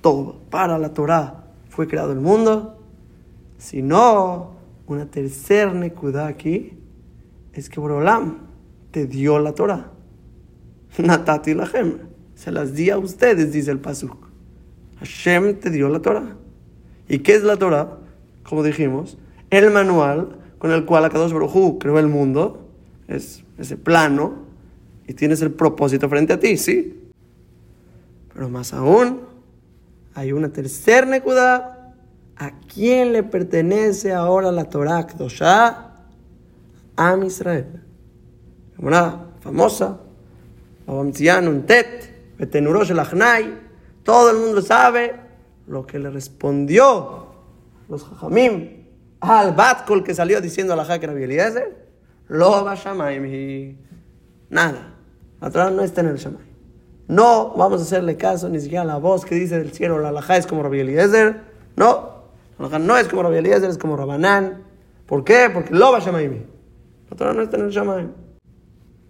todo 0.00 0.40
para 0.50 0.78
la 0.78 0.92
Torah 0.92 1.44
fue 1.68 1.86
creado 1.86 2.10
el 2.10 2.18
mundo, 2.18 2.82
sino 3.56 4.50
una 4.88 5.06
tercera 5.06 5.72
nekuda 5.72 6.26
aquí, 6.26 6.82
es 7.53 7.68
que 7.68 7.80
Borolam 7.80 8.38
te 8.90 9.07
dio 9.07 9.38
la 9.38 9.55
Torah. 9.55 9.90
Natati 10.98 11.55
la 11.55 11.66
Hashem. 11.66 11.98
Se 12.34 12.50
las 12.50 12.74
di 12.74 12.90
a 12.90 12.98
ustedes, 12.98 13.53
dice 13.53 13.70
el 13.70 13.78
Pasuk. 13.78 14.28
Hashem 14.98 15.59
te 15.61 15.70
dio 15.70 15.88
la 15.88 16.00
Torah. 16.00 16.36
¿Y 17.09 17.18
qué 17.18 17.34
es 17.34 17.42
la 17.42 17.57
Torah? 17.57 17.98
Como 18.42 18.62
dijimos, 18.62 19.18
el 19.50 19.70
manual 19.70 20.38
con 20.59 20.70
el 20.70 20.84
cual 20.84 21.05
Akadosh 21.05 21.32
Baruj 21.32 21.78
creó 21.78 21.98
el 21.98 22.09
mundo. 22.09 22.68
Es 23.09 23.44
ese 23.59 23.76
plano 23.76 24.44
y 25.07 25.14
tienes 25.14 25.42
el 25.42 25.53
propósito 25.53 26.09
frente 26.09 26.32
a 26.32 26.40
ti, 26.40 26.57
sí. 26.57 27.11
Pero 28.32 28.48
más 28.48 28.72
aún, 28.72 29.20
hay 30.14 30.32
una 30.32 30.50
tercera 30.50 31.07
nekuda. 31.07 31.94
¿A 32.36 32.53
quién 32.61 33.12
le 33.12 33.22
pertenece 33.22 34.12
ahora 34.12 34.50
la 34.50 34.64
Torah 34.64 35.07
Kedoshah? 35.07 35.91
A 36.97 37.16
Israel. 37.24 37.82
Una 38.78 39.26
famosa, 39.40 40.01
el. 43.05 43.59
Todo 44.03 44.30
el 44.30 44.38
mundo 44.38 44.62
sabe 44.62 45.14
lo 45.66 45.86
que 45.86 45.99
le 45.99 46.11
respondió 46.11 47.26
los 47.88 48.05
Jajamim 48.05 48.82
al 49.20 49.55
Batkol 49.55 50.03
que 50.03 50.14
salió 50.14 50.40
diciendo 50.40 50.72
a 50.72 50.76
la 50.76 50.84
Jaque 50.84 51.07
Rabbi 51.07 51.22
Eliezer. 51.22 51.86
Lo 52.28 52.64
va 52.64 52.74
y 52.74 53.78
Nada. 54.51 54.95
Torah 55.51 55.70
no 55.70 55.82
está 55.82 56.03
en 56.03 56.09
el 56.09 56.16
Shamay. 56.16 56.53
No 57.09 57.55
vamos 57.57 57.80
a 57.80 57.84
hacerle 57.84 58.16
caso 58.16 58.49
ni 58.49 58.61
siquiera 58.61 58.82
a 58.82 58.86
la 58.86 58.99
voz 58.99 59.24
que 59.24 59.34
dice 59.34 59.59
del 59.59 59.72
cielo, 59.72 59.99
la 59.99 60.11
alajá 60.11 60.36
es 60.36 60.47
como 60.47 60.62
Rabbi 60.62 60.80
Eliezer. 60.80 61.40
No, 61.76 62.24
la 62.59 62.78
no 62.78 62.97
es 62.97 63.09
como 63.09 63.22
Rabbi 63.22 63.38
Eliezer, 63.38 63.70
es 63.70 63.78
como 63.78 63.97
Rabanán. 63.97 64.62
¿Por 65.07 65.24
qué? 65.24 65.51
Porque 65.53 65.74
lo 65.74 65.93
va 65.93 65.99
Shamaim. 65.99 66.51
La 67.12 67.16
Torah 67.16 67.34
no 67.34 67.42
está 67.42 67.58
en 67.58 67.64
el 67.64 67.70
Shamaim. 67.70 68.10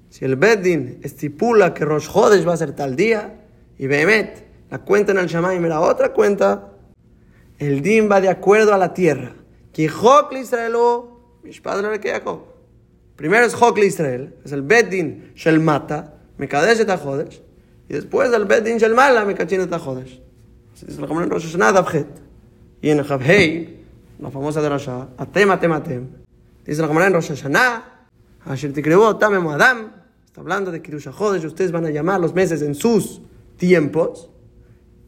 Si 0.08 0.24
el 0.24 0.34
Beddin 0.34 0.98
estipula 1.04 1.72
que 1.72 1.84
Rosh 1.84 2.08
Hodesh 2.12 2.44
va 2.44 2.54
a 2.54 2.56
ser 2.56 2.72
tal 2.72 2.96
día, 2.96 3.44
y 3.78 3.86
Behemet, 3.86 4.44
la 4.72 4.78
cuenta 4.80 5.12
en 5.12 5.18
el 5.18 5.28
Shamaim 5.28 5.64
era 5.64 5.78
otra 5.78 6.12
cuenta, 6.12 6.72
el 7.60 7.80
Din 7.80 8.10
va 8.10 8.20
de 8.20 8.28
acuerdo 8.28 8.74
a 8.74 8.78
la 8.78 8.92
tierra. 8.92 9.36
Que 9.72 9.88
Jok 9.88 10.32
Israel, 10.32 10.74
padres 11.62 12.00
que 12.00 12.10
Jacob. 12.10 12.40
Primero 13.14 13.46
es 13.46 13.54
Jok 13.54 13.78
Israel, 13.78 14.34
es 14.44 14.50
el 14.50 14.62
Beddin 14.62 15.30
Shel 15.36 15.60
Mata, 15.60 16.14
Mekadesh 16.38 16.80
et 16.80 16.90
Hodesh. 16.90 17.40
Y 17.88 17.92
después 17.92 18.32
el 18.32 18.46
Bet 18.46 18.64
Din 18.64 18.78
Shel 18.78 18.94
Mala 18.94 19.24
me 19.24 19.36
cachina 19.36 19.62
esta 19.62 19.78
jodes. 19.78 20.18
Así 20.74 20.86
dice 20.86 21.00
la 21.00 21.06
Gemara 21.06 21.26
en 21.26 21.30
Rosh 21.30 21.44
Hashanah 21.44 21.70
Davjet. 21.70 22.08
Y 22.80 22.90
en 22.90 23.04
Javhei, 23.04 23.84
la 24.18 24.32
famosa 24.32 24.60
de 24.60 24.68
Rosh 24.68 24.88
Atem, 24.88 25.52
Atem, 25.52 25.72
Atem. 25.72 26.08
Dice 26.64 26.80
la 26.80 26.88
Gemara 26.88 27.06
en 27.06 27.12
Rosh 27.14 27.28
Hashanah, 27.28 27.91
Asher 28.44 28.72
Adam. 28.72 29.92
Está 30.24 30.40
hablando 30.40 30.70
de 30.70 30.80
Kiddush 30.80 31.08
HaJodesh, 31.08 31.44
ustedes 31.44 31.72
van 31.72 31.84
a 31.84 31.90
llamar 31.90 32.18
los 32.20 32.34
meses 32.34 32.62
en 32.62 32.74
sus 32.74 33.20
tiempos. 33.56 34.30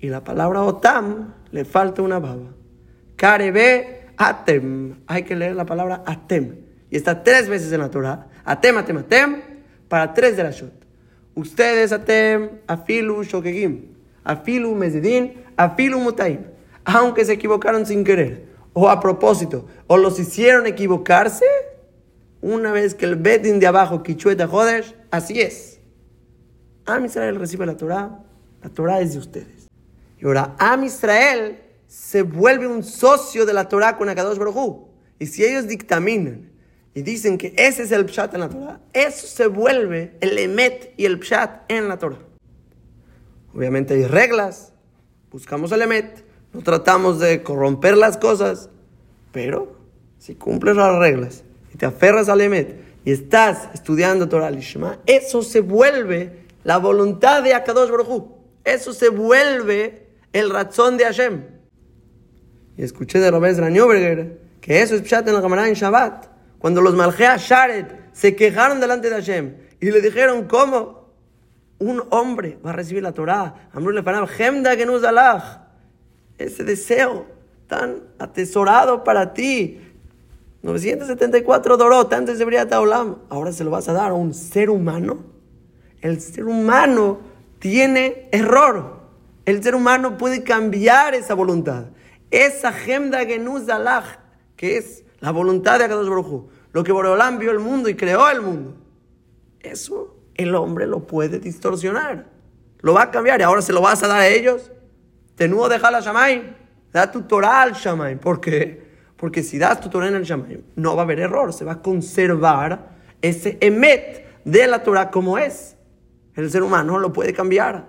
Y 0.00 0.08
la 0.08 0.22
palabra 0.22 0.62
Otam 0.62 1.32
le 1.50 1.64
falta 1.64 2.02
una 2.02 2.18
baba. 2.18 2.52
Karebe 3.16 4.08
Atem. 4.16 5.00
Hay 5.06 5.22
que 5.22 5.34
leer 5.34 5.54
la 5.54 5.64
palabra 5.64 6.02
Atem. 6.06 6.56
Y 6.90 6.96
está 6.96 7.22
tres 7.22 7.48
veces 7.48 7.72
en 7.72 7.80
la 7.80 7.90
Torah. 7.90 8.28
Atem, 8.44 8.76
Atem, 8.76 8.98
Atem. 8.98 9.42
Para 9.88 10.12
tres 10.12 10.36
de 10.36 10.42
la 10.42 10.50
Shot. 10.50 10.84
Ustedes 11.34 11.92
atem 11.92 12.60
afilu 12.66 13.24
shokegim, 13.24 13.88
afilu 14.24 14.74
mezidin, 14.74 15.44
afilu 15.56 15.98
mutaim. 15.98 16.38
Aunque 16.84 17.24
se 17.24 17.32
equivocaron 17.32 17.86
sin 17.86 18.04
querer, 18.04 18.44
o 18.72 18.88
a 18.88 19.00
propósito, 19.00 19.66
o 19.86 19.96
los 19.96 20.18
hicieron 20.18 20.66
equivocarse, 20.66 21.46
una 22.44 22.72
vez 22.72 22.94
que 22.94 23.06
el 23.06 23.16
bedin 23.16 23.58
de 23.58 23.66
abajo, 23.66 24.02
kichueta 24.02 24.46
jodesh, 24.46 24.94
así 25.10 25.40
es. 25.40 25.80
Am 26.84 27.06
Israel 27.06 27.36
recibe 27.36 27.64
la 27.64 27.74
Torah, 27.74 28.22
la 28.62 28.68
Torah 28.68 29.00
es 29.00 29.14
de 29.14 29.18
ustedes. 29.18 29.66
Y 30.20 30.26
ahora 30.26 30.54
Am 30.58 30.84
Israel 30.84 31.58
se 31.86 32.20
vuelve 32.20 32.66
un 32.66 32.82
socio 32.82 33.46
de 33.46 33.54
la 33.54 33.66
Torah 33.66 33.96
con 33.96 34.10
Akadosh 34.10 34.36
Baruj 34.36 34.88
Y 35.18 35.26
si 35.26 35.42
ellos 35.42 35.66
dictaminan 35.66 36.50
y 36.94 37.00
dicen 37.00 37.38
que 37.38 37.54
ese 37.56 37.84
es 37.84 37.92
el 37.92 38.04
pshat 38.04 38.34
en 38.34 38.40
la 38.40 38.50
Torah, 38.50 38.80
eso 38.92 39.26
se 39.26 39.46
vuelve 39.46 40.18
el 40.20 40.36
emet 40.36 40.92
y 40.98 41.06
el 41.06 41.20
pshat 41.20 41.62
en 41.68 41.88
la 41.88 41.98
Torah. 41.98 42.18
Obviamente 43.54 43.94
hay 43.94 44.04
reglas, 44.04 44.74
buscamos 45.30 45.72
el 45.72 45.80
emet, 45.80 46.22
no 46.52 46.60
tratamos 46.60 47.20
de 47.20 47.42
corromper 47.42 47.96
las 47.96 48.18
cosas, 48.18 48.68
pero 49.32 49.78
si 50.18 50.34
cumples 50.34 50.76
las 50.76 50.98
reglas 50.98 51.42
y 51.74 51.76
te 51.76 51.86
aferras 51.86 52.28
al 52.28 52.40
emet 52.40 52.76
y 53.04 53.12
estás 53.12 53.68
estudiando 53.74 54.28
Torah 54.28 54.50
Lishma, 54.50 55.00
eso 55.04 55.42
se 55.42 55.60
vuelve 55.60 56.44
la 56.62 56.78
voluntad 56.78 57.42
de 57.42 57.52
Akadosh 57.52 57.90
Baruj 57.90 58.30
Eso 58.64 58.92
se 58.94 59.10
vuelve 59.10 60.06
el 60.32 60.50
razón 60.50 60.96
de 60.96 61.04
Hashem. 61.04 61.44
Y 62.76 62.82
escuché 62.82 63.18
de 63.18 63.30
Robes 63.30 63.58
Ranioberger 63.58 64.40
que 64.60 64.80
eso 64.80 64.94
es 64.94 65.02
pshat 65.02 65.28
en 65.28 65.34
la 65.34 65.42
cámara 65.42 65.68
en 65.68 65.74
Shabbat. 65.74 66.26
Cuando 66.58 66.80
los 66.80 66.94
Malgea 66.94 67.36
Sharet 67.36 68.14
se 68.14 68.34
quejaron 68.34 68.80
delante 68.80 69.10
de 69.10 69.16
Hashem 69.16 69.56
y 69.80 69.90
le 69.90 70.00
dijeron, 70.00 70.46
¿cómo? 70.48 71.12
Un 71.78 72.02
hombre 72.10 72.58
va 72.64 72.70
a 72.70 72.72
recibir 72.72 73.02
la 73.02 73.12
Torah. 73.12 73.68
Ese 76.38 76.64
deseo 76.64 77.26
tan 77.66 78.04
atesorado 78.18 79.04
para 79.04 79.34
ti. 79.34 79.93
974 80.64 81.76
Dorot 81.76 82.10
antes 82.14 82.38
de 82.38 82.44
Briat 82.46 82.72
Olam. 82.72 83.18
Ahora 83.28 83.52
se 83.52 83.64
lo 83.64 83.70
vas 83.70 83.86
a 83.90 83.92
dar 83.92 84.12
a 84.12 84.14
un 84.14 84.32
ser 84.32 84.70
humano. 84.70 85.18
El 86.00 86.22
ser 86.22 86.46
humano 86.46 87.20
tiene 87.58 88.30
error. 88.32 89.00
El 89.44 89.62
ser 89.62 89.74
humano 89.74 90.16
puede 90.16 90.42
cambiar 90.42 91.14
esa 91.14 91.34
voluntad. 91.34 91.88
Esa 92.30 92.72
Gemda 92.72 93.26
Genuz 93.26 93.68
Alach, 93.68 94.06
que 94.56 94.78
es 94.78 95.04
la 95.20 95.32
voluntad 95.32 95.78
de 95.78 95.84
Akadosh 95.84 96.08
Baruj 96.08 96.46
lo 96.72 96.82
que 96.82 96.92
Boreolam 96.92 97.38
vio 97.38 97.50
el 97.50 97.58
mundo 97.58 97.90
y 97.90 97.94
creó 97.94 98.30
el 98.30 98.40
mundo. 98.40 98.74
Eso 99.60 100.16
el 100.34 100.54
hombre 100.54 100.86
lo 100.86 101.06
puede 101.06 101.38
distorsionar. 101.38 102.26
Lo 102.80 102.94
va 102.94 103.02
a 103.02 103.10
cambiar 103.10 103.38
y 103.38 103.42
ahora 103.42 103.60
se 103.60 103.74
lo 103.74 103.82
vas 103.82 104.02
a 104.02 104.08
dar 104.08 104.20
a 104.20 104.28
ellos. 104.28 104.72
Tenudo 105.36 105.68
deja 105.68 105.90
la 105.90 106.00
Shamay. 106.00 106.56
Da 106.90 107.12
tu 107.12 107.22
Torah 107.22 107.60
al 107.60 107.74
Shamay. 107.74 108.18
¿Por 108.18 108.40
qué? 108.40 108.83
Porque 109.16 109.42
si 109.42 109.58
das 109.58 109.80
tu 109.80 109.88
Torah 109.88 110.08
en 110.08 110.16
el 110.16 110.24
Shamay, 110.24 110.62
no 110.76 110.96
va 110.96 111.02
a 111.02 111.04
haber 111.04 111.20
error. 111.20 111.52
Se 111.52 111.64
va 111.64 111.72
a 111.72 111.82
conservar 111.82 112.90
ese 113.22 113.58
emet 113.60 114.24
de 114.44 114.66
la 114.66 114.82
Torah 114.82 115.10
como 115.10 115.38
es. 115.38 115.76
El 116.34 116.50
ser 116.50 116.62
humano 116.62 116.98
lo 116.98 117.12
puede 117.12 117.32
cambiar. 117.32 117.86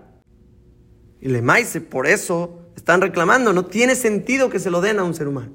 Y 1.20 1.30
le 1.30 1.42
maíz, 1.42 1.80
por 1.90 2.08
eso 2.08 2.60
están 2.76 3.02
reclamando. 3.02 3.52
No 3.54 3.66
tiene 3.66 3.96
sentido 3.96 4.50
que 4.50 4.60
se 4.60 4.70
lo 4.70 4.82
den 4.82 5.00
a 5.00 5.04
un 5.04 5.14
ser 5.14 5.28
humano. 5.28 5.54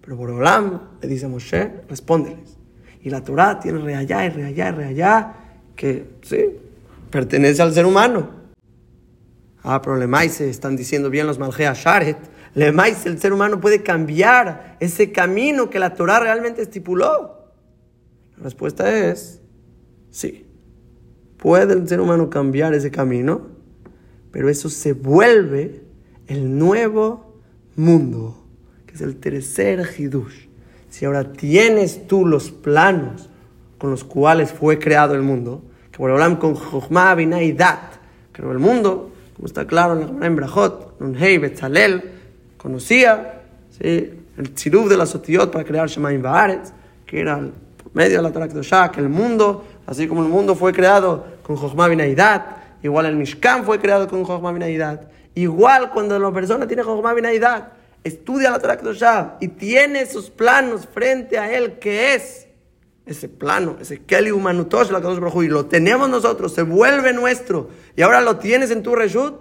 Pero 0.00 0.16
Borolam 0.16 0.80
le 1.02 1.08
dice 1.08 1.26
a 1.26 1.28
Moshe, 1.28 1.82
respóndeles. 1.88 2.56
Y 3.02 3.10
la 3.10 3.22
Torah 3.22 3.58
tiene 3.60 3.78
reallá 3.80 4.24
y 4.24 4.30
reallá 4.30 4.68
y 4.68 4.72
reallá, 4.72 5.34
que 5.76 6.10
sí, 6.22 6.46
pertenece 7.10 7.62
al 7.62 7.72
ser 7.72 7.86
humano. 7.86 8.30
Ah, 9.62 9.82
pero 9.82 9.96
Lemaise, 9.96 10.48
están 10.48 10.76
diciendo 10.76 11.10
bien 11.10 11.26
los 11.26 11.38
Malgea 11.38 11.74
Sharet. 11.74 12.16
Lemaise, 12.54 13.08
el 13.08 13.20
ser 13.20 13.32
humano 13.32 13.60
puede 13.60 13.82
cambiar 13.82 14.67
ese 14.80 15.12
camino 15.12 15.70
que 15.70 15.78
la 15.78 15.94
Torah 15.94 16.20
realmente 16.20 16.62
estipuló. 16.62 17.38
La 18.36 18.44
respuesta 18.44 18.92
es 19.10 19.40
sí. 20.10 20.46
Puede 21.36 21.74
el 21.74 21.88
ser 21.88 22.00
humano 22.00 22.30
cambiar 22.30 22.74
ese 22.74 22.90
camino, 22.90 23.48
pero 24.32 24.48
eso 24.48 24.68
se 24.68 24.92
vuelve 24.92 25.82
el 26.26 26.58
nuevo 26.58 27.40
mundo 27.76 28.44
que 28.86 28.94
es 28.94 29.00
el 29.02 29.16
tercer 29.16 29.86
Hidush. 29.96 30.48
Si 30.88 31.04
ahora 31.04 31.32
tienes 31.32 32.06
tú 32.06 32.26
los 32.26 32.50
planos 32.50 33.28
con 33.76 33.90
los 33.90 34.02
cuales 34.02 34.50
fue 34.50 34.78
creado 34.78 35.14
el 35.14 35.22
mundo, 35.22 35.62
que 35.92 35.98
por 35.98 36.10
hablar 36.10 36.38
con 36.38 36.54
Jochma, 36.54 37.14
y 37.20 37.52
Dat, 37.52 37.78
creó 38.32 38.50
el 38.50 38.58
mundo, 38.58 39.12
como 39.36 39.46
está 39.46 39.66
claro 39.66 39.92
en 39.92 40.00
la 40.00 40.06
Gemara 40.06 40.26
en 40.26 40.36
Brajot, 40.36 41.00
Nunhei, 41.00 41.38
Betzalel, 41.38 42.02
conocía 42.56 43.42
¿sí? 43.70 44.17
El 44.38 44.54
tziruf 44.54 44.88
de 44.88 44.96
la 44.96 45.04
Sotiot 45.04 45.50
para 45.50 45.64
crear 45.64 45.88
Shemaim 45.88 46.22
Baaretz, 46.22 46.70
que 47.04 47.20
era 47.20 47.38
el 47.38 47.52
medio 47.92 48.18
de 48.18 48.22
la 48.22 48.32
Torah 48.32 48.90
que 48.90 49.00
el 49.00 49.08
mundo, 49.08 49.64
así 49.86 50.06
como 50.06 50.22
el 50.22 50.28
mundo 50.28 50.54
fue 50.54 50.72
creado 50.72 51.26
con 51.42 51.56
Jochma, 51.56 51.88
Binah 51.88 52.06
y 52.06 52.14
Dat, 52.14 52.42
igual 52.82 53.06
el 53.06 53.16
Mishkan 53.16 53.64
fue 53.64 53.80
creado 53.80 54.06
con 54.08 54.24
Jochma, 54.24 54.52
Binah 54.52 54.70
y 54.70 54.76
Dat, 54.76 55.02
igual 55.34 55.90
cuando 55.90 56.18
la 56.18 56.30
persona 56.32 56.66
tiene 56.66 56.84
Jochma, 56.84 57.14
Binah 57.14 57.34
y 57.34 57.38
Dat, 57.40 57.72
estudia 58.04 58.50
la 58.50 58.60
Torah 58.60 59.36
y 59.40 59.48
tiene 59.48 60.06
sus 60.06 60.30
planos 60.30 60.86
frente 60.86 61.38
a 61.38 61.52
él, 61.52 61.78
que 61.80 62.14
es 62.14 62.46
ese 63.06 63.28
plano, 63.28 63.76
ese 63.80 64.02
Keli 64.02 64.30
Humanutosh, 64.30 64.90
la 64.90 65.00
Kadosh 65.00 65.44
y 65.44 65.48
lo 65.48 65.66
tenemos 65.66 66.08
nosotros, 66.08 66.52
se 66.52 66.62
vuelve 66.62 67.12
nuestro, 67.12 67.70
y 67.96 68.02
ahora 68.02 68.20
lo 68.20 68.36
tienes 68.36 68.70
en 68.70 68.84
tu 68.84 68.94
Reshut, 68.94 69.34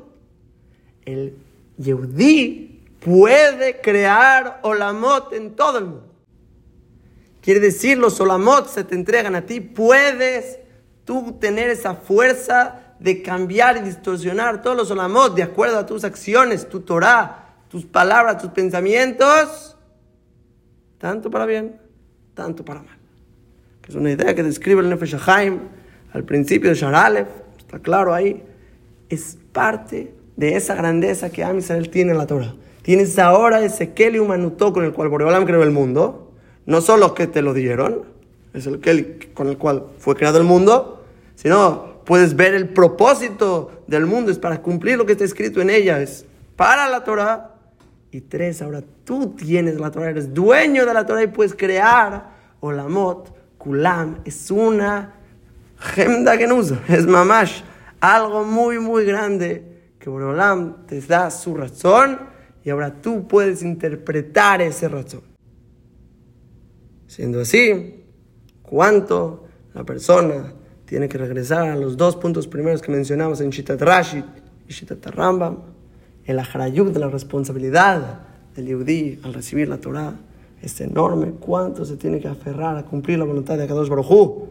el 1.05 1.35
Yehudi 1.77 2.76
puede 2.99 3.81
crear 3.81 4.59
Olamot 4.63 5.33
en 5.33 5.55
todo 5.55 5.77
el 5.77 5.85
mundo. 5.85 6.13
Quiere 7.41 7.59
decir, 7.59 7.97
los 7.97 8.19
Olamot 8.19 8.67
se 8.67 8.83
te 8.83 8.95
entregan 8.95 9.35
a 9.35 9.45
ti, 9.45 9.61
puedes 9.61 10.59
tú 11.05 11.37
tener 11.39 11.69
esa 11.69 11.95
fuerza 11.95 12.95
de 12.99 13.21
cambiar 13.21 13.77
y 13.77 13.81
distorsionar 13.81 14.61
todos 14.61 14.75
los 14.75 14.91
Olamot 14.91 15.35
de 15.35 15.43
acuerdo 15.43 15.77
a 15.77 15.85
tus 15.85 16.03
acciones, 16.03 16.67
tu 16.67 16.81
Torah, 16.81 17.55
tus 17.69 17.85
palabras, 17.85 18.41
tus 18.41 18.51
pensamientos, 18.51 19.77
tanto 20.97 21.29
para 21.29 21.45
bien, 21.45 21.79
tanto 22.33 22.65
para 22.65 22.81
mal. 22.81 22.97
Es 23.87 23.95
una 23.95 24.11
idea 24.11 24.35
que 24.35 24.43
describe 24.43 24.81
el 24.81 24.89
Nefesh 24.89 25.17
Haim, 25.27 25.59
al 26.11 26.23
principio 26.23 26.69
de 26.69 26.75
Sharalef, 26.75 27.27
está 27.57 27.79
claro 27.79 28.13
ahí, 28.13 28.43
es 29.07 29.37
parte 29.53 30.13
de 30.35 30.55
esa 30.55 30.75
grandeza 30.75 31.29
que 31.29 31.43
Am 31.43 31.59
Israel 31.59 31.89
tiene 31.89 32.11
en 32.11 32.17
la 32.17 32.27
Torah. 32.27 32.53
Tienes 32.87 33.19
ahora 33.19 33.61
ese 33.65 33.91
Keli 33.93 34.17
Humanutó 34.17 34.71
con 34.71 34.85
el 34.85 34.93
cual 34.93 35.09
Boreolam 35.09 35.43
creó 35.43 35.61
el 35.61 35.71
mundo, 35.71 36.31
no 36.65 36.79
solo 36.79 37.13
que 37.13 37.27
te 37.27 37.41
lo 37.41 37.53
dieron, 37.53 38.03
es 38.53 38.65
el 38.65 38.79
Keli 38.79 39.31
con 39.33 39.49
el 39.49 39.57
cual 39.57 39.87
fue 39.99 40.15
creado 40.15 40.37
el 40.37 40.45
mundo, 40.45 41.03
sino 41.35 41.99
puedes 42.05 42.37
ver 42.37 42.53
el 42.53 42.69
propósito 42.69 43.83
del 43.87 44.05
mundo, 44.05 44.31
es 44.31 44.39
para 44.39 44.61
cumplir 44.61 44.97
lo 44.97 45.05
que 45.05 45.11
está 45.11 45.25
escrito 45.25 45.59
en 45.59 45.69
ella, 45.69 45.99
es 45.99 46.23
para 46.55 46.87
la 46.87 47.03
Torah. 47.03 47.55
Y 48.09 48.21
tres, 48.21 48.61
ahora 48.61 48.81
tú 49.03 49.35
tienes 49.35 49.77
la 49.81 49.91
Torah, 49.91 50.11
eres 50.11 50.33
dueño 50.33 50.85
de 50.85 50.93
la 50.93 51.05
Torah 51.05 51.23
y 51.23 51.27
puedes 51.27 51.55
crear 51.55 52.29
Olamot, 52.61 53.35
Kulam, 53.57 54.19
es 54.23 54.49
una 54.49 55.13
gemda 55.77 56.37
que 56.37 56.47
no 56.47 56.61
es 56.87 57.05
mamash, 57.05 57.63
algo 57.99 58.45
muy, 58.45 58.79
muy 58.79 59.03
grande 59.03 59.89
que 59.99 60.09
Boreolam 60.09 60.85
te 60.85 61.01
da 61.01 61.29
su 61.29 61.53
razón 61.53 62.36
y 62.67 62.69
ahora 62.69 63.01
tú 63.01 63.29
puedes 63.29 63.63
interpretar 63.63 64.61
ese 64.61 64.89
razón. 64.89 65.21
Siendo 67.07 67.39
así, 67.39 68.03
¿cuánto 68.61 69.45
la 69.73 69.85
persona 69.85 70.53
tiene 70.83 71.07
que 71.07 71.17
regresar 71.17 71.69
a 71.69 71.77
los 71.77 71.95
dos 71.95 72.17
puntos 72.17 72.45
primeros 72.45 72.81
que 72.81 72.91
mencionamos 72.91 73.39
en 73.39 73.51
Shitat 73.51 73.81
Rashid 73.81 74.25
y 74.67 74.73
Shitat 74.73 75.05
Rambam? 75.05 75.59
El 76.25 76.39
ajarayuk 76.39 76.89
de 76.89 76.99
la 76.99 77.07
responsabilidad 77.07 78.23
del 78.53 78.65
Yehudi 78.65 79.21
al 79.23 79.33
recibir 79.33 79.69
la 79.69 79.77
Torah 79.77 80.15
es 80.61 80.81
enorme. 80.81 81.35
¿Cuánto 81.39 81.85
se 81.85 81.95
tiene 81.95 82.19
que 82.19 82.27
aferrar 82.27 82.75
a 82.75 82.83
cumplir 82.83 83.17
la 83.17 83.23
voluntad 83.23 83.57
de 83.57 83.63
Akadosh 83.63 83.87
Baruj 83.87 84.49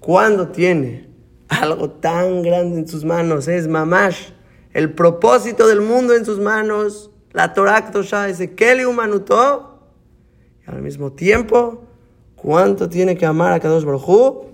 Cuando 0.00 0.48
tiene 0.48 1.08
algo 1.48 1.88
tan 1.88 2.42
grande 2.42 2.80
en 2.80 2.86
sus 2.86 3.06
manos, 3.06 3.48
es 3.48 3.66
mamash, 3.66 4.32
el 4.74 4.92
propósito 4.92 5.66
del 5.66 5.80
mundo 5.80 6.14
en 6.14 6.26
sus 6.26 6.38
manos, 6.38 7.10
la 7.34 7.52
Torah 7.52 7.84
Ktoshá, 7.84 8.28
ese 8.28 8.54
Keli 8.54 8.84
Humanutó, 8.84 9.80
y 10.64 10.70
al 10.70 10.80
mismo 10.80 11.12
tiempo, 11.12 11.84
cuánto 12.36 12.88
tiene 12.88 13.18
que 13.18 13.26
amar 13.26 13.52
a 13.52 13.60
Kadosh 13.60 13.84
Baruj 13.84 14.46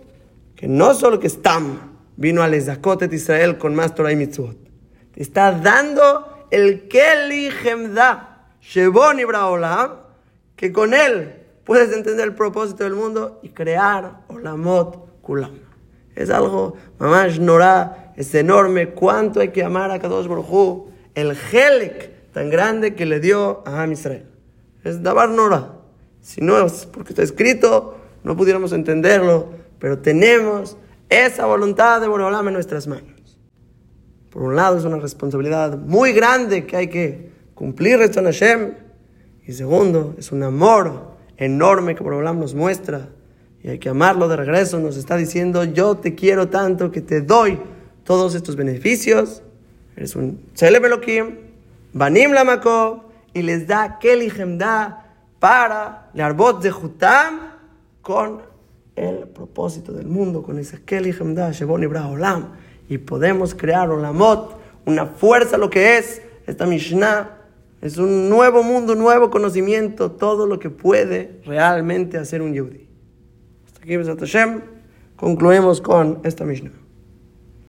que 0.56 0.66
no 0.66 0.94
solo 0.94 1.20
que 1.20 1.28
Stam 1.28 1.78
vino 2.16 2.42
al 2.42 2.54
Ezakotet 2.54 3.12
Israel 3.12 3.58
con 3.58 3.74
más 3.74 3.94
Torah 3.94 4.12
y 4.12 4.16
Mitzvot, 4.16 4.56
te 5.12 5.22
está 5.22 5.52
dando 5.52 6.46
el 6.50 6.88
Keli 6.88 7.50
Gemda, 7.50 8.48
Shebon 8.60 9.20
Ibraolam, 9.20 9.92
que 10.56 10.72
con 10.72 10.94
él 10.94 11.34
puedes 11.64 11.92
entender 11.92 12.28
el 12.28 12.34
propósito 12.34 12.84
del 12.84 12.94
mundo 12.94 13.40
y 13.42 13.50
crear 13.50 14.22
Olamot 14.28 15.20
Kulam. 15.20 15.52
Es 16.14 16.30
algo, 16.30 16.76
Nora, 16.98 18.12
es 18.16 18.34
enorme. 18.34 18.90
Cuánto 18.90 19.40
hay 19.40 19.48
que 19.48 19.62
amar 19.62 19.90
a 19.90 19.98
Kadosh 19.98 20.26
Baruj 20.26 20.88
el 21.14 21.36
Helek 21.52 22.19
tan 22.32 22.50
grande 22.50 22.94
que 22.94 23.06
le 23.06 23.20
dio 23.20 23.62
a 23.66 23.82
Am 23.82 23.92
Israel. 23.92 24.26
Es 24.84 25.02
Dabar 25.02 25.28
Nora. 25.28 25.72
Si 26.20 26.40
no 26.40 26.64
es 26.64 26.86
porque 26.86 27.10
está 27.10 27.22
escrito, 27.22 27.96
no 28.24 28.36
pudiéramos 28.36 28.72
entenderlo, 28.72 29.48
pero 29.78 29.98
tenemos 29.98 30.76
esa 31.08 31.46
voluntad 31.46 32.00
de 32.00 32.08
Boreolam 32.08 32.48
en 32.48 32.54
nuestras 32.54 32.86
manos. 32.86 33.38
Por 34.30 34.42
un 34.42 34.56
lado, 34.56 34.78
es 34.78 34.84
una 34.84 34.98
responsabilidad 34.98 35.76
muy 35.76 36.12
grande 36.12 36.66
que 36.66 36.76
hay 36.76 36.88
que 36.88 37.30
cumplir 37.54 38.00
esto 38.00 38.20
en 38.20 38.26
Hashem. 38.26 38.74
Y 39.46 39.52
segundo, 39.52 40.14
es 40.18 40.30
un 40.30 40.42
amor 40.42 41.16
enorme 41.36 41.94
que 41.94 42.02
Boreolam 42.02 42.38
nos 42.38 42.54
muestra 42.54 43.08
y 43.62 43.68
hay 43.68 43.78
que 43.78 43.88
amarlo 43.88 44.28
de 44.28 44.36
regreso. 44.36 44.78
Nos 44.78 44.96
está 44.96 45.16
diciendo, 45.16 45.64
yo 45.64 45.96
te 45.96 46.14
quiero 46.14 46.48
tanto 46.48 46.92
que 46.92 47.00
te 47.00 47.22
doy 47.22 47.58
todos 48.04 48.34
estos 48.34 48.54
beneficios. 48.56 49.42
Eres 49.96 50.14
un 50.14 50.40
Tzelem 50.54 50.84
Elohim, 50.84 51.36
Banim 51.92 52.32
Lamako, 52.32 53.10
y 53.32 53.42
les 53.42 53.66
da 53.66 53.98
Keli 53.98 54.30
da 54.58 55.06
para 55.38 56.10
el 56.14 56.20
arbot 56.20 56.62
de 56.62 56.70
Jutam 56.70 57.40
con 58.02 58.42
el 58.96 59.28
propósito 59.28 59.92
del 59.92 60.06
mundo, 60.06 60.42
con 60.42 60.58
ese 60.58 60.82
Keli 60.82 61.12
da 61.34 61.52
Shebon 61.52 61.84
Olam. 61.84 62.52
Y 62.88 62.98
podemos 62.98 63.54
crear 63.54 63.88
Olamot, 63.90 64.58
una 64.84 65.06
fuerza, 65.06 65.56
lo 65.56 65.70
que 65.70 65.98
es 65.98 66.22
esta 66.46 66.66
Mishnah. 66.66 67.36
Es 67.80 67.96
un 67.96 68.28
nuevo 68.28 68.62
mundo, 68.62 68.92
un 68.92 68.98
nuevo 68.98 69.30
conocimiento, 69.30 70.10
todo 70.10 70.46
lo 70.46 70.58
que 70.58 70.70
puede 70.70 71.40
realmente 71.46 72.18
hacer 72.18 72.42
un 72.42 72.52
Yehudi. 72.52 72.86
Aquí, 73.80 73.96
Hashem, 73.96 74.60
concluimos 75.16 75.80
con 75.80 76.20
esta 76.24 76.44
Mishnah. 76.44 76.79